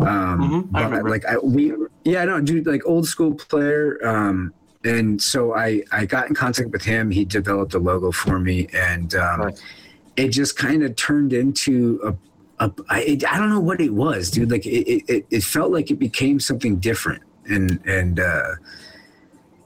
Um, 0.01 0.69
Mhm, 0.71 0.77
I 0.77 0.85
remember. 0.85 1.11
like 1.11 1.25
I, 1.27 1.39
we 1.39 1.73
yeah 2.05 2.25
no 2.25 2.41
dude 2.41 2.67
like 2.67 2.83
old 2.87 3.07
school 3.09 3.35
player. 3.35 3.99
Um, 4.07 4.53
and 4.85 5.21
so 5.21 5.55
I 5.57 5.83
I 5.93 6.07
got 6.07 6.29
in 6.29 6.35
contact 6.35 6.71
with 6.71 6.83
him. 6.83 7.11
He 7.11 7.25
developed 7.25 7.75
a 7.75 7.79
logo 7.81 8.13
for 8.13 8.39
me, 8.39 8.69
and 8.73 9.13
um, 9.17 9.41
Nice. 9.41 9.61
it 10.17 10.29
just 10.29 10.57
kind 10.57 10.85
of 10.85 10.95
turned 10.95 11.33
into 11.33 12.01
a 12.05 12.13
a, 12.61 12.73
I, 12.89 13.19
I 13.29 13.39
don't 13.39 13.51
know 13.51 13.61
what 13.61 13.81
it 13.81 13.93
was, 13.93 14.31
dude. 14.31 14.51
Like 14.51 14.67
it, 14.67 15.05
it, 15.09 15.27
it 15.31 15.43
felt 15.43 15.71
like 15.71 15.91
it 15.91 15.99
became 15.99 16.41
something 16.41 16.77
different, 16.77 17.23
and 17.47 17.81
and 17.87 18.21
uh, 18.21 18.55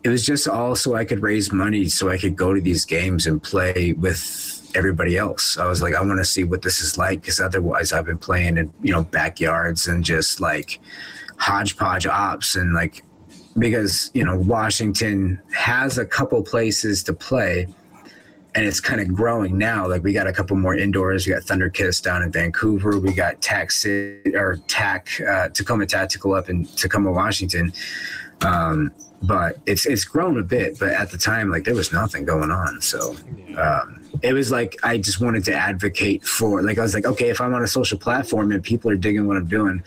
it 0.05 0.09
was 0.09 0.25
just 0.25 0.49
all 0.49 0.77
so 0.77 0.95
I 0.95 1.05
could 1.05 1.23
raise 1.23 1.53
money, 1.53 1.89
so 1.89 2.09
I 2.09 2.19
could 2.19 2.37
go 2.37 2.55
to 2.55 2.61
these 2.61 2.85
games 2.85 3.27
and 3.27 3.43
play 3.43 3.93
with 3.95 4.71
everybody 4.75 5.17
else. 5.17 5.59
I 5.59 5.67
was 5.67 5.83
like, 5.83 5.95
I 5.95 6.03
want 6.03 6.19
to 6.19 6.25
see 6.25 6.45
what 6.45 6.63
this 6.63 6.81
is 6.81 6.99
like, 6.99 7.21
because 7.21 7.41
otherwise, 7.41 7.93
I've 7.93 8.07
been 8.07 8.19
playing 8.19 8.59
in 8.59 8.73
you 8.83 8.93
know 8.93 9.05
backyards 9.05 9.89
and 9.89 10.05
just 10.05 10.41
like 10.41 10.81
hodgepodge 11.39 12.07
ops 12.07 12.57
and 12.57 12.73
like 12.73 13.03
because 13.59 14.11
you 14.15 14.25
know 14.25 14.37
Washington 14.37 15.41
has 15.55 15.99
a 15.99 16.07
couple 16.07 16.43
places 16.43 17.03
to 17.05 17.13
play 17.13 17.67
and 18.55 18.67
it's 18.67 18.81
kind 18.81 19.01
of 19.01 19.15
growing 19.15 19.57
now. 19.57 19.89
Like 19.89 20.03
we 20.03 20.13
got 20.13 20.27
a 20.27 20.33
couple 20.33 20.57
more 20.57 20.75
indoors. 20.75 21.27
We 21.27 21.33
got 21.33 21.43
Thunder 21.43 21.71
Kiss 21.71 22.01
down 22.01 22.23
in 22.23 22.31
Vancouver. 22.31 22.99
We 22.99 23.13
got 23.13 23.41
Tac 23.41 23.71
or 24.35 24.59
Tac 24.69 25.09
uh, 25.27 25.49
Tacoma 25.49 25.87
Tactical 25.87 26.35
up 26.35 26.51
in 26.51 26.67
Tacoma, 26.67 27.11
Washington. 27.11 27.73
Um, 28.43 28.93
but 29.23 29.57
it's 29.67 29.87
it's 29.87 30.05
grown 30.05 30.39
a 30.39 30.43
bit. 30.43 30.79
But 30.79 30.91
at 30.91 31.11
the 31.11 31.19
time, 31.19 31.51
like 31.51 31.65
there 31.65 31.75
was 31.75 31.93
nothing 31.93 32.25
going 32.25 32.51
on. 32.51 32.81
So 32.83 33.17
um, 33.57 34.03
it 34.21 34.35
was 34.35 34.51
like 34.51 34.77
I 34.83 34.99
just 34.99 35.21
wanted 35.21 35.45
to 35.45 35.55
advocate 35.55 36.25
for. 36.25 36.63
Like 36.63 36.77
I 36.77 36.83
was 36.83 36.93
like, 36.93 37.07
okay, 37.07 37.31
if 37.31 37.41
I'm 37.41 37.55
on 37.55 37.63
a 37.63 37.69
social 37.69 37.99
platform 37.99 38.53
and 38.53 38.63
people 38.63 38.91
are 38.91 38.97
digging 38.97 39.27
what 39.27 39.37
I'm 39.37 39.47
doing, 39.47 39.83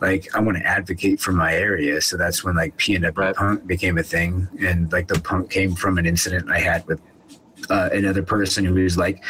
like 0.00 0.34
I 0.34 0.40
want 0.40 0.56
to 0.56 0.64
advocate 0.64 1.20
for 1.20 1.32
my 1.32 1.54
area. 1.54 2.00
So 2.00 2.16
that's 2.16 2.44
when 2.44 2.54
like 2.54 2.76
PNW 2.78 3.16
Right. 3.16 3.34
Punk 3.34 3.66
became 3.66 3.98
a 3.98 4.02
thing, 4.02 4.48
and 4.60 4.90
like 4.92 5.08
the 5.08 5.20
punk 5.20 5.50
came 5.50 5.74
from 5.74 5.98
an 5.98 6.06
incident 6.06 6.50
I 6.50 6.60
had 6.60 6.86
with 6.86 7.00
uh, 7.70 7.90
another 7.92 8.22
person 8.22 8.64
who 8.64 8.74
was 8.74 8.96
like, 8.96 9.22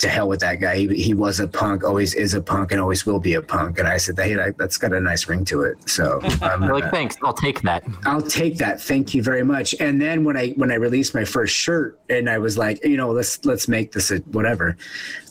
to 0.00 0.08
hell 0.08 0.28
with 0.28 0.40
that 0.40 0.60
guy. 0.60 0.76
He, 0.76 1.02
he 1.02 1.14
was 1.14 1.40
a 1.40 1.48
punk, 1.48 1.84
always 1.84 2.14
is 2.14 2.34
a 2.34 2.40
punk, 2.40 2.72
and 2.72 2.80
always 2.80 3.06
will 3.06 3.20
be 3.20 3.34
a 3.34 3.42
punk. 3.42 3.78
And 3.78 3.86
I 3.86 3.98
said, 3.98 4.18
hey, 4.18 4.34
that, 4.34 4.56
that's 4.58 4.78
got 4.78 4.92
a 4.92 5.00
nice 5.00 5.28
ring 5.28 5.44
to 5.46 5.62
it. 5.62 5.88
So 5.88 6.20
I'm 6.42 6.62
They're 6.62 6.74
like, 6.74 6.90
thanks, 6.90 7.16
I'll 7.22 7.34
take 7.34 7.60
that. 7.62 7.84
I'll 8.04 8.22
take 8.22 8.56
that. 8.58 8.80
Thank 8.80 9.14
you 9.14 9.22
very 9.22 9.44
much. 9.44 9.74
And 9.78 10.00
then 10.00 10.24
when 10.24 10.36
I 10.36 10.50
when 10.50 10.72
I 10.72 10.76
released 10.76 11.14
my 11.14 11.24
first 11.24 11.54
shirt, 11.54 12.00
and 12.08 12.28
I 12.28 12.38
was 12.38 12.56
like, 12.56 12.82
you 12.84 12.96
know, 12.96 13.10
let's 13.10 13.44
let's 13.44 13.68
make 13.68 13.92
this 13.92 14.10
a 14.10 14.18
whatever. 14.32 14.76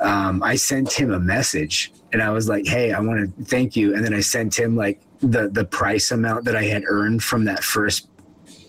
Um, 0.02 0.44
I 0.44 0.56
sent 0.56 0.94
him 0.94 1.12
a 1.12 1.20
message, 1.20 1.92
and 2.14 2.22
I 2.22 2.30
was 2.30 2.48
like, 2.48 2.68
hey, 2.68 2.94
I 2.94 3.00
want 3.00 3.38
to 3.38 3.46
thank 3.46 3.76
you. 3.76 3.96
And 3.96 4.06
then 4.06 4.14
I 4.14 4.22
sent 4.22 4.58
him 4.58 4.76
like 4.76 5.02
the 5.22 5.50
the 5.50 5.66
price 5.66 6.12
amount 6.12 6.46
that 6.46 6.56
I 6.56 6.64
had 6.64 6.84
earned 6.86 7.24
from 7.24 7.46
that 7.46 7.64
first 7.64 8.09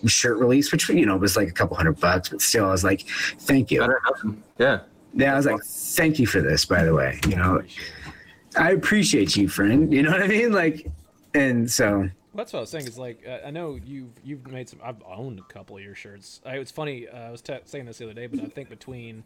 shirt 0.09 0.37
release, 0.37 0.71
which 0.71 0.89
you 0.89 1.05
know 1.05 1.17
was 1.17 1.35
like 1.35 1.49
a 1.49 1.53
couple 1.53 1.75
hundred 1.77 1.99
bucks, 1.99 2.29
but 2.29 2.41
still, 2.41 2.65
I 2.65 2.71
was 2.71 2.83
like, 2.83 3.01
thank 3.39 3.71
you. 3.71 3.81
Yeah. 4.57 4.81
Yeah, 5.13 5.33
I 5.33 5.37
was 5.37 5.45
like, 5.45 5.61
thank 5.63 6.19
you 6.19 6.25
for 6.27 6.41
this, 6.41 6.63
by 6.63 6.83
the 6.83 6.93
way. 6.93 7.19
You 7.27 7.35
know, 7.35 7.61
I 8.57 8.71
appreciate 8.71 9.35
you, 9.35 9.49
friend. 9.49 9.93
You 9.93 10.03
know 10.03 10.11
what 10.11 10.23
I 10.23 10.27
mean? 10.27 10.53
Like, 10.53 10.87
and 11.33 11.69
so 11.69 11.99
Well, 11.99 12.09
that's 12.33 12.53
what 12.53 12.59
I 12.59 12.61
was 12.61 12.69
saying. 12.69 12.87
Is 12.87 12.97
like 12.97 13.21
uh, 13.27 13.39
I 13.45 13.51
know 13.51 13.77
you've 13.85 14.11
you've 14.23 14.47
made 14.47 14.69
some. 14.69 14.79
I've 14.83 15.03
owned 15.05 15.39
a 15.39 15.53
couple 15.53 15.75
of 15.77 15.83
your 15.83 15.95
shirts. 15.95 16.39
I, 16.45 16.57
it's 16.57 16.71
funny. 16.71 17.07
Uh, 17.07 17.17
I 17.17 17.31
was 17.31 17.41
t- 17.41 17.57
saying 17.65 17.85
this 17.85 17.97
the 17.97 18.05
other 18.05 18.13
day, 18.13 18.27
but 18.27 18.39
I 18.39 18.45
think 18.45 18.69
between 18.69 19.23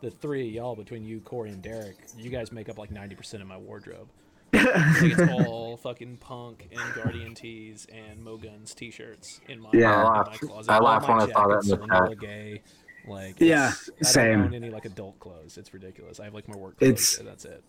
the 0.00 0.10
three 0.10 0.48
of 0.48 0.54
y'all, 0.54 0.74
between 0.74 1.04
you, 1.04 1.20
Corey, 1.20 1.50
and 1.50 1.62
Derek, 1.62 1.96
you 2.16 2.30
guys 2.30 2.50
make 2.50 2.68
up 2.68 2.78
like 2.78 2.90
ninety 2.90 3.14
percent 3.14 3.42
of 3.42 3.48
my 3.48 3.56
wardrobe. 3.58 4.08
like 4.64 5.02
it's 5.02 5.32
all 5.32 5.76
fucking 5.78 6.18
punk 6.18 6.68
and 6.70 6.94
Guardian 6.94 7.34
tees 7.34 7.86
and 7.92 8.22
Mo 8.22 8.36
Guns 8.36 8.74
t-shirts 8.74 9.40
in 9.48 9.60
my, 9.60 9.70
Yeah. 9.72 9.92
in 9.94 9.98
I 10.00 10.02
my 10.02 10.18
laughed. 10.18 10.40
closet. 10.40 10.70
I 10.70 10.76
All 10.78 10.84
laughed 10.84 11.08
when 11.08 11.20
I 11.20 11.26
saw 11.32 11.48
that 11.48 11.54
in 11.64 11.68
jackets 11.68 11.68
the 11.68 11.80
are 11.94 12.08
chat. 12.08 12.18
Gay. 12.20 12.62
Like 13.08 13.34
Yeah, 13.40 13.70
same. 13.72 13.94
I 14.00 14.04
same. 14.04 14.38
don't 14.38 14.46
own 14.48 14.54
any 14.54 14.70
like 14.70 14.84
adult 14.84 15.18
clothes. 15.18 15.56
It's 15.58 15.72
ridiculous. 15.74 16.20
I 16.20 16.24
have 16.24 16.34
like 16.34 16.48
my 16.48 16.56
work 16.56 16.78
clothes. 16.78 16.90
It's- 16.90 17.18
and 17.18 17.26
that's 17.28 17.44
it. 17.44 17.62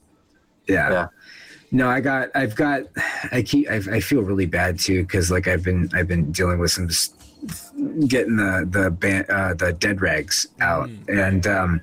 Yeah. 0.68 0.90
Yeah. 0.92 1.08
No, 1.72 1.90
I 1.90 2.00
got, 2.02 2.30
I've 2.36 2.56
got, 2.56 2.84
I 3.32 3.42
keep, 3.42 3.70
I, 3.70 3.76
I 3.76 4.00
feel 4.00 4.22
really 4.22 4.46
bad 4.46 4.78
too 4.80 5.02
because 5.04 5.32
like 5.32 5.48
I've 5.48 5.64
been, 5.64 5.90
I've 5.94 6.08
been 6.08 6.32
dealing 6.32 6.60
with 6.60 6.72
some, 6.72 6.86
s- 6.88 7.14
getting 8.08 8.38
the 8.38 8.68
the 8.70 8.92
band, 8.92 9.26
uh, 9.30 9.54
the 9.54 9.74
dead 9.74 10.02
rags 10.02 10.48
out, 10.62 10.90
and 11.08 11.48
um, 11.48 11.82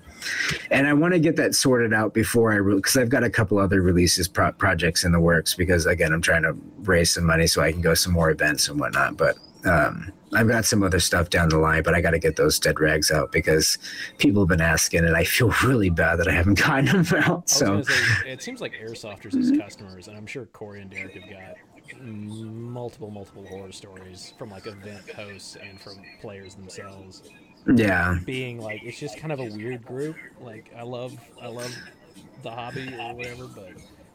and 0.70 0.87
I 0.87 0.92
want 0.92 1.14
to 1.14 1.20
get 1.20 1.37
that 1.37 1.55
sorted 1.55 1.92
out 1.92 2.14
before 2.14 2.53
I 2.53 2.75
because 2.75 2.96
I've 2.96 3.09
got 3.09 3.25
a 3.25 3.31
couple 3.31 3.59
other 3.59 3.83
releases 3.83 4.29
pro- 4.29 4.53
projects 4.53 5.05
in 5.05 5.12
the 5.12 5.20
works 5.20 5.55
because 5.55 5.87
again 5.87 6.12
I'm 6.12 6.23
trying 6.23 6.42
to 6.42 6.57
raise 6.79 7.14
some 7.14 7.27
money 7.27 7.46
so 7.46 7.62
I 7.62 7.73
can 7.73 7.81
go 7.81 7.94
some 7.94 8.12
more 8.12 8.31
events 8.31 8.68
and 8.68 8.79
whatnot, 8.79 9.16
but. 9.16 9.37
Um, 9.62 10.12
I've 10.33 10.49
got 10.49 10.64
some 10.64 10.83
other 10.83 11.01
stuff 11.01 11.29
down 11.29 11.49
the 11.49 11.59
line, 11.59 11.83
but 11.83 11.94
I 11.94 12.01
got 12.01 12.12
to 12.12 12.18
get 12.18 12.37
those 12.37 12.59
dead 12.59 12.79
rags 12.79 13.11
out 13.11 13.33
because 13.33 13.79
people 14.18 14.42
have 14.42 14.49
been 14.49 14.61
asking, 14.61 15.05
and 15.05 15.16
I 15.16 15.25
feel 15.25 15.53
really 15.64 15.90
bad 15.90 16.16
that 16.20 16.29
I 16.29 16.33
haven't 16.33 16.59
gotten 16.59 17.03
them 17.03 17.23
out. 17.25 17.51
So 17.51 17.83
say, 17.83 18.31
it 18.31 18.42
seems 18.42 18.61
like 18.61 18.73
airsofters 18.75 19.37
as 19.37 19.51
customers, 19.59 20.09
and 20.09 20.16
I'm 20.16 20.27
sure 20.27 20.46
Corey 20.46 20.83
and 20.83 20.90
Derek 20.90 21.14
have 21.14 21.29
got 21.29 21.57
multiple, 22.00 23.11
multiple 23.11 23.46
horror 23.46 23.72
stories 23.72 24.33
from 24.38 24.50
like 24.50 24.66
event 24.66 25.09
hosts 25.11 25.57
and 25.57 25.81
from 25.81 25.96
players 26.20 26.55
themselves. 26.55 27.22
yeah, 27.74 28.18
Being 28.24 28.61
like, 28.61 28.83
it's 28.83 28.98
just 28.98 29.18
kind 29.18 29.33
of 29.33 29.40
a 29.40 29.44
weird 29.50 29.85
group. 29.85 30.16
Like, 30.40 30.70
I 30.76 30.83
love, 30.83 31.14
I 31.40 31.48
love 31.48 31.74
the 32.42 32.50
hobby 32.50 32.88
or 32.98 33.14
whatever, 33.14 33.46
but 33.46 33.72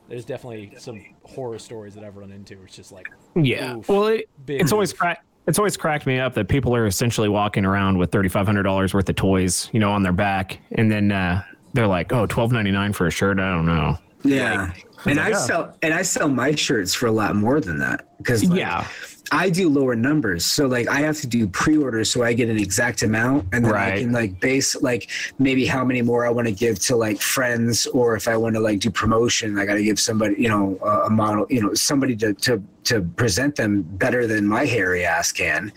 there's 0.10 0.26
definitely 0.26 0.74
some 0.78 1.04
horror 1.24 1.60
stories 1.60 1.94
that 1.96 2.04
I've 2.04 2.16
run 2.18 2.32
into. 2.32 2.56
Where 2.56 2.66
it's 2.66 2.76
just 2.76 2.92
like, 2.92 3.08
Yeah. 3.36 3.76
Oof. 3.78 3.90
Well, 3.90 4.08
it, 4.08 4.30
Big 4.46 4.62
it's 4.62 4.72
always 4.72 4.92
oof. 4.94 5.00
crack. 5.00 5.24
It's 5.48 5.60
always 5.60 5.78
cracked 5.78 6.08
me 6.08 6.20
up 6.20 6.34
that 6.34 6.48
people 6.48 6.76
are 6.76 6.88
essentially 6.88 7.30
walking 7.30 7.66
around 7.66 8.00
with 8.00 8.12
thirty 8.12 8.30
five 8.30 8.48
hundred 8.48 8.64
dollars 8.64 8.96
worth 8.96 9.08
of 9.10 9.16
toys, 9.16 9.70
you 9.74 9.80
know, 9.80 9.92
on 9.92 10.02
their 10.02 10.12
back, 10.12 10.60
and 10.72 10.92
then 10.92 11.12
uh, 11.12 11.44
they're 11.74 11.86
like, 11.86 12.12
"Oh, 12.12 12.26
twelve 12.26 12.52
ninety 12.52 12.72
nine 12.72 12.94
for 12.94 13.06
a 13.06 13.12
shirt." 13.12 13.40
I 13.40 13.52
don't 13.52 13.68
know. 13.68 13.96
yeah. 14.24 14.74
And 15.06 15.20
I 15.20 15.26
like, 15.26 15.36
oh. 15.36 15.46
sell 15.46 15.78
and 15.82 15.94
I 15.94 16.02
sell 16.02 16.30
my 16.30 16.56
shirts 16.56 16.94
for 16.94 17.08
a 17.08 17.12
lot 17.12 17.36
more 17.36 17.60
than 17.60 17.80
that 17.80 18.08
because 18.18 18.44
Yeah. 18.44 18.88
I 19.32 19.50
do 19.50 19.70
lower 19.70 19.96
numbers. 19.96 20.46
So 20.46 20.68
like 20.68 20.88
I 20.88 21.00
have 21.00 21.18
to 21.22 21.28
do 21.28 21.48
pre-orders 21.48 22.12
so 22.12 22.24
I 22.24 22.34
get 22.34 22.48
an 22.48 22.60
exact 22.60 23.02
amount 23.02 23.48
and 23.54 23.66
then 23.66 23.74
I 23.74 24.00
can 24.00 24.12
like 24.12 24.40
base 24.40 24.80
like 24.82 25.10
maybe 25.40 25.66
how 25.66 25.84
many 25.84 26.04
more 26.04 26.28
I 26.28 26.30
want 26.30 26.48
to 26.48 26.54
give 26.54 26.78
to 26.86 26.96
like 26.96 27.20
friends 27.20 27.88
or 27.88 28.16
if 28.16 28.28
I 28.28 28.38
want 28.38 28.56
to 28.56 28.62
like 28.62 28.80
do 28.80 28.92
promotion, 28.92 29.58
I 29.58 29.66
got 29.66 29.76
to 29.76 29.84
give 29.84 30.00
somebody, 30.00 30.36
you 30.40 30.48
know, 30.50 30.78
a, 30.84 31.06
a 31.06 31.10
model, 31.10 31.48
you 31.50 31.62
know, 31.62 31.74
somebody 31.74 32.16
to, 32.18 32.34
to, 32.36 32.62
to 32.84 33.02
present 33.02 33.56
them 33.56 33.82
better 33.82 34.28
than 34.28 34.48
my 34.48 34.66
hairy 34.66 35.06
ass 35.06 35.32
can. 35.32 35.74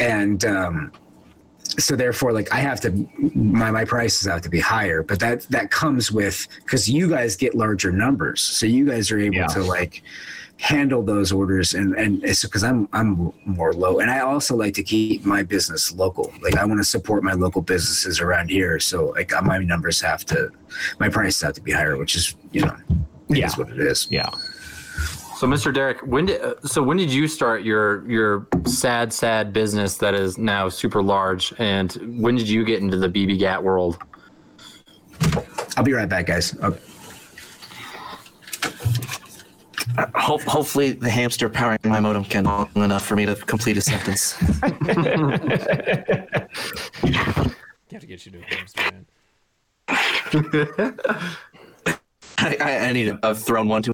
And, 0.00 0.44
um, 0.46 0.92
so 1.78 1.96
therefore 1.96 2.32
like 2.32 2.52
i 2.52 2.56
have 2.58 2.80
to 2.80 2.90
my 3.34 3.70
my 3.70 3.84
prices 3.84 4.26
have 4.26 4.42
to 4.42 4.48
be 4.50 4.60
higher 4.60 5.02
but 5.02 5.18
that 5.20 5.42
that 5.50 5.70
comes 5.70 6.10
with 6.12 6.46
because 6.64 6.88
you 6.88 7.08
guys 7.08 7.36
get 7.36 7.54
larger 7.54 7.90
numbers 7.92 8.40
so 8.40 8.66
you 8.66 8.84
guys 8.86 9.10
are 9.10 9.18
able 9.18 9.36
Yeah. 9.36 9.46
to 9.48 9.62
like 9.62 10.02
handle 10.58 11.02
those 11.02 11.32
orders 11.32 11.74
and 11.74 11.94
and 11.94 12.22
it's 12.22 12.42
because 12.44 12.62
i'm 12.62 12.88
i'm 12.92 13.32
more 13.44 13.72
low 13.72 13.98
and 13.98 14.10
i 14.10 14.20
also 14.20 14.54
like 14.54 14.74
to 14.74 14.82
keep 14.82 15.24
my 15.24 15.42
business 15.42 15.92
local 15.92 16.32
like 16.42 16.56
i 16.56 16.64
want 16.64 16.78
to 16.78 16.84
support 16.84 17.24
my 17.24 17.32
local 17.32 17.62
businesses 17.62 18.20
around 18.20 18.48
here 18.48 18.78
so 18.78 19.06
like 19.10 19.32
my 19.42 19.58
numbers 19.58 20.00
have 20.00 20.24
to 20.24 20.50
my 21.00 21.08
prices 21.08 21.40
have 21.42 21.54
to 21.54 21.60
be 21.62 21.72
higher 21.72 21.96
which 21.96 22.14
is 22.14 22.36
you 22.52 22.60
know 22.60 22.76
Yeah. 23.28 23.46
is 23.46 23.56
what 23.58 23.70
it 23.70 23.80
is 23.80 24.06
Yeah. 24.10 24.28
So, 25.42 25.48
Mr. 25.48 25.74
Derek, 25.74 25.98
when 26.06 26.26
did 26.26 26.40
uh, 26.40 26.54
so 26.64 26.84
when 26.84 26.96
did 26.96 27.12
you 27.12 27.26
start 27.26 27.64
your 27.64 28.08
your 28.08 28.46
sad 28.64 29.12
sad 29.12 29.52
business 29.52 29.96
that 29.96 30.14
is 30.14 30.38
now 30.38 30.68
super 30.68 31.02
large, 31.02 31.52
and 31.58 31.90
when 32.22 32.36
did 32.36 32.48
you 32.48 32.64
get 32.64 32.80
into 32.80 32.96
the 32.96 33.08
BB 33.08 33.40
Gat 33.40 33.60
world? 33.60 33.98
i'll 35.76 35.82
be 35.82 35.94
right 35.94 36.08
back 36.08 36.26
guys 36.26 36.56
Oh, 36.62 36.76
Ho- 40.14 40.38
hopefully, 40.46 40.92
the 40.92 41.10
hamster 41.10 41.48
powering 41.48 41.80
my 41.86 41.98
modem 41.98 42.24
can 42.24 42.44
long 42.44 42.70
enough 42.76 43.04
for 43.04 43.16
me 43.16 43.26
to 43.26 43.34
complete 43.34 43.76
a 43.76 43.80
sentence. 43.80 44.40
you 44.40 44.46
have 47.10 47.52
to 47.98 48.06
get 48.06 48.24
you 48.24 48.30
to 48.30 48.38
a 48.38 48.44
hamster, 48.54 48.82
man. 48.92 49.06
I, 52.38 52.56
I, 52.60 52.78
I 52.78 52.92
need 52.92 53.06
to. 53.06 53.18
I've 53.24 53.42
thrown 53.42 53.66
one 53.66 53.82
too 53.82 53.92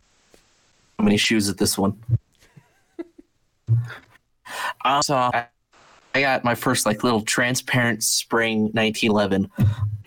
many 1.05 1.17
shoes 1.17 1.49
at 1.49 1.59
this 1.59 1.79
one. 1.79 1.97
Um, 4.85 5.03
so 5.03 5.15
I, 5.17 5.47
I 6.15 6.21
got 6.21 6.45
my 6.45 6.55
first 6.55 6.87
like 6.87 7.05
little 7.05 7.23
transparent 7.23 8.03
spring 8.03 8.71
1911 8.73 9.51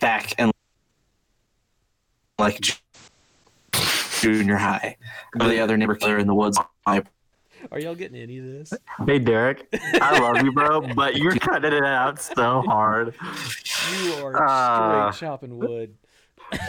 back 0.00 0.38
in 0.38 0.50
like 2.38 2.60
junior 4.20 4.56
high. 4.56 4.96
The 5.34 5.60
other 5.60 5.76
neighbor 5.76 5.94
killer 5.94 6.18
in 6.18 6.26
the 6.26 6.34
woods. 6.34 6.58
I, 6.86 7.02
Are 7.70 7.78
y'all 7.78 7.94
getting 7.94 8.20
any 8.20 8.38
of 8.38 8.44
this? 8.44 8.72
Hey, 9.06 9.18
Derek, 9.18 9.66
I 9.72 10.18
love 10.18 10.44
you, 10.44 10.52
bro, 10.52 10.80
but 10.94 11.16
you're 11.16 11.36
cutting 11.36 11.72
it 11.72 11.84
out 11.84 12.20
so 12.20 12.62
hard. 12.62 13.14
You 14.04 14.14
are 14.24 14.42
Ah. 14.48 15.10
straight 15.10 15.28
chopping 15.28 15.56
wood. 15.56 15.94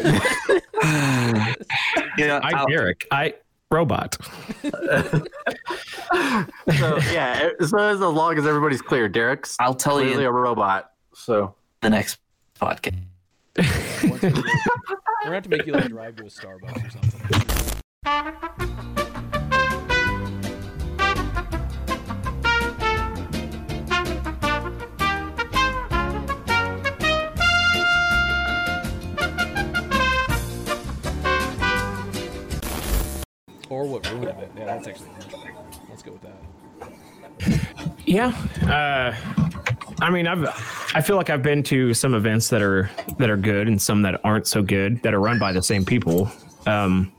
you 2.17 2.27
know, 2.27 2.39
I 2.41 2.51
I'll- 2.53 2.67
Derek. 2.67 3.05
I 3.11 3.33
robot. 3.73 4.15
So 6.79 6.97
yeah, 7.11 7.49
so 7.65 7.77
as 7.79 7.99
long 7.99 8.37
as 8.37 8.45
everybody's 8.45 8.81
clear, 8.81 9.09
Derek's 9.09 9.57
I'll 9.59 9.73
tell 9.73 9.99
you 9.99 10.07
clearly 10.07 10.25
a 10.25 10.31
robot. 10.31 10.91
So 11.15 11.55
the 11.81 11.89
next 11.89 12.19
podcast. 12.59 12.95
Once 13.57 14.21
we 14.21 14.29
get- 14.31 14.35
We're 14.35 14.43
gonna 15.23 15.33
have 15.35 15.43
to 15.43 15.49
make 15.49 15.65
you 15.65 15.73
like 15.73 15.87
drive 15.89 16.15
to 16.17 16.23
a 16.23 16.27
Starbucks 16.27 16.85
or 16.85 16.89
something. 18.05 18.89
that's 34.75 34.87
actually. 34.87 35.09
Let's 35.89 36.03
go 36.03 36.11
with 36.13 36.21
that. 36.21 37.69
Yeah. 38.05 38.27
Uh, 38.63 39.15
I 40.01 40.09
mean, 40.09 40.27
I've 40.27 40.43
I 40.93 41.01
feel 41.01 41.15
like 41.15 41.29
I've 41.29 41.41
been 41.41 41.63
to 41.63 41.93
some 41.93 42.13
events 42.13 42.49
that 42.49 42.61
are 42.61 42.89
that 43.17 43.29
are 43.29 43.37
good 43.37 43.67
and 43.67 43.81
some 43.81 44.01
that 44.01 44.19
aren't 44.23 44.45
so 44.45 44.61
good 44.61 45.01
that 45.03 45.13
are 45.13 45.19
run 45.19 45.39
by 45.39 45.53
the 45.53 45.63
same 45.63 45.85
people. 45.85 46.29
Um, 46.67 47.11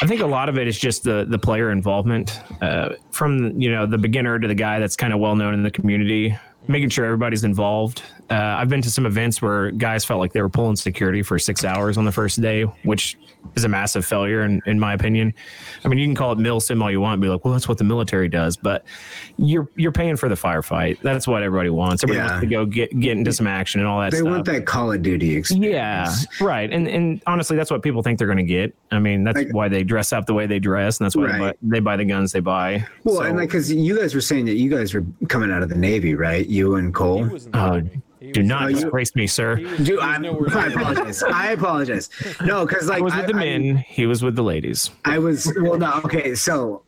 I 0.00 0.06
think 0.06 0.20
a 0.20 0.26
lot 0.26 0.48
of 0.48 0.58
it 0.58 0.68
is 0.68 0.78
just 0.78 1.02
the 1.02 1.26
the 1.28 1.38
player 1.38 1.70
involvement 1.70 2.40
uh, 2.62 2.90
from 3.10 3.60
you 3.60 3.70
know 3.70 3.84
the 3.84 3.98
beginner 3.98 4.38
to 4.38 4.48
the 4.48 4.54
guy 4.54 4.78
that's 4.78 4.96
kind 4.96 5.12
of 5.12 5.18
well 5.18 5.34
known 5.34 5.54
in 5.54 5.62
the 5.62 5.70
community, 5.70 6.36
making 6.68 6.88
sure 6.88 7.04
everybody's 7.04 7.44
involved. 7.44 8.02
Uh, 8.32 8.56
I've 8.58 8.68
been 8.70 8.80
to 8.80 8.90
some 8.90 9.04
events 9.04 9.42
where 9.42 9.70
guys 9.72 10.04
felt 10.06 10.18
like 10.18 10.32
they 10.32 10.40
were 10.40 10.48
pulling 10.48 10.76
security 10.76 11.22
for 11.22 11.38
six 11.38 11.64
hours 11.66 11.98
on 11.98 12.06
the 12.06 12.12
first 12.12 12.40
day, 12.40 12.62
which 12.84 13.18
is 13.56 13.64
a 13.64 13.68
massive 13.68 14.06
failure 14.06 14.42
in, 14.44 14.62
in 14.64 14.80
my 14.80 14.94
opinion. 14.94 15.34
I 15.84 15.88
mean, 15.88 15.98
you 15.98 16.06
can 16.06 16.14
call 16.14 16.32
it 16.32 16.38
mil 16.38 16.58
sim 16.58 16.80
all 16.82 16.90
you 16.90 17.00
want, 17.00 17.14
and 17.14 17.22
be 17.22 17.28
like, 17.28 17.44
well, 17.44 17.52
that's 17.52 17.68
what 17.68 17.76
the 17.76 17.84
military 17.84 18.30
does, 18.30 18.56
but 18.56 18.84
you're 19.36 19.68
you're 19.76 19.92
paying 19.92 20.16
for 20.16 20.30
the 20.30 20.34
firefight. 20.34 20.98
That's 21.02 21.28
what 21.28 21.42
everybody 21.42 21.68
wants. 21.68 22.04
Everybody 22.04 22.24
Yeah. 22.24 22.30
wants 22.32 22.40
to 22.44 22.46
go 22.50 22.64
get 22.64 22.98
get 23.00 23.18
into 23.18 23.32
some 23.34 23.46
action 23.46 23.80
and 23.80 23.88
all 23.88 24.00
that 24.00 24.12
they 24.12 24.18
stuff. 24.18 24.30
want 24.30 24.44
that 24.46 24.64
call 24.64 24.92
of 24.92 25.02
duty 25.02 25.36
experience 25.36 25.74
Yeah, 25.74 26.14
right. 26.46 26.72
And 26.72 26.88
and 26.88 27.20
honestly, 27.26 27.56
that's 27.56 27.70
what 27.70 27.82
people 27.82 28.02
think 28.02 28.18
they're 28.18 28.28
going 28.28 28.38
to 28.38 28.44
get. 28.44 28.74
I 28.90 28.98
mean, 28.98 29.24
that's 29.24 29.36
Like- 29.36 29.52
why 29.52 29.68
they 29.68 29.82
dress 29.84 30.10
up 30.12 30.24
the 30.24 30.32
way 30.34 30.46
they 30.46 30.58
dress, 30.58 30.98
and 31.00 31.04
that's 31.04 31.16
why 31.16 31.32
they, 31.32 31.38
buy, 31.38 31.52
they 31.62 31.80
buy 31.80 31.96
the 31.98 32.04
guns 32.06 32.32
they 32.32 32.40
buy. 32.40 32.86
Well, 33.04 33.16
So- 33.16 33.22
and 33.24 33.36
like, 33.36 33.48
because 33.50 33.70
you 33.70 33.98
guys 33.98 34.14
were 34.14 34.20
saying 34.22 34.46
that 34.46 34.54
you 34.54 34.70
guys 34.70 34.94
were 34.94 35.04
coming 35.28 35.50
out 35.50 35.62
of 35.62 35.68
the 35.68 35.76
Navy, 35.76 36.14
right? 36.14 36.46
You 36.46 36.76
and 36.76 36.86
He 36.86 36.92
Cole. 36.92 37.24
was 37.24 37.44
in 37.46 37.52
the 37.52 37.58
Oh, 37.58 37.62
Army. 37.72 37.90
He 38.20 38.21
do 38.30 38.40
was- 38.40 38.48
not 38.48 38.62
Oh, 38.64 38.66
you- 38.68 38.74
disgrace 38.76 39.14
me, 39.16 39.26
sir. 39.26 39.56
He 39.56 39.64
was, 39.64 39.76
Dude, 39.78 39.86
he 39.88 39.92
was 39.94 40.02
I'm, 40.02 40.24
I 40.24 40.66
apologize. 40.68 41.22
I 41.22 41.50
apologize. 41.52 42.10
No, 42.44 42.64
because 42.66 42.88
like 42.88 42.98
I 43.00 43.02
was 43.02 43.14
with 43.16 43.26
the 43.26 43.34
men. 43.34 43.76
he 43.78 44.06
was 44.06 44.22
with 44.22 44.36
the 44.36 44.42
ladies. 44.44 44.90
I 45.04 45.18
was 45.18 45.52
well, 45.60 45.78
no, 45.78 46.00
okay. 46.04 46.34
So 46.34 46.82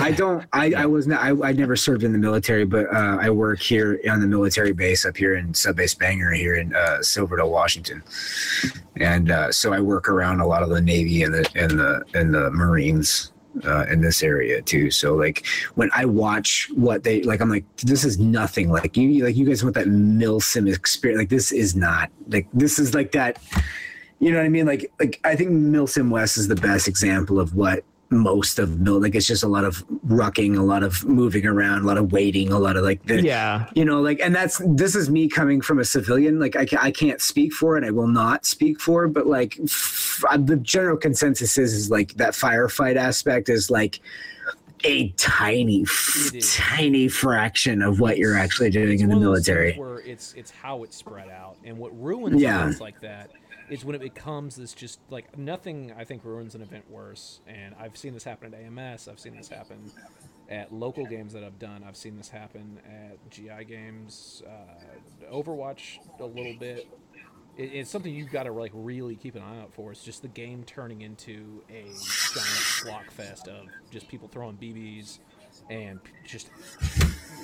I 0.00 0.10
don't. 0.10 0.44
I 0.52 0.72
I 0.76 0.86
was 0.86 1.06
not. 1.06 1.20
I 1.22 1.48
I 1.48 1.52
never 1.52 1.76
served 1.76 2.02
in 2.02 2.10
the 2.12 2.18
military, 2.18 2.64
but 2.64 2.86
uh, 2.92 3.18
I 3.20 3.30
work 3.30 3.60
here 3.60 4.00
on 4.10 4.20
the 4.20 4.26
military 4.26 4.72
base 4.72 5.04
up 5.06 5.16
here 5.16 5.36
in 5.36 5.54
Sub 5.54 5.76
Base 5.76 5.94
Bangor 5.94 6.32
here 6.32 6.56
in 6.56 6.74
uh, 6.74 7.00
Silverdale, 7.02 7.50
Washington, 7.50 8.02
and 8.96 9.30
uh, 9.30 9.52
so 9.52 9.72
I 9.72 9.80
work 9.80 10.08
around 10.08 10.40
a 10.40 10.46
lot 10.46 10.62
of 10.64 10.70
the 10.70 10.80
Navy 10.80 11.22
and 11.22 11.32
the 11.32 11.48
and 11.54 11.78
the 11.78 12.02
and 12.14 12.34
the 12.34 12.50
Marines. 12.50 13.30
Uh, 13.64 13.84
in 13.90 14.00
this 14.00 14.22
area 14.22 14.62
too, 14.62 14.92
so 14.92 15.16
like 15.16 15.44
when 15.74 15.90
I 15.92 16.04
watch 16.04 16.70
what 16.72 17.02
they 17.02 17.20
like, 17.22 17.40
I'm 17.40 17.50
like, 17.50 17.64
this 17.78 18.04
is 18.04 18.16
nothing. 18.16 18.70
Like 18.70 18.96
you, 18.96 19.24
like 19.24 19.34
you 19.34 19.44
guys 19.44 19.64
want 19.64 19.74
that 19.74 19.88
milsim 19.88 20.72
experience. 20.72 21.18
Like 21.18 21.30
this 21.30 21.50
is 21.50 21.74
not 21.74 22.10
like 22.28 22.46
this 22.54 22.78
is 22.78 22.94
like 22.94 23.10
that 23.10 23.38
you 24.20 24.30
know 24.30 24.36
what 24.36 24.44
I 24.44 24.50
mean? 24.50 24.66
Like, 24.66 24.92
like 25.00 25.18
I 25.24 25.34
think 25.34 25.50
Milsim 25.50 26.10
West 26.10 26.36
is 26.36 26.46
the 26.46 26.54
best 26.54 26.86
example 26.86 27.40
of 27.40 27.54
what 27.56 27.84
most 28.10 28.58
of 28.58 28.80
mil 28.80 29.00
like 29.00 29.14
it's 29.14 29.26
just 29.26 29.44
a 29.44 29.48
lot 29.48 29.64
of 29.64 29.86
rucking 30.08 30.58
a 30.58 30.62
lot 30.62 30.82
of 30.82 31.04
moving 31.04 31.46
around 31.46 31.82
a 31.84 31.86
lot 31.86 31.96
of 31.96 32.10
waiting 32.10 32.50
a 32.52 32.58
lot 32.58 32.76
of 32.76 32.82
like 32.82 33.00
the, 33.06 33.22
Yeah. 33.22 33.70
you 33.74 33.84
know 33.84 34.00
like 34.00 34.18
and 34.20 34.34
that's 34.34 34.60
this 34.66 34.96
is 34.96 35.08
me 35.08 35.28
coming 35.28 35.60
from 35.60 35.78
a 35.78 35.84
civilian 35.84 36.40
like 36.40 36.56
i, 36.56 36.66
ca- 36.66 36.78
I 36.80 36.90
can't 36.90 37.20
speak 37.20 37.52
for 37.52 37.78
it 37.78 37.84
i 37.84 37.90
will 37.90 38.08
not 38.08 38.44
speak 38.44 38.80
for 38.80 39.04
it 39.04 39.10
but 39.10 39.28
like 39.28 39.58
f- 39.62 40.24
the 40.40 40.56
general 40.56 40.96
consensus 40.96 41.56
is 41.56 41.72
is 41.72 41.90
like 41.90 42.14
that 42.14 42.32
firefight 42.32 42.96
aspect 42.96 43.48
is 43.48 43.70
like 43.70 44.00
a 44.82 45.10
tiny 45.10 45.82
f- 45.82 46.32
tiny 46.56 47.06
fraction 47.06 47.80
of 47.80 48.00
what 48.00 48.18
you're 48.18 48.36
actually 48.36 48.70
doing 48.70 48.98
in 49.00 49.08
the 49.08 49.14
one 49.16 49.22
of 49.24 49.28
those 49.34 49.46
things 49.46 49.48
military 49.48 49.78
Where 49.78 49.98
it's 50.00 50.34
it's 50.36 50.50
how 50.50 50.82
it's 50.84 50.96
spread 50.96 51.28
out, 51.28 51.58
and 51.64 51.76
what 51.78 51.92
ruins 52.00 52.40
Yeah. 52.42 52.60
events 52.62 52.80
like 52.80 52.98
that 53.02 53.30
is 53.70 53.84
when 53.84 53.94
it 53.94 54.00
becomes 54.00 54.56
this 54.56 54.74
just 54.74 55.00
like 55.10 55.38
nothing. 55.38 55.92
I 55.96 56.04
think 56.04 56.24
ruins 56.24 56.54
an 56.54 56.62
event 56.62 56.90
worse, 56.90 57.40
and 57.46 57.74
I've 57.80 57.96
seen 57.96 58.12
this 58.14 58.24
happen 58.24 58.52
at 58.52 58.60
AMS. 58.60 59.08
I've 59.08 59.20
seen 59.20 59.36
this 59.36 59.48
happen 59.48 59.90
at 60.48 60.72
local 60.72 61.06
games 61.06 61.32
that 61.32 61.44
I've 61.44 61.58
done. 61.58 61.84
I've 61.86 61.96
seen 61.96 62.16
this 62.16 62.28
happen 62.28 62.80
at 62.84 63.30
GI 63.30 63.64
games, 63.68 64.42
uh, 64.46 65.32
Overwatch 65.32 65.98
a 66.18 66.26
little 66.26 66.56
bit. 66.58 66.88
It, 67.56 67.72
it's 67.72 67.90
something 67.90 68.12
you've 68.12 68.32
got 68.32 68.44
to 68.44 68.52
like 68.52 68.72
really 68.74 69.14
keep 69.14 69.36
an 69.36 69.42
eye 69.42 69.60
out 69.60 69.72
for. 69.72 69.92
It's 69.92 70.02
just 70.02 70.22
the 70.22 70.28
game 70.28 70.64
turning 70.64 71.02
into 71.02 71.62
a 71.70 71.84
giant 72.34 72.82
block 72.84 73.10
fest 73.12 73.46
of 73.46 73.66
just 73.92 74.08
people 74.08 74.28
throwing 74.28 74.56
BBs 74.56 75.20
and 75.68 76.00
just 76.24 76.50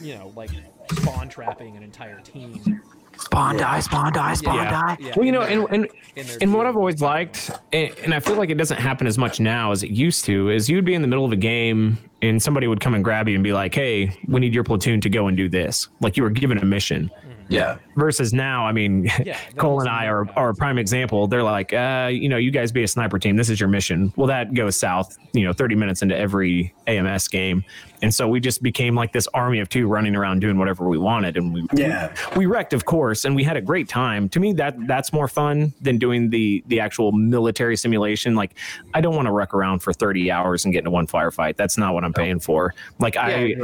you 0.02 0.14
know 0.14 0.32
like 0.34 0.50
spawn 0.92 1.28
trapping 1.28 1.76
an 1.76 1.84
entire 1.84 2.20
team. 2.20 2.82
Spawn 3.18 3.56
die, 3.56 3.80
spawn 3.80 4.12
die, 4.12 4.34
spawn 4.34 4.56
Yeah. 4.56 4.70
die. 4.70 4.96
Yeah, 5.00 5.12
Well, 5.16 5.24
you 5.26 5.32
know, 5.32 5.40
their- 5.40 5.64
and, 5.72 5.88
and 6.16 6.38
and 6.42 6.54
what. 6.54 6.66
I've 6.66 6.76
always 6.76 7.00
liked, 7.00 7.50
and, 7.72 7.90
and 8.04 8.14
I 8.14 8.20
feel 8.20 8.36
like 8.36 8.50
it 8.50 8.56
doesn't 8.56 8.78
happen 8.78 9.06
as 9.06 9.18
much 9.18 9.40
now 9.40 9.72
as 9.72 9.82
it 9.82 9.90
used 9.90 10.24
to, 10.26 10.50
is 10.50 10.68
you'd 10.68 10.84
be 10.84 10.94
in 10.94 11.02
the 11.02 11.08
middle 11.08 11.24
of 11.24 11.32
a 11.32 11.36
game 11.36 11.98
and 12.22 12.42
somebody 12.42 12.66
would 12.66 12.80
come 12.80 12.94
and 12.94 13.04
grab 13.04 13.28
you 13.28 13.34
and 13.34 13.44
be 13.44 13.52
like, 13.52 13.74
"Hey, 13.74 14.16
we 14.26 14.40
need 14.40 14.54
your 14.54 14.64
platoon 14.64 15.00
to 15.02 15.10
go 15.10 15.28
and 15.28 15.36
do 15.36 15.48
this." 15.48 15.88
Like 16.00 16.16
you 16.16 16.22
were 16.22 16.30
given 16.30 16.58
a 16.58 16.64
mission. 16.64 17.10
Yeah. 17.48 17.78
Versus 17.96 18.32
now, 18.32 18.66
I 18.66 18.72
mean, 18.72 19.10
Yeah, 19.24 19.38
Cole 19.56 19.80
and 19.80 19.88
I 19.88 20.06
are, 20.06 20.28
are 20.36 20.50
a 20.50 20.54
prime 20.54 20.78
example. 20.78 21.26
They're 21.28 21.42
like, 21.42 21.72
uh, 21.72 22.08
you 22.12 22.28
know, 22.28 22.36
you 22.36 22.50
guys 22.50 22.72
be 22.72 22.82
a 22.82 22.88
sniper 22.88 23.18
team. 23.18 23.36
This 23.36 23.48
is 23.48 23.60
your 23.60 23.68
mission. 23.68 24.12
Well, 24.16 24.26
that 24.26 24.52
goes 24.54 24.76
south, 24.78 25.16
you 25.32 25.44
know, 25.44 25.52
30 25.52 25.74
minutes 25.76 26.02
into 26.02 26.16
every 26.16 26.74
AMS 26.86 27.28
game. 27.28 27.64
And 28.02 28.14
so 28.14 28.28
we 28.28 28.40
just 28.40 28.62
became 28.62 28.94
like 28.94 29.12
this 29.12 29.26
army 29.28 29.60
of 29.60 29.68
two 29.68 29.86
running 29.86 30.14
around 30.16 30.40
doing 30.40 30.58
whatever 30.58 30.88
we 30.88 30.98
wanted. 30.98 31.36
And 31.36 31.54
we, 31.54 31.66
Yeah. 31.74 32.14
we 32.36 32.46
wrecked, 32.46 32.72
of 32.72 32.84
course, 32.84 33.24
and 33.24 33.34
we 33.34 33.42
had 33.44 33.56
a 33.56 33.62
great 33.62 33.88
time. 33.88 34.28
To 34.30 34.40
me, 34.40 34.52
that 34.54 34.76
that's 34.86 35.12
more 35.12 35.28
fun 35.28 35.72
than 35.80 35.96
doing 35.98 36.28
the 36.30 36.62
the 36.66 36.80
actual 36.80 37.12
military 37.12 37.76
simulation. 37.76 38.34
Like, 38.34 38.54
I 38.92 39.00
don't 39.00 39.14
want 39.16 39.26
to 39.26 39.32
wreck 39.32 39.54
around 39.54 39.78
for 39.80 39.92
30 39.94 40.30
hours 40.30 40.64
and 40.64 40.72
get 40.74 40.80
into 40.80 40.90
one 40.90 41.06
firefight. 41.06 41.56
That's 41.56 41.78
not 41.78 41.94
what 41.94 42.04
I'm 42.04 42.12
paying 42.12 42.38
for. 42.38 42.74
Like, 42.98 43.16
I, 43.16 43.54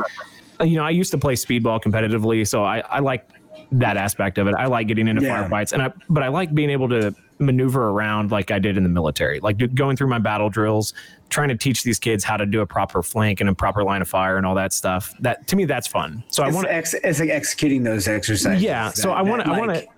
you 0.62 0.76
know, 0.76 0.84
I 0.84 0.90
used 0.90 1.10
to 1.10 1.18
play 1.18 1.34
speedball 1.34 1.82
competitively, 1.82 2.46
so 2.46 2.64
I, 2.64 2.78
I 2.80 3.00
like 3.00 3.28
that 3.72 3.96
aspect 3.96 4.38
of 4.38 4.46
it. 4.48 4.54
I 4.54 4.66
like 4.66 4.86
getting 4.86 5.08
into 5.08 5.22
Yeah. 5.22 5.48
firefights, 5.48 5.72
and 5.72 5.82
I 5.82 5.92
but 6.08 6.22
I 6.22 6.28
like 6.28 6.54
being 6.54 6.70
able 6.70 6.88
to 6.90 7.14
maneuver 7.38 7.88
around 7.88 8.30
like 8.30 8.50
I 8.50 8.58
did 8.58 8.76
in 8.76 8.82
the 8.84 8.88
military, 8.88 9.40
like 9.40 9.56
do- 9.56 9.66
going 9.66 9.96
through 9.96 10.08
my 10.08 10.18
battle 10.20 10.48
drills, 10.48 10.94
trying 11.28 11.48
to 11.48 11.56
teach 11.56 11.82
these 11.82 11.98
kids 11.98 12.22
how 12.22 12.36
to 12.36 12.46
do 12.46 12.60
a 12.60 12.66
proper 12.66 13.02
flank 13.02 13.40
and 13.40 13.50
a 13.50 13.54
proper 13.54 13.82
line 13.82 14.00
of 14.02 14.08
fire 14.08 14.36
and 14.36 14.46
all 14.46 14.54
that 14.54 14.72
stuff. 14.72 15.12
That 15.20 15.46
to 15.48 15.56
me, 15.56 15.64
that's 15.64 15.86
fun. 15.88 16.22
So 16.28 16.42
I 16.44 16.50
want 16.50 16.66
to. 16.68 16.72
ex- 16.74 16.94
it's 16.94 17.18
like 17.20 17.30
executing 17.30 17.82
those 17.82 18.06
exercises 18.06 18.62
Yeah, 18.62 18.90
so 18.90 19.10
I 19.12 19.22
wanna- 19.22 19.44
I 19.52 19.58
wanna- 19.58 19.72
like, 19.74 19.88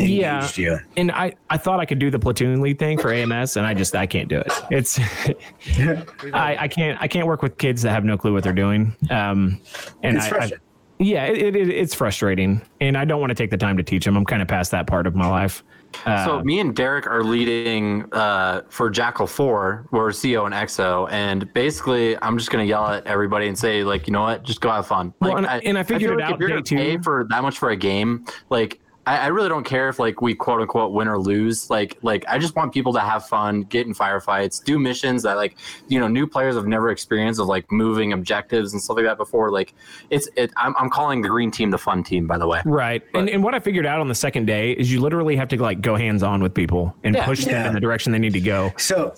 Yeah, 0.00 0.48
you. 0.54 0.78
and 0.96 1.10
I 1.10 1.32
I 1.50 1.56
thought 1.56 1.80
I 1.80 1.84
could 1.84 1.98
do 1.98 2.08
the 2.10 2.18
platoon 2.20 2.60
lead 2.60 2.78
thing 2.78 2.98
for 2.98 3.12
AMS, 3.12 3.56
and 3.56 3.66
I 3.66 3.74
just 3.74 3.94
I 3.96 4.06
can't 4.06 4.28
do 4.28 4.38
it. 4.38 4.52
It's 4.70 4.98
I, 6.32 6.56
I 6.60 6.68
can't 6.68 7.00
I 7.00 7.08
can't 7.08 7.26
work 7.26 7.42
with 7.42 7.58
kids 7.58 7.82
that 7.82 7.90
have 7.90 8.04
no 8.04 8.16
clue 8.16 8.32
what 8.32 8.42
they're 8.44 8.52
doing. 8.52 8.94
Um, 9.10 9.60
and 10.02 10.16
It's 10.16 10.32
I. 10.32 10.50
yeah, 10.98 11.24
it, 11.26 11.54
it, 11.56 11.68
it's 11.68 11.94
frustrating, 11.94 12.60
and 12.80 12.96
I 12.96 13.04
don't 13.04 13.20
want 13.20 13.30
to 13.30 13.34
take 13.34 13.50
the 13.50 13.56
time 13.56 13.76
to 13.76 13.82
teach 13.82 14.04
them. 14.04 14.16
I'm 14.16 14.24
kind 14.24 14.42
of 14.42 14.48
past 14.48 14.70
that 14.72 14.86
part 14.86 15.06
of 15.06 15.14
my 15.14 15.28
life. 15.28 15.62
Uh, 16.04 16.24
So 16.24 16.42
me 16.44 16.60
and 16.60 16.74
Derek 16.76 17.06
are 17.06 17.22
leading 17.24 18.04
uh, 18.12 18.62
for 18.68 18.90
Jackal 18.90 19.26
Four. 19.26 19.86
We're 19.90 20.12
CO 20.12 20.44
and 20.46 20.54
XO, 20.54 21.10
and 21.10 21.52
basically, 21.54 22.16
I'm 22.22 22.36
just 22.36 22.50
gonna 22.50 22.64
yell 22.64 22.86
at 22.88 23.06
everybody 23.06 23.48
and 23.48 23.58
say, 23.58 23.84
like, 23.84 24.06
you 24.06 24.12
know 24.12 24.22
what, 24.22 24.42
just 24.42 24.60
go 24.60 24.70
have 24.70 24.86
fun. 24.86 25.14
Well, 25.20 25.34
Like, 25.34 25.46
and- 25.50 25.64
and 25.66 25.78
I 25.78 25.82
figured 25.82 26.12
it 26.12 26.16
like 26.16 26.24
out 26.24 26.32
If 26.34 26.40
you're 26.40 26.48
gonna 26.50 26.62
pay 26.62 26.96
two. 26.96 27.02
for 27.02 27.26
that 27.30 27.42
much 27.42 27.58
for 27.58 27.70
a 27.70 27.76
game, 27.76 28.24
like. 28.50 28.80
I, 29.08 29.16
I 29.24 29.26
really 29.28 29.48
don't 29.48 29.64
care 29.64 29.88
if 29.88 29.98
like 29.98 30.20
we 30.20 30.34
quote 30.34 30.60
unquote 30.60 30.92
win 30.92 31.08
or 31.08 31.18
lose. 31.18 31.70
Like 31.70 31.96
like 32.02 32.24
I 32.28 32.38
just 32.38 32.54
want 32.54 32.74
people 32.74 32.92
to 32.92 33.00
have 33.00 33.26
fun, 33.26 33.62
get 33.62 33.86
in 33.86 33.94
firefights, 33.94 34.62
do 34.62 34.78
missions 34.78 35.22
that 35.22 35.36
like 35.36 35.56
you 35.88 35.98
know 35.98 36.08
new 36.08 36.26
players 36.26 36.54
have 36.56 36.66
never 36.66 36.90
experienced 36.90 37.40
of 37.40 37.46
like 37.46 37.70
moving 37.72 38.12
objectives 38.12 38.72
and 38.74 38.82
stuff 38.82 38.96
like 38.96 39.06
that 39.06 39.16
before. 39.16 39.50
Like 39.50 39.72
it's 40.10 40.28
it. 40.36 40.50
I'm, 40.58 40.74
I'm 40.78 40.90
calling 40.90 41.22
the 41.22 41.28
green 41.28 41.50
team 41.50 41.70
the 41.70 41.78
fun 41.78 42.02
team, 42.04 42.26
by 42.26 42.36
the 42.36 42.46
way. 42.46 42.60
Right. 42.66 43.02
And, 43.14 43.30
and 43.30 43.42
what 43.42 43.54
I 43.54 43.60
figured 43.60 43.86
out 43.86 44.00
on 44.00 44.08
the 44.08 44.14
second 44.14 44.44
day 44.46 44.72
is 44.72 44.92
you 44.92 45.00
literally 45.00 45.36
have 45.36 45.48
to 45.48 45.56
like 45.56 45.80
go 45.80 45.96
hands 45.96 46.22
on 46.22 46.42
with 46.42 46.52
people 46.52 46.94
and 47.02 47.14
Yeah. 47.14 47.24
push 47.24 47.44
them 47.44 47.54
Yeah. 47.54 47.68
in 47.68 47.74
the 47.74 47.80
direction 47.80 48.12
they 48.12 48.18
need 48.18 48.34
to 48.34 48.40
go. 48.40 48.72
So, 48.76 49.14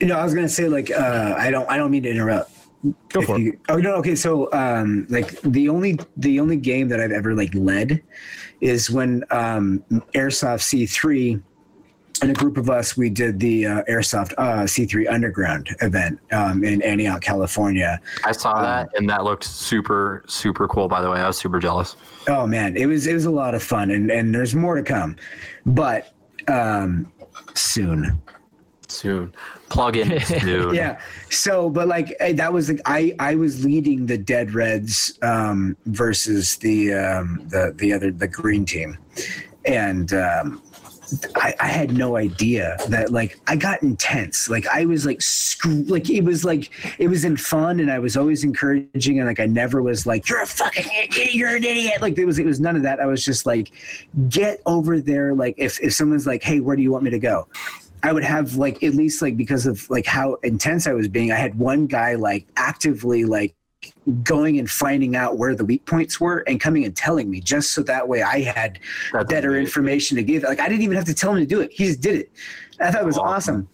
you 0.00 0.06
know, 0.06 0.16
I 0.18 0.24
was 0.24 0.34
gonna 0.34 0.48
say 0.48 0.68
like 0.68 0.90
uh, 0.92 1.34
I 1.36 1.50
don't 1.50 1.68
I 1.68 1.76
don't 1.76 1.90
mean 1.90 2.04
to 2.04 2.10
interrupt. 2.10 2.50
Go 3.10 3.20
If 3.20 3.26
for 3.26 3.38
it. 3.38 3.58
oh 3.68 3.76
no, 3.76 3.94
okay. 3.94 4.16
So 4.16 4.52
um, 4.52 5.06
like 5.08 5.40
the 5.42 5.68
only 5.68 5.98
the 6.16 6.40
only 6.40 6.56
game 6.56 6.88
that 6.88 7.00
I've 7.00 7.12
ever 7.12 7.34
like 7.34 7.54
led 7.54 8.02
is 8.62 8.90
when 8.90 9.24
um, 9.30 9.84
Airsoft 10.14 10.62
C3 10.62 11.42
and 12.22 12.30
a 12.30 12.34
group 12.34 12.56
of 12.56 12.70
us 12.70 12.96
we 12.96 13.10
did 13.10 13.40
the 13.40 13.66
uh, 13.66 13.82
Airsoft 13.90 14.32
uh, 14.38 14.62
C3 14.62 15.12
Underground 15.12 15.68
event 15.80 16.20
um, 16.30 16.62
in 16.62 16.80
Antioch, 16.82 17.20
California. 17.20 18.00
I 18.24 18.30
saw 18.30 18.62
that 18.62 18.88
and 18.96 19.10
that 19.10 19.24
looked 19.24 19.42
super 19.42 20.24
super 20.28 20.68
cool. 20.68 20.86
By 20.86 21.02
the 21.02 21.10
way, 21.10 21.20
I 21.20 21.26
was 21.26 21.36
super 21.36 21.58
jealous. 21.58 21.96
Oh 22.28 22.46
man, 22.46 22.76
it 22.76 22.86
was 22.86 23.08
it 23.08 23.14
was 23.14 23.24
a 23.24 23.30
lot 23.30 23.54
of 23.54 23.62
fun, 23.62 23.90
and 23.90 24.10
and 24.10 24.32
there's 24.32 24.54
more 24.54 24.76
to 24.76 24.82
come, 24.82 25.16
but 25.66 26.14
um, 26.46 27.12
soon. 27.54 28.21
Soon, 28.92 29.34
plug 29.68 29.96
in 29.96 30.20
soon. 30.24 30.74
yeah 30.74 31.00
so 31.30 31.70
but 31.70 31.88
like 31.88 32.14
eh, 32.20 32.32
that 32.34 32.52
was 32.52 32.68
like 32.68 32.80
i 32.84 33.14
i 33.18 33.34
was 33.34 33.64
leading 33.64 34.04
the 34.06 34.18
dead 34.18 34.52
reds 34.52 35.18
um 35.22 35.76
versus 35.86 36.56
the 36.56 36.92
um 36.92 37.40
the 37.48 37.72
the 37.76 37.92
other 37.92 38.10
the 38.10 38.28
green 38.28 38.64
team 38.66 38.98
and 39.64 40.12
um 40.12 40.62
I, 41.34 41.54
I 41.60 41.66
had 41.66 41.92
no 41.92 42.16
idea 42.16 42.76
that 42.88 43.10
like 43.12 43.38
I 43.46 43.56
got 43.56 43.82
intense. 43.82 44.48
Like 44.48 44.66
I 44.68 44.86
was 44.86 45.04
like 45.04 45.20
screw 45.20 45.82
like 45.84 46.08
it 46.08 46.24
was 46.24 46.44
like 46.44 46.70
it 46.98 47.08
was 47.08 47.24
in 47.24 47.36
fun 47.36 47.80
and 47.80 47.90
I 47.90 47.98
was 47.98 48.16
always 48.16 48.44
encouraging 48.44 49.18
and 49.18 49.28
like 49.28 49.40
I 49.40 49.46
never 49.46 49.82
was 49.82 50.06
like 50.06 50.28
you're 50.28 50.42
a 50.42 50.46
fucking 50.46 50.86
idiot, 51.02 51.34
you're 51.34 51.56
an 51.56 51.64
idiot. 51.64 52.00
Like 52.00 52.16
it 52.18 52.24
was 52.24 52.38
it 52.38 52.46
was 52.46 52.60
none 52.60 52.76
of 52.76 52.82
that. 52.82 53.00
I 53.00 53.06
was 53.06 53.24
just 53.24 53.46
like 53.46 53.72
get 54.28 54.60
over 54.66 55.00
there. 55.00 55.34
Like 55.34 55.54
if 55.58 55.80
if 55.80 55.92
someone's 55.92 56.26
like 56.26 56.42
hey 56.42 56.60
where 56.60 56.76
do 56.76 56.82
you 56.82 56.90
want 56.92 57.04
me 57.04 57.10
to 57.10 57.18
go? 57.18 57.46
I 58.02 58.12
would 58.12 58.24
have 58.24 58.56
like 58.56 58.82
at 58.82 58.94
least 58.94 59.22
like 59.22 59.36
because 59.36 59.66
of 59.66 59.88
like 59.90 60.06
how 60.06 60.34
intense 60.42 60.86
I 60.86 60.92
was 60.92 61.08
being, 61.08 61.32
I 61.32 61.36
had 61.36 61.58
one 61.58 61.86
guy 61.86 62.14
like 62.14 62.46
actively 62.56 63.24
like 63.24 63.54
going 64.22 64.58
and 64.58 64.70
finding 64.70 65.16
out 65.16 65.38
where 65.38 65.54
the 65.54 65.64
weak 65.64 65.84
points 65.86 66.20
were 66.20 66.38
and 66.46 66.60
coming 66.60 66.84
and 66.84 66.96
telling 66.96 67.30
me 67.30 67.40
just 67.40 67.72
so 67.72 67.82
that 67.82 68.06
way 68.08 68.22
I 68.22 68.40
had 68.40 68.78
That's 69.12 69.28
better 69.28 69.50
amazing. 69.50 69.64
information 69.66 70.16
to 70.16 70.22
give. 70.22 70.42
Like 70.42 70.60
I 70.60 70.68
didn't 70.68 70.82
even 70.82 70.96
have 70.96 71.06
to 71.06 71.14
tell 71.14 71.32
him 71.32 71.38
to 71.38 71.46
do 71.46 71.60
it. 71.60 71.72
He 71.72 71.86
just 71.86 72.00
did 72.00 72.16
it. 72.16 72.32
I 72.80 72.90
thought 72.90 73.02
it 73.02 73.06
was 73.06 73.18
awesome. 73.18 73.68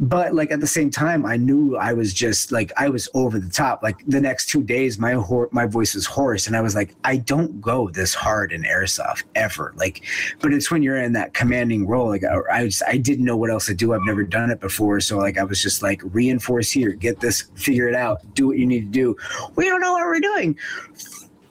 But 0.00 0.34
like 0.34 0.50
at 0.50 0.60
the 0.60 0.66
same 0.66 0.90
time, 0.90 1.24
I 1.24 1.36
knew 1.36 1.76
I 1.76 1.92
was 1.92 2.12
just 2.12 2.52
like 2.52 2.72
I 2.76 2.88
was 2.88 3.08
over 3.14 3.38
the 3.38 3.48
top. 3.48 3.82
Like 3.82 3.96
the 4.06 4.20
next 4.20 4.46
two 4.46 4.62
days, 4.62 4.98
my 4.98 5.12
hor- 5.12 5.48
my 5.52 5.66
voice 5.66 5.94
was 5.94 6.06
hoarse, 6.06 6.46
and 6.46 6.56
I 6.56 6.60
was 6.60 6.74
like, 6.74 6.94
I 7.04 7.16
don't 7.16 7.60
go 7.60 7.88
this 7.90 8.14
hard 8.14 8.52
in 8.52 8.62
airsoft 8.62 9.24
ever. 9.34 9.72
Like, 9.76 10.04
but 10.40 10.52
it's 10.52 10.70
when 10.70 10.82
you're 10.82 10.96
in 10.96 11.12
that 11.12 11.34
commanding 11.34 11.86
role. 11.86 12.08
Like 12.08 12.24
I, 12.24 12.38
I 12.50 12.64
just 12.64 12.82
I 12.86 12.96
didn't 12.96 13.24
know 13.24 13.36
what 13.36 13.50
else 13.50 13.66
to 13.66 13.74
do. 13.74 13.94
I've 13.94 14.02
never 14.02 14.24
done 14.24 14.50
it 14.50 14.60
before, 14.60 15.00
so 15.00 15.18
like 15.18 15.38
I 15.38 15.44
was 15.44 15.62
just 15.62 15.82
like 15.82 16.00
reinforce 16.04 16.70
here, 16.70 16.92
get 16.92 17.20
this, 17.20 17.42
figure 17.54 17.88
it 17.88 17.94
out, 17.94 18.20
do 18.34 18.48
what 18.48 18.58
you 18.58 18.66
need 18.66 18.80
to 18.80 18.90
do. 18.90 19.16
We 19.56 19.66
don't 19.66 19.80
know 19.80 19.92
what 19.92 20.04
we're 20.04 20.20
doing. 20.20 20.58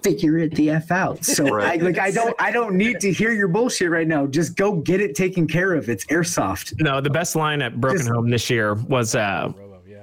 Figure 0.03 0.37
it 0.39 0.53
the 0.55 0.69
f 0.71 0.91
out. 0.91 1.23
So 1.23 1.45
Right. 1.49 1.81
I 1.81 1.83
like 1.83 1.97
I 1.97 2.11
don't 2.11 2.35
I 2.39 2.51
don't 2.51 2.75
need 2.75 2.99
to 2.99 3.11
hear 3.11 3.31
your 3.31 3.47
bullshit 3.47 3.89
right 3.89 4.07
now. 4.07 4.25
Just 4.27 4.55
go 4.55 4.73
get 4.73 4.99
it 5.01 5.15
taken 5.15 5.47
care 5.47 5.73
of. 5.73 5.89
It's 5.89 6.05
airsoft. 6.05 6.79
No, 6.81 6.99
the 7.01 7.09
best 7.09 7.35
line 7.35 7.61
at 7.61 7.79
Broken 7.79 7.99
Just- 7.99 8.09
Home 8.11 8.29
this 8.29 8.49
year 8.49 8.73
was 8.73 9.15
uh, 9.15 9.51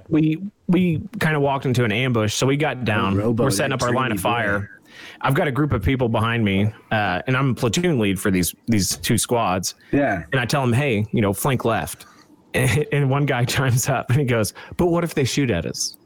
we 0.08 0.42
we 0.68 1.02
kind 1.18 1.36
of 1.36 1.42
walked 1.42 1.66
into 1.66 1.84
an 1.84 1.92
ambush, 1.92 2.34
so 2.34 2.46
we 2.46 2.56
got 2.56 2.84
down. 2.84 3.16
Robo, 3.16 3.44
We're 3.44 3.50
setting 3.50 3.72
up 3.72 3.82
our 3.82 3.92
line 3.92 4.12
of 4.12 4.20
fire. 4.20 4.80
I've 5.20 5.34
got 5.34 5.46
a 5.48 5.52
group 5.52 5.72
of 5.72 5.82
people 5.82 6.08
behind 6.08 6.44
me, 6.44 6.72
uh, 6.90 7.20
and 7.26 7.36
I'm 7.36 7.50
a 7.50 7.54
platoon 7.54 7.98
lead 7.98 8.18
for 8.18 8.30
these 8.30 8.54
these 8.68 8.96
two 8.96 9.18
squads. 9.18 9.74
Yeah. 9.92 10.24
And 10.32 10.40
I 10.40 10.46
tell 10.46 10.62
them, 10.62 10.72
hey, 10.72 11.06
you 11.12 11.20
know, 11.20 11.32
flank 11.32 11.64
left. 11.64 12.06
And 12.54 13.08
one 13.10 13.26
guy 13.26 13.44
chimes 13.54 13.88
up 13.88 14.10
and 14.10 14.18
he 14.18 14.24
goes, 14.26 14.54
"But 14.76 14.86
what 14.86 15.04
if 15.04 15.14
they 15.14 15.22
shoot 15.24 15.50
at 15.52 15.66
us?" 15.66 15.96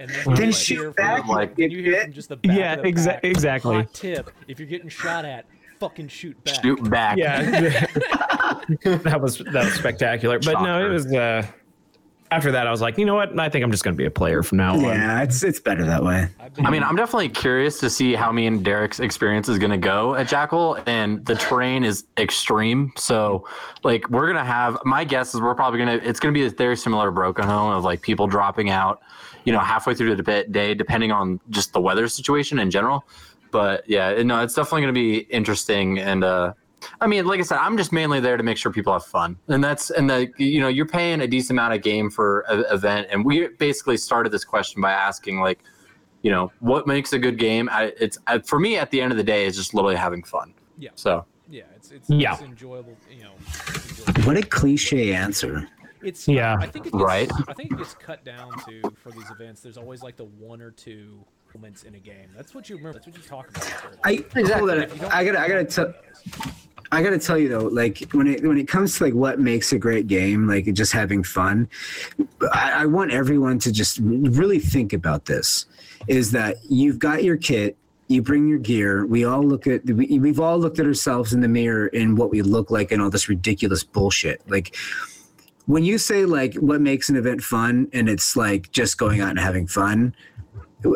And 0.00 0.08
then, 0.08 0.34
Then 0.34 0.46
you 0.46 0.52
shoot 0.52 0.78
hear 0.78 0.90
back, 0.92 1.20
From, 1.20 1.28
like- 1.28 1.58
you 1.58 1.68
hear 1.68 2.02
from 2.02 2.12
just 2.14 2.30
the 2.30 2.36
back 2.36 2.56
Yeah, 2.56 2.72
of 2.74 2.82
the 2.82 2.92
exa- 2.92 3.06
pack, 3.06 3.24
exactly. 3.24 3.74
Hot 3.76 3.92
tip: 3.92 4.30
If 4.48 4.58
you're 4.58 4.66
getting 4.68 4.88
shot 4.88 5.26
at, 5.26 5.44
fucking 5.78 6.08
shoot 6.08 6.42
back. 6.42 6.62
Shoot 6.62 6.88
back. 6.90 7.18
Yeah, 7.18 7.42
that 8.84 9.18
was 9.20 9.38
that 9.38 9.64
was 9.64 9.74
spectacular. 9.74 10.38
But 10.38 10.62
no, 10.62 10.84
it 10.86 10.88
was 10.88 11.06
uh, 11.12 11.46
after 12.30 12.52
that, 12.52 12.66
I 12.66 12.70
was 12.70 12.80
like, 12.80 12.96
you 12.96 13.04
know 13.04 13.14
what? 13.16 13.38
I 13.38 13.48
think 13.48 13.64
I'm 13.64 13.70
just 13.72 13.82
going 13.82 13.94
to 13.94 13.98
be 13.98 14.06
a 14.06 14.10
player 14.10 14.42
from 14.42 14.58
now 14.58 14.74
on. 14.74 14.80
Yeah, 14.82 15.22
it's 15.22 15.42
it's 15.42 15.60
better 15.60 15.84
that 15.84 16.02
way. 16.02 16.28
I've 16.38 16.52
I 16.64 16.70
mean, 16.70 16.82
I'm 16.82 16.96
definitely 16.96 17.28
curious 17.28 17.80
to 17.80 17.90
see 17.90 18.14
how 18.14 18.30
me 18.32 18.46
and 18.46 18.64
Derek's 18.64 19.00
experience 19.00 19.48
is 19.48 19.58
going 19.58 19.72
to 19.72 19.76
go 19.78 20.14
at 20.14 20.28
Jackal, 20.28 20.78
and 20.86 21.24
the 21.26 21.34
terrain 21.34 21.84
is 21.84 22.04
extreme. 22.18 22.92
So, 22.96 23.46
like, 23.82 24.08
we're 24.10 24.28
gonna 24.28 24.44
have. 24.44 24.78
My 24.84 25.04
guess 25.04 25.34
is 25.34 25.40
we're 25.40 25.54
probably 25.54 25.78
gonna. 25.80 26.00
It's 26.02 26.20
gonna 26.20 26.32
be 26.32 26.48
very 26.48 26.76
similar 26.76 27.06
to 27.06 27.12
Broken 27.12 27.44
Home 27.44 27.72
of 27.72 27.84
like 27.84 28.00
people 28.00 28.26
dropping 28.28 28.70
out, 28.70 29.02
you 29.44 29.52
know, 29.52 29.60
halfway 29.60 29.94
through 29.94 30.14
the 30.16 30.22
bit- 30.22 30.52
day, 30.52 30.74
depending 30.74 31.12
on 31.12 31.40
just 31.50 31.72
the 31.72 31.80
weather 31.80 32.08
situation 32.08 32.58
in 32.58 32.70
general. 32.70 33.04
But 33.50 33.88
yeah, 33.88 34.22
no, 34.22 34.42
it's 34.42 34.54
definitely 34.54 34.82
gonna 34.82 34.92
be 34.92 35.18
interesting, 35.30 35.98
and 35.98 36.22
uh, 36.22 36.52
I 37.00 37.06
mean, 37.08 37.26
like 37.26 37.40
I 37.40 37.42
said, 37.42 37.58
I'm 37.58 37.76
just 37.76 37.92
mainly 37.92 38.20
there 38.20 38.36
to 38.36 38.42
make 38.42 38.56
sure 38.56 38.70
people 38.72 38.92
have 38.92 39.04
fun, 39.04 39.36
and 39.48 39.62
that's 39.62 39.90
and 39.90 40.08
the 40.08 40.30
you 40.38 40.60
know 40.60 40.68
you're 40.68 40.86
paying 40.86 41.20
a 41.20 41.26
decent 41.26 41.58
amount 41.58 41.74
of 41.74 41.82
game 41.82 42.10
for 42.10 42.44
an 42.48 42.64
event, 42.70 43.08
and 43.10 43.24
we 43.24 43.48
basically 43.48 43.96
started 43.96 44.30
this 44.30 44.44
question 44.44 44.80
by 44.80 44.92
asking 44.92 45.40
like, 45.40 45.58
you 46.22 46.30
know, 46.30 46.52
what 46.60 46.86
makes 46.86 47.12
a 47.12 47.18
good 47.18 47.38
game? 47.38 47.68
I, 47.72 47.92
it's 47.98 48.18
I, 48.28 48.38
for 48.38 48.60
me 48.60 48.76
at 48.76 48.90
the 48.92 49.00
end 49.00 49.10
of 49.10 49.18
the 49.18 49.24
day, 49.24 49.46
it's 49.46 49.56
just 49.56 49.74
literally 49.74 49.96
having 49.96 50.22
fun. 50.22 50.54
Yeah. 50.78 50.90
So 50.94 51.24
yeah, 51.50 51.64
it's 51.74 51.90
it's, 51.90 52.08
Yeah. 52.08 52.34
it's 52.34 52.42
enjoyable. 52.42 52.96
You 53.10 53.24
know, 53.24 53.32
enjoyable. 53.66 54.22
What 54.22 54.36
a 54.36 54.42
cliche 54.42 55.12
answer. 55.12 55.68
It's 56.02 56.26
Yeah. 56.28 56.56
I 56.58 56.66
think 56.66 56.86
it 56.86 56.92
gets, 56.92 57.02
Right. 57.02 57.30
I 57.48 57.52
think 57.52 57.72
it 57.72 57.78
gets 57.78 57.94
cut 57.94 58.24
down 58.24 58.52
to 58.68 58.90
for 59.02 59.10
these 59.10 59.30
events. 59.30 59.60
There's 59.60 59.78
always 59.78 60.02
like 60.02 60.16
the 60.16 60.24
one 60.24 60.60
or 60.60 60.70
two 60.70 61.24
moments 61.54 61.82
in 61.82 61.94
a 61.94 61.98
game. 61.98 62.28
That's 62.36 62.54
what 62.54 62.68
you 62.68 62.76
remember. 62.76 62.98
That's 62.98 63.06
what 63.06 63.16
you 63.16 63.22
talk 63.22 63.48
about. 63.50 63.96
I 64.04 64.24
hold 64.56 64.70
on. 64.70 64.82
If 64.82 65.00
you 65.00 65.06
I 65.08 65.24
gotta 65.24 65.40
I 65.40 65.48
gotta 65.48 65.64
tell 65.64 65.94
I 66.92 67.02
gotta 67.02 67.18
tell 67.18 67.38
you 67.38 67.48
though, 67.48 67.66
like 67.66 68.08
when 68.12 68.26
it 68.26 68.42
when 68.42 68.58
it 68.58 68.66
comes 68.68 68.98
to 68.98 69.04
like 69.04 69.14
what 69.14 69.38
makes 69.38 69.72
a 69.72 69.78
great 69.78 70.06
game, 70.06 70.48
like 70.48 70.72
just 70.72 70.92
having 70.92 71.22
fun, 71.22 71.68
I, 72.52 72.82
I 72.82 72.86
want 72.86 73.12
everyone 73.12 73.58
to 73.60 73.72
just 73.72 73.98
really 74.02 74.58
think 74.58 74.92
about 74.92 75.24
this. 75.26 75.66
Is 76.08 76.30
that 76.32 76.56
you've 76.68 76.98
got 76.98 77.22
your 77.22 77.36
kit, 77.36 77.76
you 78.08 78.22
bring 78.22 78.48
your 78.48 78.58
gear. 78.58 79.06
We 79.06 79.24
all 79.24 79.42
look 79.42 79.66
at 79.66 79.84
we, 79.86 80.18
we've 80.18 80.40
all 80.40 80.58
looked 80.58 80.78
at 80.78 80.86
ourselves 80.86 81.32
in 81.32 81.40
the 81.40 81.48
mirror 81.48 81.90
and 81.92 82.18
what 82.18 82.30
we 82.30 82.42
look 82.42 82.70
like 82.70 82.90
and 82.90 83.00
all 83.00 83.10
this 83.10 83.28
ridiculous 83.28 83.84
bullshit. 83.84 84.42
Like 84.48 84.76
when 85.66 85.84
you 85.84 85.98
say 85.98 86.24
like 86.24 86.54
what 86.54 86.80
makes 86.80 87.08
an 87.08 87.16
event 87.16 87.42
fun 87.42 87.88
and 87.92 88.08
it's 88.08 88.36
like 88.36 88.70
just 88.72 88.98
going 88.98 89.20
out 89.20 89.30
and 89.30 89.38
having 89.38 89.66
fun 89.66 90.14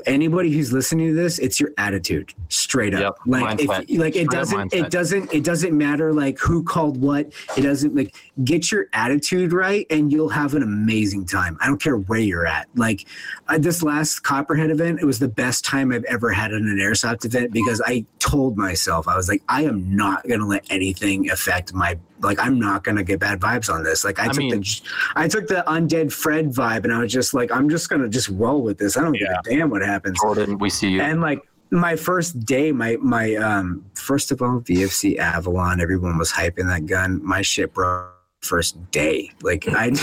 anybody 0.06 0.50
who's 0.50 0.72
listening 0.72 1.08
to 1.08 1.14
this 1.14 1.38
it's 1.38 1.60
your 1.60 1.70
attitude 1.76 2.32
straight 2.48 2.94
up. 2.94 3.00
Yep, 3.00 3.18
like 3.26 3.60
if 3.60 3.68
like 3.68 3.88
it 3.88 4.26
Straight 4.26 4.30
doesn't 4.30 4.74
it 4.74 4.90
doesn't 4.90 5.32
it 5.32 5.44
doesn't 5.44 5.76
matter 5.76 6.12
like 6.12 6.38
who 6.38 6.62
called 6.62 7.00
what. 7.00 7.32
It 7.56 7.62
doesn't 7.62 7.94
like 7.94 8.14
get 8.44 8.72
your 8.72 8.86
attitude 8.92 9.52
right 9.52 9.86
and 9.90 10.10
you'll 10.10 10.30
have 10.30 10.54
an 10.54 10.62
amazing 10.62 11.26
time. 11.26 11.58
I 11.60 11.66
don't 11.66 11.80
care 11.80 11.96
where 11.96 12.18
you're 12.18 12.46
at. 12.46 12.68
Like 12.74 13.06
uh, 13.48 13.58
this 13.58 13.82
last 13.82 14.20
copperhead 14.20 14.70
event 14.70 15.00
it 15.00 15.04
was 15.04 15.18
the 15.18 15.28
best 15.28 15.64
time 15.64 15.92
i've 15.92 16.04
ever 16.04 16.32
had 16.32 16.52
at 16.52 16.60
an 16.60 16.78
airsoft 16.78 17.24
event 17.24 17.52
because 17.52 17.82
i 17.84 18.04
told 18.18 18.56
myself 18.56 19.06
i 19.06 19.16
was 19.16 19.28
like 19.28 19.42
i 19.48 19.62
am 19.62 19.94
not 19.94 20.26
going 20.26 20.40
to 20.40 20.46
let 20.46 20.64
anything 20.70 21.30
affect 21.30 21.74
my 21.74 21.98
like 22.20 22.38
i'm 22.40 22.58
not 22.58 22.84
going 22.84 22.96
to 22.96 23.02
get 23.02 23.18
bad 23.20 23.40
vibes 23.40 23.72
on 23.72 23.82
this. 23.82 24.04
Like 24.04 24.18
i, 24.18 24.24
I 24.24 24.28
took 24.28 24.36
mean- 24.38 24.50
the 24.60 24.80
i 25.16 25.28
took 25.28 25.46
the 25.48 25.64
undead 25.66 26.12
fred 26.12 26.46
vibe 26.50 26.84
and 26.84 26.92
i 26.92 26.98
was 26.98 27.12
just 27.12 27.34
like 27.34 27.50
i'm 27.52 27.68
just 27.68 27.88
going 27.88 28.02
to 28.02 28.08
just 28.08 28.28
roll 28.30 28.62
with 28.62 28.78
this. 28.78 28.96
I 28.96 29.02
don't 29.02 29.12
give 29.12 29.28
a 29.28 29.40
damn 29.44 29.70
what 29.70 29.82
happens. 29.82 30.18
Jordan, 30.20 30.58
we 30.58 30.70
see 30.70 30.88
you. 30.90 31.00
and 31.00 31.20
like 31.20 31.40
my 31.70 31.96
first 31.96 32.38
day 32.46 32.70
my 32.72 32.96
my 33.00 33.34
um 33.36 33.84
first 33.94 34.30
of 34.30 34.40
all 34.40 34.60
vfc 34.60 35.18
avalon 35.18 35.80
everyone 35.80 36.16
was 36.18 36.30
hyping 36.32 36.66
that 36.66 36.86
gun. 36.86 37.20
My 37.24 37.42
shit 37.42 37.74
broke 37.74 38.10
first 38.42 38.90
day. 38.90 39.30
Like 39.42 39.66
i 39.68 39.90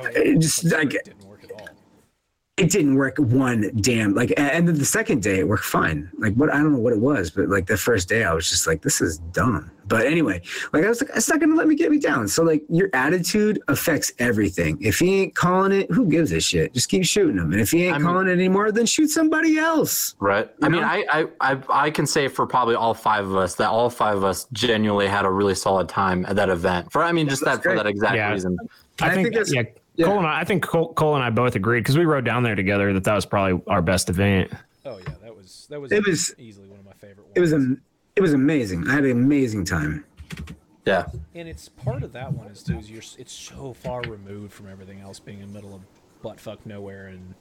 Oh, 0.00 0.06
it 0.14 0.38
just 0.38 0.62
That's 0.62 0.74
like 0.74 0.84
right, 0.86 0.94
it 0.94 1.04
didn't 1.06 1.24
work 1.24 1.42
at 1.44 1.52
all. 1.52 1.68
It 2.58 2.70
didn't 2.70 2.96
work 2.96 3.16
one 3.18 3.70
damn 3.80 4.14
like 4.14 4.32
and 4.36 4.66
then 4.66 4.76
the 4.78 4.84
second 4.84 5.22
day 5.22 5.38
it 5.38 5.48
worked 5.48 5.64
fine 5.64 6.10
like 6.18 6.34
what 6.34 6.50
i 6.52 6.56
don't 6.56 6.72
know 6.72 6.78
what 6.78 6.92
it 6.92 6.98
was 7.00 7.30
but 7.30 7.48
like 7.48 7.66
the 7.66 7.76
first 7.76 8.08
day 8.08 8.24
i 8.24 8.32
was 8.32 8.48
just 8.48 8.66
like 8.66 8.82
this 8.82 9.00
is 9.00 9.18
dumb 9.32 9.70
but 9.86 10.04
anyway 10.04 10.40
like 10.72 10.84
i 10.84 10.88
was 10.88 11.00
like 11.00 11.10
it's 11.14 11.28
not 11.28 11.38
gonna 11.40 11.54
let 11.54 11.68
me 11.68 11.74
get 11.74 11.90
me 11.90 11.98
down 11.98 12.26
so 12.26 12.42
like 12.42 12.62
your 12.68 12.90
attitude 12.94 13.60
affects 13.68 14.12
everything 14.18 14.76
if 14.80 14.98
he 14.98 15.22
ain't 15.22 15.34
calling 15.34 15.72
it 15.72 15.90
who 15.90 16.06
gives 16.06 16.32
a 16.32 16.40
shit 16.40 16.72
just 16.74 16.88
keep 16.88 17.04
shooting 17.04 17.36
him 17.38 17.52
and 17.52 17.60
if 17.60 17.70
he 17.70 17.84
ain't 17.84 17.94
I 17.94 17.98
mean- 17.98 18.06
calling 18.06 18.28
it 18.28 18.32
anymore 18.32 18.72
then 18.72 18.86
shoot 18.86 19.08
somebody 19.08 19.58
else 19.58 20.14
Right. 20.18 20.50
I 20.62 20.66
You 20.66 20.72
mean, 20.72 20.80
know? 20.82 20.86
I, 20.88 21.04
I, 21.40 21.52
I, 21.52 21.58
I 21.86 21.90
can 21.90 22.06
say 22.06 22.28
for 22.28 22.46
probably 22.46 22.74
all 22.74 22.92
five 22.94 23.24
of 23.26 23.36
us 23.36 23.54
that 23.56 23.68
all 23.68 23.88
five 23.88 24.16
of 24.16 24.24
us 24.24 24.46
genuinely 24.52 25.06
had 25.06 25.24
a 25.24 25.30
really 25.30 25.54
solid 25.54 25.88
time 25.88 26.24
at 26.26 26.36
that 26.36 26.48
event. 26.48 26.90
For 26.92 27.02
I 27.02 27.12
mean, 27.12 27.28
just 27.28 27.44
That's 27.44 27.58
that 27.58 27.62
for 27.62 27.76
that 27.76 27.86
exact 27.86 28.16
Yeah. 28.16 28.32
reason. 28.32 28.56
I 29.00 29.06
I 29.06 29.14
think, 29.14 29.26
think 29.26 29.34
that's- 29.36 29.52
yeah, 29.54 29.62
yeah. 29.98 30.06
Cole 30.06 30.18
and 30.18 30.26
I, 30.26 30.40
I 30.40 30.44
think 30.44 30.62
Cole, 30.62 30.94
Cole 30.94 31.14
and 31.14 31.22
I 31.24 31.28
both 31.30 31.54
agreed 31.54 31.80
because 31.80 31.98
we 31.98 32.04
rode 32.06 32.24
down 32.24 32.42
there 32.42 32.54
together 32.54 32.92
that 32.94 33.04
that 33.04 33.14
was 33.14 33.26
probably 33.26 33.62
our 33.66 33.82
best 33.82 34.08
event. 34.08 34.50
Oh 34.86 34.98
yeah, 34.98 35.14
that 35.22 35.36
was 35.36 35.66
that 35.68 35.80
was 35.80 35.92
It 35.92 36.06
was- 36.06 36.34
easily 36.38 36.68
one 36.68 36.78
of 36.78 36.86
my 36.86 36.92
favorite 36.94 37.24
ones. 37.26 37.32
it 37.36 37.40
was 37.40 37.52
a 37.52 37.76
it 38.16 38.20
was 38.22 38.32
amazing 38.32 38.88
i 38.88 38.94
had 38.94 39.04
an 39.04 39.10
amazing 39.12 39.64
time 39.64 40.04
Yeah. 40.84 41.06
and 41.34 41.46
it's 41.48 41.68
part 41.68 42.02
of 42.02 42.12
that 42.14 42.32
one 42.32 42.48
is 42.48 42.62
too 42.64 42.78
is 42.78 42.90
you're 42.90 43.02
it's 43.18 43.32
so 43.32 43.72
far 43.74 44.00
removed 44.02 44.52
from 44.52 44.68
everything 44.68 45.00
else 45.00 45.20
being 45.20 45.40
in 45.40 45.48
the 45.48 45.52
middle 45.54 45.74
of 45.74 45.82
buttfuck 46.24 46.58
nowhere 46.64 47.08
and 47.08 47.34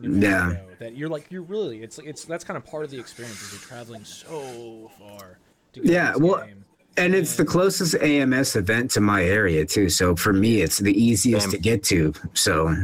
Yeah. 0.00 0.48
Mexico, 0.48 0.66
that 0.78 0.96
you're 0.96 1.08
like 1.08 1.26
you're 1.30 1.42
really 1.42 1.82
it's 1.82 1.98
it's 1.98 2.24
that's 2.24 2.44
kind 2.44 2.56
of 2.56 2.64
part 2.64 2.84
of 2.84 2.90
the 2.90 2.98
experience 3.00 3.42
is 3.42 3.52
you're 3.52 3.60
traveling 3.62 4.04
so 4.04 4.90
far 4.98 5.38
to 5.74 5.80
get 5.80 5.90
Yeah, 5.92 6.12
this 6.12 6.20
well, 6.20 6.46
game. 6.46 6.64
And 6.98 7.14
it's 7.14 7.36
the 7.36 7.44
closest 7.44 7.94
ams 7.96 8.56
event 8.56 8.90
to 8.92 9.00
my 9.00 9.22
area 9.24 9.64
too 9.66 9.88
so 9.90 10.16
for 10.16 10.32
me 10.32 10.62
it's 10.62 10.78
the 10.78 10.92
easiest 10.92 11.50
to 11.50 11.58
get 11.58 11.82
to 11.84 12.12
so 12.34 12.74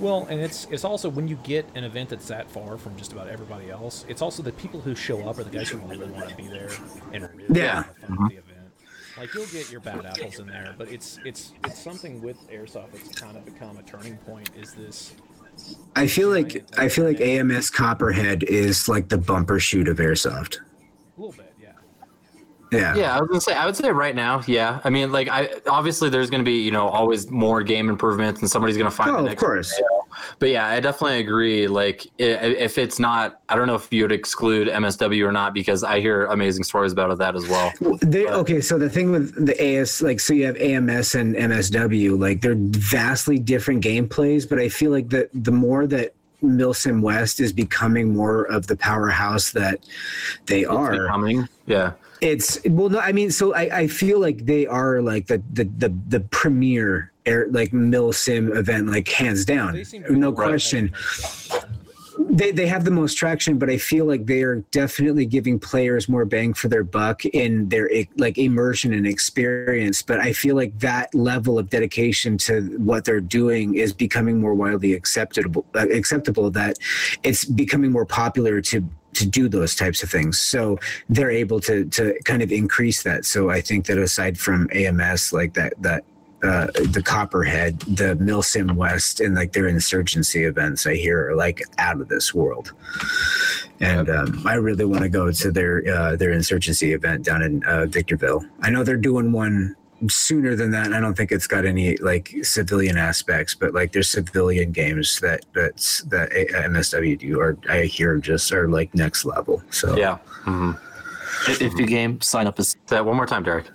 Well, 0.00 0.26
and 0.30 0.40
it's 0.40 0.66
it's 0.70 0.84
also 0.84 1.08
when 1.08 1.28
you 1.28 1.36
get 1.44 1.66
an 1.74 1.84
event 1.84 2.08
that's 2.08 2.26
that 2.28 2.50
far 2.50 2.76
from 2.78 2.96
just 2.96 3.12
about 3.12 3.28
everybody 3.28 3.70
else, 3.70 4.04
it's 4.08 4.22
also 4.22 4.42
the 4.42 4.52
people 4.52 4.80
who 4.80 4.94
show 4.94 5.28
up 5.28 5.38
are 5.38 5.44
the 5.44 5.50
guys 5.50 5.68
who 5.68 5.78
really 5.78 6.08
want 6.10 6.28
to 6.30 6.36
be 6.36 6.48
there 6.48 6.70
and 7.12 7.28
really 7.36 7.60
Yeah. 7.60 7.84
want 8.08 8.20
with 8.22 8.28
the 8.30 8.36
event. 8.38 8.46
Like 9.18 9.34
you'll 9.34 9.46
get 9.46 9.70
your 9.70 9.80
bad 9.82 10.06
apples 10.06 10.38
in 10.38 10.46
there, 10.46 10.74
but 10.78 10.88
it's 10.90 11.18
it's 11.26 11.52
it's 11.66 11.78
something 11.78 12.22
with 12.22 12.38
airsoft 12.50 12.92
that's 12.92 13.20
kind 13.20 13.36
of 13.36 13.44
become 13.44 13.76
a 13.76 13.82
turning 13.82 14.16
point. 14.18 14.48
Is 14.56 14.72
this 14.72 15.12
I 15.94 16.06
feel 16.06 16.30
like 16.30 16.64
I 16.78 16.88
feel 16.88 17.04
like 17.04 17.20
AMS 17.20 17.68
Copperhead 17.70 18.42
is 18.44 18.88
like 18.88 19.10
the 19.10 19.18
Bumbershoot 19.18 19.88
of 19.90 19.98
airsoft. 19.98 20.56
a 20.56 21.20
little 21.20 21.32
bit, 21.36 21.49
yeah. 22.72 22.94
Yeah. 22.94 23.16
I 23.16 23.20
was 23.20 23.28
gonna 23.28 23.40
say. 23.40 23.54
I 23.54 23.66
would 23.66 23.76
say 23.76 23.90
right 23.90 24.14
now, 24.14 24.42
yeah. 24.46 24.80
I 24.84 24.90
mean, 24.90 25.12
like, 25.12 25.28
I 25.28 25.50
obviously 25.68 26.10
there's 26.10 26.30
gonna 26.30 26.42
be 26.42 26.60
you 26.60 26.70
know 26.70 26.88
always 26.88 27.30
more 27.30 27.62
game 27.62 27.88
improvements, 27.88 28.40
and 28.40 28.50
somebody's 28.50 28.76
gonna 28.76 28.90
find. 28.90 29.10
Oh, 29.10 29.22
the 29.22 29.32
of 29.32 29.36
course. 29.36 29.80
But 30.38 30.50
yeah, 30.50 30.66
I 30.66 30.80
definitely 30.80 31.20
agree. 31.20 31.66
Like, 31.68 32.06
if 32.18 32.78
it's 32.78 32.98
not, 32.98 33.40
I 33.48 33.54
don't 33.54 33.66
know 33.66 33.74
if 33.74 33.92
you 33.92 34.04
would 34.04 34.12
exclude 34.12 34.68
MSW 34.68 35.26
or 35.26 35.32
not, 35.32 35.54
because 35.54 35.84
I 35.84 36.00
hear 36.00 36.26
amazing 36.26 36.64
stories 36.64 36.92
about 36.92 37.16
that 37.18 37.36
as 37.36 37.48
well. 37.48 37.72
They, 38.02 38.26
okay, 38.26 38.60
so 38.60 38.78
the 38.78 38.90
thing 38.90 39.12
with 39.12 39.46
the 39.46 39.60
AS, 39.62 40.02
like, 40.02 40.20
so 40.20 40.34
you 40.34 40.46
have 40.46 40.56
AMS 40.56 41.14
and 41.14 41.34
MSW, 41.36 42.18
like, 42.18 42.40
they're 42.40 42.56
vastly 42.56 43.38
different 43.38 43.84
gameplays, 43.84 44.48
but 44.48 44.58
I 44.58 44.68
feel 44.68 44.90
like 44.90 45.10
that 45.10 45.30
the 45.32 45.52
more 45.52 45.86
that 45.86 46.14
Milsim 46.42 47.02
West 47.02 47.40
is 47.40 47.52
becoming 47.52 48.14
more 48.14 48.44
of 48.44 48.66
the 48.66 48.76
powerhouse 48.76 49.52
that 49.52 49.80
they 50.46 50.64
are, 50.64 50.92
Becoming, 50.92 51.48
yeah. 51.66 51.92
It's 52.20 52.58
well, 52.66 52.88
no, 52.88 52.98
I 52.98 53.12
mean, 53.12 53.30
so 53.30 53.54
I, 53.54 53.78
I 53.80 53.86
feel 53.86 54.20
like 54.20 54.44
they 54.46 54.66
are 54.66 55.00
like 55.00 55.26
the 55.26 55.42
the 55.52 55.64
the, 55.64 55.94
the 56.08 56.20
premier 56.20 57.12
air 57.26 57.48
like 57.50 57.70
Milsim 57.72 58.54
event, 58.56 58.88
like 58.88 59.08
hands 59.08 59.44
down, 59.44 59.82
no 60.08 60.30
right 60.30 60.48
question. 60.48 60.92
they 62.28 62.50
they 62.50 62.66
have 62.66 62.84
the 62.84 62.90
most 62.90 63.14
traction, 63.14 63.58
but 63.58 63.70
I 63.70 63.78
feel 63.78 64.04
like 64.04 64.26
they 64.26 64.42
are 64.42 64.56
definitely 64.70 65.24
giving 65.26 65.58
players 65.58 66.08
more 66.08 66.24
bang 66.24 66.52
for 66.52 66.68
their 66.68 66.84
buck 66.84 67.24
in 67.24 67.68
their 67.68 67.88
like 68.16 68.36
immersion 68.36 68.92
and 68.92 69.06
experience. 69.06 70.02
But 70.02 70.20
I 70.20 70.32
feel 70.32 70.56
like 70.56 70.78
that 70.80 71.14
level 71.14 71.58
of 71.58 71.70
dedication 71.70 72.36
to 72.38 72.62
what 72.78 73.04
they're 73.04 73.20
doing 73.20 73.74
is 73.74 73.92
becoming 73.92 74.40
more 74.40 74.54
widely 74.54 74.92
acceptable. 74.92 75.64
Uh, 75.74 75.88
acceptable 75.88 76.50
that 76.50 76.78
it's 77.22 77.44
becoming 77.44 77.90
more 77.90 78.06
popular 78.06 78.60
to 78.62 78.84
to 79.14 79.26
do 79.26 79.48
those 79.48 79.74
types 79.74 80.02
of 80.02 80.10
things. 80.10 80.38
So 80.38 80.78
they're 81.08 81.30
able 81.30 81.60
to 81.60 81.84
to 81.86 82.14
kind 82.24 82.42
of 82.42 82.52
increase 82.52 83.02
that. 83.02 83.24
So 83.24 83.50
I 83.50 83.60
think 83.60 83.86
that 83.86 83.98
aside 83.98 84.38
from 84.38 84.68
AMS, 84.72 85.32
like 85.32 85.54
that 85.54 85.74
that 85.82 86.04
uh, 86.42 86.68
the 86.72 87.02
Copperhead, 87.04 87.80
the 87.80 88.16
Milsim 88.16 88.74
West, 88.74 89.20
and 89.20 89.34
like 89.34 89.52
their 89.52 89.68
insurgency 89.68 90.44
events 90.44 90.86
I 90.86 90.94
hear 90.94 91.30
are 91.30 91.36
like 91.36 91.62
out 91.76 92.00
of 92.00 92.08
this 92.08 92.32
world. 92.32 92.72
And 93.80 94.08
um, 94.08 94.42
I 94.46 94.54
really 94.54 94.84
want 94.84 95.02
to 95.02 95.08
go 95.08 95.30
to 95.30 95.50
their 95.50 95.82
uh, 95.86 96.16
their 96.16 96.32
insurgency 96.32 96.92
event 96.92 97.24
down 97.24 97.42
in 97.42 97.64
uh, 97.64 97.86
Victorville. 97.86 98.44
I 98.62 98.70
know 98.70 98.84
they're 98.84 98.96
doing 98.96 99.32
one 99.32 99.76
sooner 100.08 100.54
than 100.56 100.70
that. 100.70 100.92
I 100.92 101.00
don't 101.00 101.14
think 101.16 101.32
it's 101.32 101.46
got 101.46 101.64
any 101.66 101.96
like 101.98 102.34
civilian 102.42 102.96
aspects, 102.96 103.54
but 103.54 103.74
like 103.74 103.92
there's 103.92 104.08
civilian 104.08 104.72
games 104.72 105.20
that 105.20 105.44
that's 105.54 106.02
that 106.04 106.30
MSW 106.30 107.18
do 107.18 107.38
or 107.40 107.56
I 107.68 107.82
hear 107.82 108.18
just 108.18 108.52
are 108.52 108.68
like 108.68 108.94
next 108.94 109.24
level. 109.24 109.62
So 109.70 109.96
Yeah. 109.96 110.16
hmm 110.44 110.72
If 111.48 111.60
if 111.62 111.74
you 111.78 111.86
game, 111.86 112.20
sign 112.20 112.46
up 112.46 112.58
as 112.58 112.76
that 112.88 113.04
one 113.04 113.16
more 113.16 113.26
time, 113.26 113.42
Derek. 113.42 113.66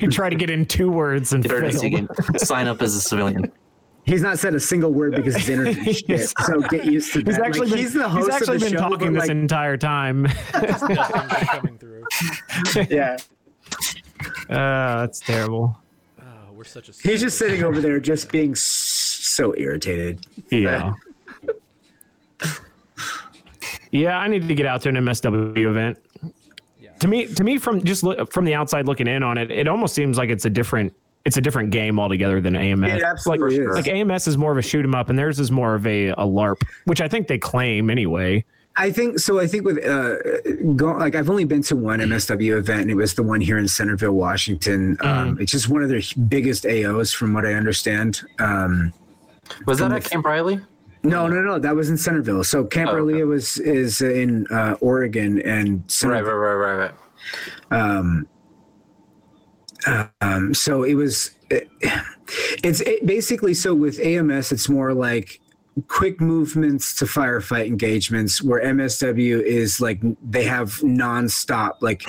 he 0.00 0.06
tried 0.08 0.30
to 0.30 0.36
get 0.36 0.48
in 0.50 0.64
two 0.64 0.90
words 0.90 1.32
and 1.32 1.44
if 1.44 1.52
you 1.52 1.60
failed. 1.70 1.82
game, 1.92 2.08
sign 2.38 2.66
up 2.66 2.80
as 2.82 2.94
a 2.94 3.00
civilian. 3.00 3.52
He's 4.04 4.22
not 4.22 4.38
said 4.38 4.54
a 4.54 4.60
single 4.60 4.92
word 4.92 5.16
because 5.16 5.34
his 5.34 5.48
internet 5.48 5.84
is 5.86 5.98
shit. 5.98 6.32
So 6.46 6.60
get 6.60 6.84
used 6.84 7.12
to 7.14 7.22
that. 7.22 7.26
He's 7.26 7.38
actually 7.40 7.60
like, 7.66 7.70
been, 7.70 7.78
he's 7.78 7.92
the 7.92 8.08
host 8.08 8.26
he's 8.26 8.34
actually 8.36 8.54
of 8.54 8.60
the 8.60 8.66
been 8.66 8.74
show, 8.74 8.80
talking 8.88 9.12
but, 9.12 9.20
this 9.20 9.28
like, 9.28 9.30
entire 9.30 9.76
time. 9.76 10.22
Nothing's 10.52 11.48
coming 11.48 11.78
through. 11.78 12.04
yeah. 12.88 13.16
uh, 14.50 15.00
that's 15.00 15.20
terrible. 15.20 15.76
Oh, 16.20 16.52
we're 16.52 16.64
such 16.64 16.88
a. 16.88 16.92
He's 16.92 17.20
just 17.20 17.38
sitting 17.38 17.62
over 17.62 17.80
there, 17.80 18.00
just 18.00 18.30
being 18.30 18.54
so 18.54 19.54
irritated. 19.56 20.26
Yeah. 20.50 20.94
Yeah, 23.92 24.18
I 24.18 24.28
need 24.28 24.46
to 24.48 24.54
get 24.54 24.66
out 24.66 24.82
to 24.82 24.88
an 24.90 24.96
MSW 24.96 25.56
event. 25.68 25.98
Yeah. 26.80 26.90
To 26.98 27.08
me, 27.08 27.26
to 27.26 27.44
me, 27.44 27.58
from 27.58 27.82
just 27.82 28.02
look, 28.02 28.32
from 28.32 28.44
the 28.44 28.54
outside 28.54 28.86
looking 28.86 29.06
in 29.06 29.22
on 29.22 29.38
it, 29.38 29.50
it 29.50 29.68
almost 29.68 29.94
seems 29.94 30.18
like 30.18 30.28
it's 30.28 30.44
a 30.44 30.50
different, 30.50 30.92
it's 31.24 31.36
a 31.36 31.40
different 31.40 31.70
game 31.70 31.98
altogether 31.98 32.40
than 32.40 32.56
AMS. 32.56 32.92
It 32.92 33.02
absolutely 33.02 33.58
like, 33.58 33.68
is. 33.68 33.86
like 33.86 33.88
AMS 33.88 34.26
is 34.26 34.36
more 34.36 34.52
of 34.52 34.58
a 34.58 34.62
shoot 34.62 34.84
'em 34.84 34.94
up, 34.94 35.08
and 35.08 35.18
theirs 35.18 35.40
is 35.40 35.50
more 35.50 35.74
of 35.74 35.86
a, 35.86 36.08
a 36.08 36.26
LARP, 36.26 36.62
which 36.84 37.00
I 37.00 37.08
think 37.08 37.28
they 37.28 37.38
claim 37.38 37.88
anyway. 37.88 38.44
I 38.78 38.90
think 38.90 39.18
so. 39.18 39.40
I 39.40 39.46
think 39.46 39.64
with 39.64 39.78
uh, 39.84 40.16
go, 40.74 40.92
like 40.92 41.14
I've 41.14 41.30
only 41.30 41.44
been 41.44 41.62
to 41.62 41.76
one 41.76 42.00
MSW 42.00 42.58
event, 42.58 42.82
and 42.82 42.90
it 42.90 42.94
was 42.94 43.14
the 43.14 43.22
one 43.22 43.40
here 43.40 43.56
in 43.56 43.66
Centerville, 43.68 44.12
Washington. 44.12 44.98
Um, 45.00 45.38
it's 45.40 45.52
just 45.52 45.68
one 45.68 45.82
of 45.82 45.88
their 45.88 46.02
biggest 46.28 46.64
AOs, 46.64 47.14
from 47.14 47.32
what 47.32 47.46
I 47.46 47.54
understand. 47.54 48.20
Um, 48.38 48.92
Was 49.66 49.78
that 49.78 49.92
at 49.92 50.04
Camp 50.04 50.26
Rilea? 50.26 50.64
no, 51.02 51.26
no, 51.28 51.40
no, 51.40 51.58
that 51.58 51.74
was 51.74 51.88
in 51.88 51.96
Centerville. 51.96 52.44
So 52.44 52.64
Camp 52.64 52.90
Oh, 52.90 52.96
okay. 52.96 53.24
Was 53.24 53.58
is 53.58 54.02
in 54.02 54.46
uh, 54.48 54.76
Oregon, 54.80 55.40
and 55.42 55.80
Right, 55.80 55.90
Centerville 55.90 56.34
right, 56.34 56.54
right, 56.54 56.74
right, 56.74 56.92
right. 57.70 58.26
Um, 60.20 60.52
so 60.52 60.82
it 60.82 60.94
was, 60.94 61.30
it, 61.50 61.70
it's 62.62 62.80
it 62.82 63.06
basically 63.06 63.54
so 63.54 63.74
with 63.74 63.98
AMS, 64.00 64.52
it's 64.52 64.68
more 64.68 64.92
like 64.92 65.40
quick 65.88 66.22
movements 66.22 66.94
to 66.94 67.04
firefight 67.04 67.66
engagements 67.66 68.42
where 68.42 68.62
MSW 68.62 69.42
is 69.42 69.78
like 69.78 70.00
they 70.22 70.44
have 70.44 70.70
nonstop 70.80 71.72
like 71.82 72.02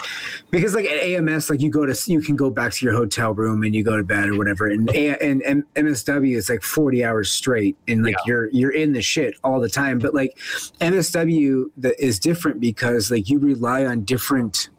because 0.52 0.74
like 0.74 0.86
at 0.86 1.04
AMS 1.04 1.50
like 1.50 1.60
you 1.60 1.70
go 1.70 1.86
to 1.86 2.12
you 2.12 2.22
can 2.22 2.38
go 2.38 2.50
back 2.50 2.72
to 2.74 2.86
your 2.86 2.96
hotel 2.96 3.34
room 3.34 3.64
and 3.64 3.76
you 3.76 3.84
go 3.84 3.98
to 3.98 4.04
bed 4.04 4.30
or 4.30 4.38
whatever. 4.38 4.68
And 4.68 4.90
A- 4.92 5.22
and, 5.22 5.42
and 5.42 5.64
MSW 5.76 6.36
is 6.38 6.50
like 6.50 6.64
40 6.64 7.04
hours 7.04 7.30
straight 7.30 7.78
and 7.90 8.06
like 8.06 8.16
you're 8.26 8.50
you're 8.52 8.72
in 8.72 8.94
the 8.94 9.02
shit 9.02 9.36
all 9.44 9.60
the 9.60 9.70
time. 9.70 10.00
But 10.00 10.14
like 10.14 10.38
MSW 10.80 11.66
that 11.78 12.00
is 12.00 12.20
different 12.20 12.62
because 12.62 13.12
like 13.12 13.30
you 13.30 13.38
rely 13.38 13.86
on 13.86 14.06
different 14.06 14.70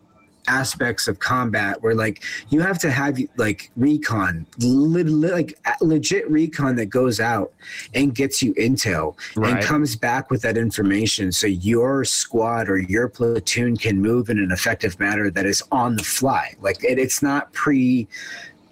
aspects 0.48 1.06
of 1.06 1.18
combat 1.18 1.80
where 1.82 1.94
like 1.94 2.24
you 2.48 2.60
have 2.60 2.78
to 2.78 2.90
have 2.90 3.18
like 3.36 3.70
recon 3.76 4.46
le- 4.58 5.04
le- 5.04 5.32
like 5.32 5.58
legit 5.80 6.28
recon 6.30 6.74
that 6.74 6.86
goes 6.86 7.20
out 7.20 7.52
and 7.94 8.14
gets 8.14 8.42
you 8.42 8.54
intel 8.54 9.14
and 9.36 9.62
comes 9.62 9.94
back 9.94 10.30
with 10.30 10.42
that 10.42 10.56
information 10.56 11.30
so 11.30 11.46
your 11.46 12.04
squad 12.04 12.68
or 12.68 12.78
your 12.78 13.08
platoon 13.08 13.76
can 13.76 14.00
move 14.00 14.30
in 14.30 14.38
an 14.38 14.50
effective 14.50 14.98
manner 14.98 15.30
that 15.30 15.46
is 15.46 15.62
on 15.70 15.96
the 15.96 16.02
fly. 16.02 16.54
Like 16.60 16.82
it, 16.82 16.98
it's 16.98 17.22
not 17.22 17.52
pre 17.52 18.08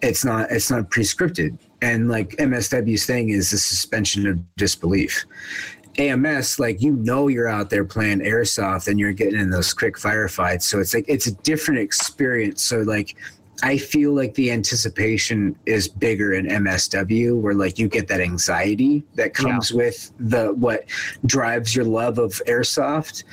it's 0.02 0.24
not 0.24 0.50
it's 0.50 0.70
not 0.70 0.90
pre-scripted. 0.90 1.58
And 1.82 2.08
like 2.08 2.30
msw's 2.36 3.04
thing 3.04 3.28
is 3.28 3.50
the 3.50 3.58
suspension 3.58 4.26
of 4.26 4.38
disbelief 4.56 5.26
AMS, 5.98 6.58
like 6.58 6.80
you 6.80 6.92
know, 6.92 7.28
you're 7.28 7.48
out 7.48 7.70
there 7.70 7.84
playing 7.84 8.20
airsoft 8.20 8.88
and 8.88 8.98
you're 8.98 9.12
getting 9.12 9.40
in 9.40 9.50
those 9.50 9.72
quick 9.72 9.96
firefights. 9.96 10.62
So 10.62 10.80
it's 10.80 10.94
like 10.94 11.04
it's 11.08 11.26
a 11.26 11.32
different 11.32 11.80
experience. 11.80 12.62
So 12.62 12.80
like 12.80 13.16
I 13.62 13.78
feel 13.78 14.12
like 14.12 14.34
the 14.34 14.50
anticipation 14.50 15.56
is 15.66 15.88
bigger 15.88 16.34
in 16.34 16.46
MSW, 16.46 17.40
where 17.40 17.54
like 17.54 17.78
you 17.78 17.88
get 17.88 18.06
that 18.08 18.20
anxiety 18.20 19.02
that 19.14 19.34
comes 19.34 19.72
with 19.72 20.12
the 20.18 20.52
what 20.54 20.84
drives 21.24 21.74
your 21.74 21.84
love 21.84 22.18
of 22.18 22.32
airsoft. 22.46 23.24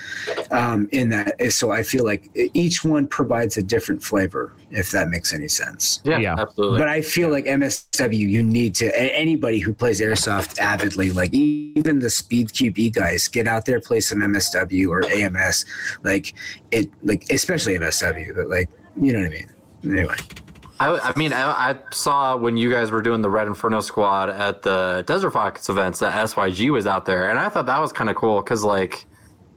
Um, 0.52 0.88
in 0.92 1.10
that, 1.10 1.52
so 1.52 1.72
I 1.72 1.84
feel 1.84 2.06
like 2.06 2.30
each 2.54 2.84
one 2.86 3.08
provides 3.08 3.58
a 3.58 3.64
different 3.64 4.02
flavor, 4.04 4.54
if 4.72 4.92
that 4.92 5.10
makes 5.10 5.34
any 5.34 5.48
sense. 5.48 6.02
Yeah, 6.04 6.20
Yeah. 6.20 6.36
absolutely. 6.38 6.80
But 6.80 6.88
I 6.88 7.02
feel 7.02 7.30
like 7.30 7.46
MSW, 7.46 8.18
you 8.18 8.44
need 8.44 8.76
to 8.76 8.86
anybody 9.16 9.60
who 9.60 9.74
plays 9.74 10.00
airsoft 10.00 10.58
avidly, 10.60 11.12
like 11.12 11.34
even 11.34 12.00
the 12.00 12.10
Speed 12.10 12.50
QB 12.50 12.94
guys, 12.94 13.28
get 13.28 13.48
out 13.48 13.66
there, 13.66 13.80
play 13.82 14.00
some 14.00 14.20
MSW 14.20 14.88
or 14.90 15.06
AMS, 15.06 15.66
like 16.04 16.34
it, 16.72 16.90
like 17.04 17.26
especially 17.30 17.78
MSW, 17.78 18.36
but 18.36 18.50
like 18.50 18.70
you 19.02 19.12
know 19.12 19.20
what 19.20 19.28
I 19.28 19.30
mean. 19.30 19.50
Anyway, 19.84 20.16
I, 20.80 20.98
I 20.98 21.14
mean, 21.18 21.34
I, 21.34 21.72
I 21.72 21.76
saw 21.92 22.36
when 22.36 22.58
you 22.58 22.72
guys 22.72 22.92
were 22.92 23.02
doing 23.02 23.22
the 23.22 23.30
Red 23.30 23.48
Inferno 23.48 23.82
Squad 23.82 24.30
at 24.30 24.62
the 24.62 25.04
Desert 25.08 25.32
Fox 25.32 25.70
events 25.70 26.00
that 26.00 26.14
SYG 26.14 26.72
was 26.72 26.88
out 26.88 27.06
there, 27.06 27.30
and 27.30 27.40
I 27.40 27.50
thought 27.50 27.66
that 27.68 27.80
was 27.80 27.92
kind 27.92 28.10
of 28.10 28.16
cool 28.16 28.42
because, 28.42 28.64
like, 28.64 29.06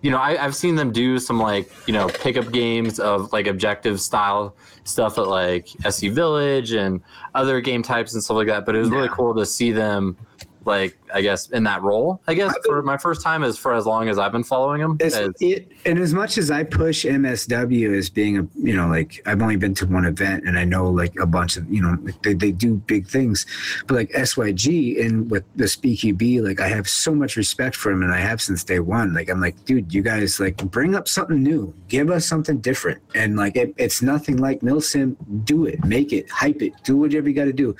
you 0.03 0.11
know, 0.11 0.18
I, 0.18 0.43
I've 0.45 0.55
seen 0.55 0.77
them 0.77 0.93
do 0.93 1.18
some 1.18 1.41
like 1.41 1.70
you 1.87 1.93
know 1.93 2.09
pickup 2.09 2.53
games 2.53 3.01
of 3.01 3.33
like 3.33 3.47
objective 3.47 4.01
style 4.01 4.55
stuff 4.85 5.18
at 5.18 5.27
like 5.27 5.68
SC 5.89 6.09
Village 6.09 6.72
and 6.72 7.01
other 7.35 7.61
game 7.61 7.83
types 7.83 8.14
and 8.14 8.22
stuff 8.22 8.37
like 8.37 8.47
that. 8.47 8.66
But 8.66 8.77
it 8.77 8.81
was 8.81 8.91
really 8.91 9.09
cool 9.09 9.35
to 9.35 9.47
see 9.47 9.72
them. 9.72 10.16
Like 10.64 10.99
I 11.13 11.21
guess 11.23 11.49
in 11.51 11.65
that 11.65 11.83
role, 11.83 12.21
I 12.27 12.35
guess 12.35 12.55
for 12.65 12.83
my 12.83 12.97
first 12.97 13.23
time 13.23 13.43
is 13.43 13.57
for 13.59 13.75
as 13.75 13.87
long 13.87 14.09
as 14.09 14.19
I've 14.19 14.33
been 14.33 14.45
following 14.45 14.81
them. 14.81 14.99
As, 15.01 15.15
as- 15.17 15.35
it, 15.41 15.73
and 15.85 15.99
as 15.99 16.13
much 16.13 16.39
as 16.39 16.51
I 16.51 16.65
push 16.65 17.05
MSW 17.05 17.97
as 17.97 18.11
being 18.11 18.39
a, 18.39 18.47
you 18.57 18.77
know, 18.77 18.89
like 18.89 19.23
I've 19.27 19.41
only 19.43 19.57
been 19.57 19.75
to 19.75 19.87
one 19.87 20.05
event 20.05 20.45
and 20.47 20.59
I 20.59 20.65
know 20.65 20.91
like 20.91 21.15
a 21.21 21.27
bunch 21.27 21.57
of, 21.57 21.71
you 21.71 21.83
know, 21.83 21.97
they, 22.23 22.35
they 22.35 22.53
do 22.53 22.75
big 22.75 23.07
things, 23.07 23.47
but 23.87 23.95
like 23.95 24.11
SYG 24.11 25.05
and 25.05 25.31
with 25.31 25.45
the 25.57 25.65
SpeedQB, 25.65 26.43
like 26.45 26.61
I 26.61 26.69
have 26.69 26.89
so 26.89 27.15
much 27.15 27.37
respect 27.37 27.77
for 27.77 27.91
him 27.91 28.03
and 28.03 28.13
I 28.13 28.19
have 28.19 28.43
since 28.43 28.65
day 28.65 28.81
one. 28.81 29.15
Like 29.15 29.31
I'm 29.31 29.41
like, 29.41 29.65
dude, 29.65 29.95
you 29.95 30.03
guys 30.03 30.41
like 30.41 30.57
bring 30.71 30.95
up 30.95 31.09
something 31.09 31.43
new, 31.43 31.75
give 31.89 32.11
us 32.11 32.27
something 32.27 32.59
different. 32.59 33.01
And 33.15 33.37
like 33.37 33.57
it, 33.57 33.75
it's 33.77 34.03
nothing 34.03 34.39
like 34.39 34.61
Milsim, 34.61 35.17
do 35.45 35.67
it, 35.67 35.85
make 35.85 36.13
it, 36.13 36.29
hype 36.31 36.63
it, 36.63 36.73
do 36.85 36.97
whatever 36.97 37.29
you 37.29 37.35
got 37.35 37.45
to 37.45 37.53
do. 37.53 37.77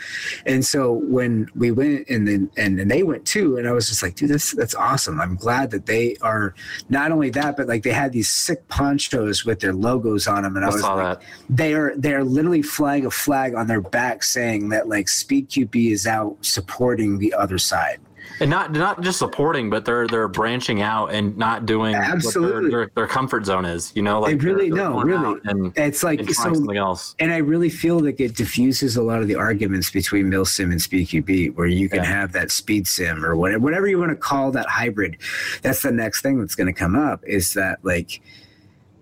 And 0.47 0.65
so 0.65 0.93
when 0.93 1.49
we 1.55 1.71
went 1.71 2.09
and 2.09 2.27
then 2.27 2.51
and, 2.57 2.79
and 2.81 2.91
they 2.91 3.03
went 3.03 3.26
too, 3.27 3.57
and 3.57 3.69
I 3.69 3.73
was 3.73 3.89
just 3.89 4.03
like, 4.03 4.15
dude, 4.15 4.31
that's 4.31 4.53
that's 4.53 4.75
awesome. 4.75 5.21
I'm 5.21 5.37
glad 5.37 5.71
that 5.73 5.87
they 5.87 6.17
are 6.23 6.55
not 6.89 7.13
only 7.13 7.31
that, 7.31 7.57
but 7.57 7.67
like 7.67 7.83
they 7.83 7.91
had 7.91 8.13
these 8.13 8.29
sick 8.29 8.67
ponchos 8.69 9.45
with 9.45 9.61
their 9.61 9.73
logos 9.73 10.27
on 10.27 10.45
them, 10.45 10.57
and 10.57 10.65
I, 10.65 10.69
I 10.69 10.73
was 10.73 10.81
saw 10.81 10.95
like, 10.95 11.21
that. 11.21 11.27
they 11.51 11.75
are 11.75 11.93
they're 11.97 12.25
literally 12.25 12.63
flying 12.63 13.05
a 13.07 13.11
flag 13.11 13.55
on 13.55 13.67
their 13.67 13.81
back 13.81 14.23
saying 14.23 14.71
that 14.71 14.89
like 14.89 15.09
Speed 15.09 15.51
QB 15.51 15.93
is 15.93 16.07
out 16.07 16.37
supporting 16.41 17.19
the 17.19 17.35
other 17.35 17.59
side. 17.59 18.01
And 18.41 18.51
not 18.51 18.73
not 18.73 19.01
just 19.01 19.19
supporting, 19.19 19.71
but 19.71 19.85
they're 19.85 20.07
they're 20.07 20.29
branching 20.29 20.83
out 20.83 21.13
and 21.13 21.37
not 21.37 21.65
doing 21.67 21.95
Absolutely. 21.95 22.53
what 22.55 22.61
their, 22.63 22.71
their, 22.71 22.91
their 22.95 23.07
comfort 23.07 23.47
zone 23.47 23.65
is. 23.65 23.93
You 23.95 24.03
know, 24.03 24.21
like 24.21 24.39
They 24.39 24.47
really- 24.47 24.69
they're- 24.71 24.79
they're 24.79 24.91
no, 24.91 25.03
really. 25.03 25.41
and, 25.45 25.73
It's 25.77 26.03
like 26.03 26.21
and 26.21 26.29
so 26.35 26.43
something 26.55 26.77
else. 26.77 27.15
and 27.19 27.33
I 27.33 27.39
really 27.39 27.71
feel 27.71 27.99
like 27.99 28.21
it 28.21 28.35
diffuses 28.35 28.97
a 28.97 29.03
lot 29.03 29.23
of 29.23 29.29
the 29.29 29.37
arguments 29.37 29.91
between 29.91 30.27
Milsim 30.31 30.71
and 30.71 30.81
SpeedQB, 30.81 31.55
where 31.57 31.67
you 31.67 31.89
can 31.89 31.99
Yeah. 31.99 32.05
have 32.05 32.33
that 32.33 32.51
speed 32.51 32.87
sim 32.87 33.25
or 33.25 33.37
whatever, 33.37 33.61
whatever 33.63 33.87
you 33.87 33.99
want 33.99 34.11
to 34.11 34.17
call 34.17 34.51
that 34.53 34.67
hybrid. 34.67 35.17
That's 35.63 35.83
the 35.83 35.93
next 35.93 36.21
thing 36.23 36.39
that's 36.39 36.55
going 36.55 36.67
to 36.67 36.79
come 36.79 36.95
up 36.95 37.23
is 37.27 37.55
that 37.55 37.79
like, 37.85 38.21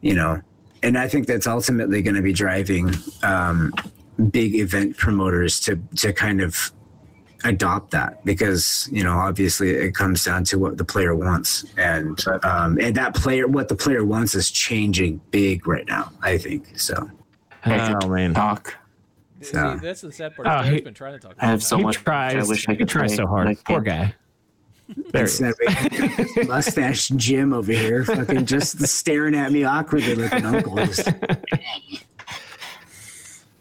you 0.01 0.15
know, 0.15 0.41
and 0.83 0.99
I 0.99 1.09
think 1.09 1.27
that's 1.27 1.47
ultimately 1.47 2.03
going 2.03 2.15
to 2.17 2.23
be 2.23 2.33
driving 2.35 2.95
um, 3.23 3.73
big 4.31 4.55
event 4.55 4.97
promoters 4.97 5.59
to 5.61 5.77
to 5.97 6.13
kind 6.13 6.41
of 6.41 6.71
adopt 7.45 7.91
that 7.91 8.25
because 8.25 8.89
you 8.91 9.05
know 9.05 9.13
obviously 9.13 9.71
it 9.71 9.95
comes 9.95 10.25
down 10.25 10.43
to 10.45 10.59
what 10.59 10.77
the 10.79 10.85
player 10.85 11.15
wants 11.15 11.65
and 11.77 12.25
um, 12.43 12.79
and 12.81 12.95
that 12.97 13.15
player 13.15 13.47
what 13.47 13.69
the 13.69 13.75
player 13.77 14.05
wants 14.05 14.35
is 14.35 14.51
changing 14.51 15.21
big 15.31 15.67
right 15.69 15.87
now 15.87 16.11
i 16.23 16.37
think 16.39 16.79
so 16.79 17.11
Oh 17.67 18.09
man, 18.09 18.35
Talk. 18.35 18.77
So- 19.41 19.79
See, 19.79 19.87
that's 19.87 20.03
the 20.03 20.13
sad 20.13 20.37
part. 20.37 20.47
Oh, 20.47 20.63
Derek's 20.63 20.69
he- 20.75 20.81
been 20.83 20.93
trying 20.93 21.15
to 21.15 21.19
talk. 21.19 21.35
I 21.39 21.47
have 21.47 21.63
so 21.63 21.77
that. 21.77 21.81
he 21.81 21.85
much. 21.87 21.97
tries. 21.97 22.35
I 22.35 22.47
wish 22.47 22.69
I 22.69 22.75
could 22.75 22.89
try 22.91 23.07
so 23.07 23.27
hard. 23.27 23.47
I 23.49 23.55
Poor 23.67 23.81
guy. 23.81 24.15
There 25.13 25.23
he 25.27 25.45
Instead 25.47 25.55
is. 25.63 26.47
mustache 26.47 27.09
Jim 27.17 27.55
over 27.55 27.73
here, 27.73 28.05
fucking 28.05 28.45
just 28.45 28.87
staring 28.87 29.35
at 29.35 29.51
me 29.51 29.65
awkwardly 29.65 30.15
like 30.15 30.33
an 30.35 30.45
uncle. 30.45 30.77
Just- 30.77 31.09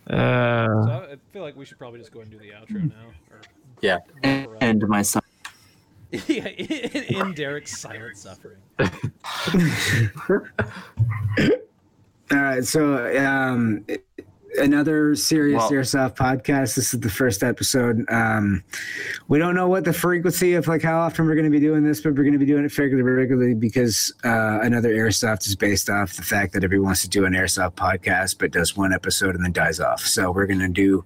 Uh, 0.05 0.65
So 0.85 0.91
I 1.13 1.15
feel 1.31 1.43
like 1.43 1.55
we 1.55 1.63
should 1.65 1.77
probably 1.79 1.99
just 1.99 2.11
go 2.11 2.19
and 2.19 2.29
do 2.29 2.37
the 2.37 2.49
outro 2.49 2.89
now. 2.89 2.95
Or, 3.31 3.39
Yeah. 3.83 3.99
And, 4.23 4.47
and 4.61 4.87
my 4.87 5.01
son. 5.01 5.21
yeah, 6.11 6.47
in, 6.47 7.03
in 7.15 7.33
Derek's 7.33 7.77
silent 7.77 8.17
suffering. 8.17 8.57
All 12.31 12.39
right, 12.39 12.63
so 12.63 13.13
um, 13.23 13.85
another 14.57 15.15
serious 15.15 15.57
Well- 15.57 15.71
airsoft 15.71 16.15
podcast. 16.15 16.75
This 16.75 16.93
is 16.93 17.01
the 17.01 17.09
first 17.09 17.43
episode. 17.43 18.05
Um, 18.09 18.63
we 19.27 19.37
don't 19.37 19.53
know 19.53 19.67
what 19.67 19.83
the 19.83 19.91
frequency 19.91 20.53
of 20.53 20.69
like 20.69 20.81
how 20.81 20.99
often 20.99 21.25
we're 21.25 21.35
going 21.35 21.43
to 21.43 21.51
be 21.51 21.59
doing 21.59 21.83
this, 21.83 21.99
but 21.99 22.13
we're 22.13 22.23
going 22.23 22.31
to 22.31 22.39
be 22.39 22.45
doing 22.45 22.63
it 22.63 22.71
fairly 22.71 23.01
regularly 23.01 23.53
because 23.53 24.13
uh, 24.23 24.59
another 24.61 24.93
airsoft 24.93 25.45
is 25.45 25.57
based 25.57 25.89
off 25.89 26.13
the 26.13 26.23
fact 26.23 26.53
that 26.53 26.63
everyone 26.63 26.85
wants 26.85 27.01
to 27.01 27.09
do 27.09 27.25
an 27.25 27.33
airsoft 27.33 27.73
podcast, 27.73 28.37
but 28.39 28.51
does 28.51 28.77
one 28.77 28.93
episode 28.93 29.35
and 29.35 29.43
then 29.43 29.51
dies 29.51 29.81
off. 29.81 30.05
So 30.05 30.31
we're 30.31 30.47
going 30.47 30.59
to 30.59 30.69
do 30.69 31.03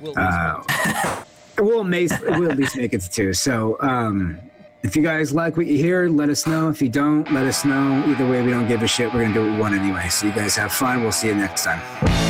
We'll 0.00 0.14
uh, 0.16 1.24
we'll, 1.58 1.84
may, 1.84 2.08
we'll 2.22 2.50
at 2.50 2.56
least 2.56 2.76
make 2.76 2.92
it 2.92 3.00
to 3.00 3.10
two. 3.10 3.32
So, 3.32 3.76
um, 3.80 4.38
if 4.82 4.94
you 4.94 5.02
guys 5.02 5.32
like 5.32 5.56
what 5.56 5.66
you 5.66 5.78
hear, 5.78 6.08
let 6.08 6.28
us 6.28 6.46
know. 6.46 6.68
If 6.68 6.82
you 6.82 6.90
don't, 6.90 7.30
let 7.32 7.46
us 7.46 7.64
know. 7.64 8.04
Either 8.06 8.28
way, 8.28 8.42
we 8.42 8.50
don't 8.50 8.68
give 8.68 8.82
a 8.82 8.86
shit. 8.86 9.12
We're 9.14 9.22
gonna 9.22 9.32
do 9.32 9.46
it 9.46 9.58
one 9.58 9.72
anyway. 9.72 10.08
So 10.10 10.26
you 10.26 10.32
guys 10.32 10.56
have 10.56 10.72
fun. 10.72 11.02
We'll 11.02 11.10
see 11.10 11.28
you 11.28 11.34
next 11.34 11.64
time. 11.64 12.23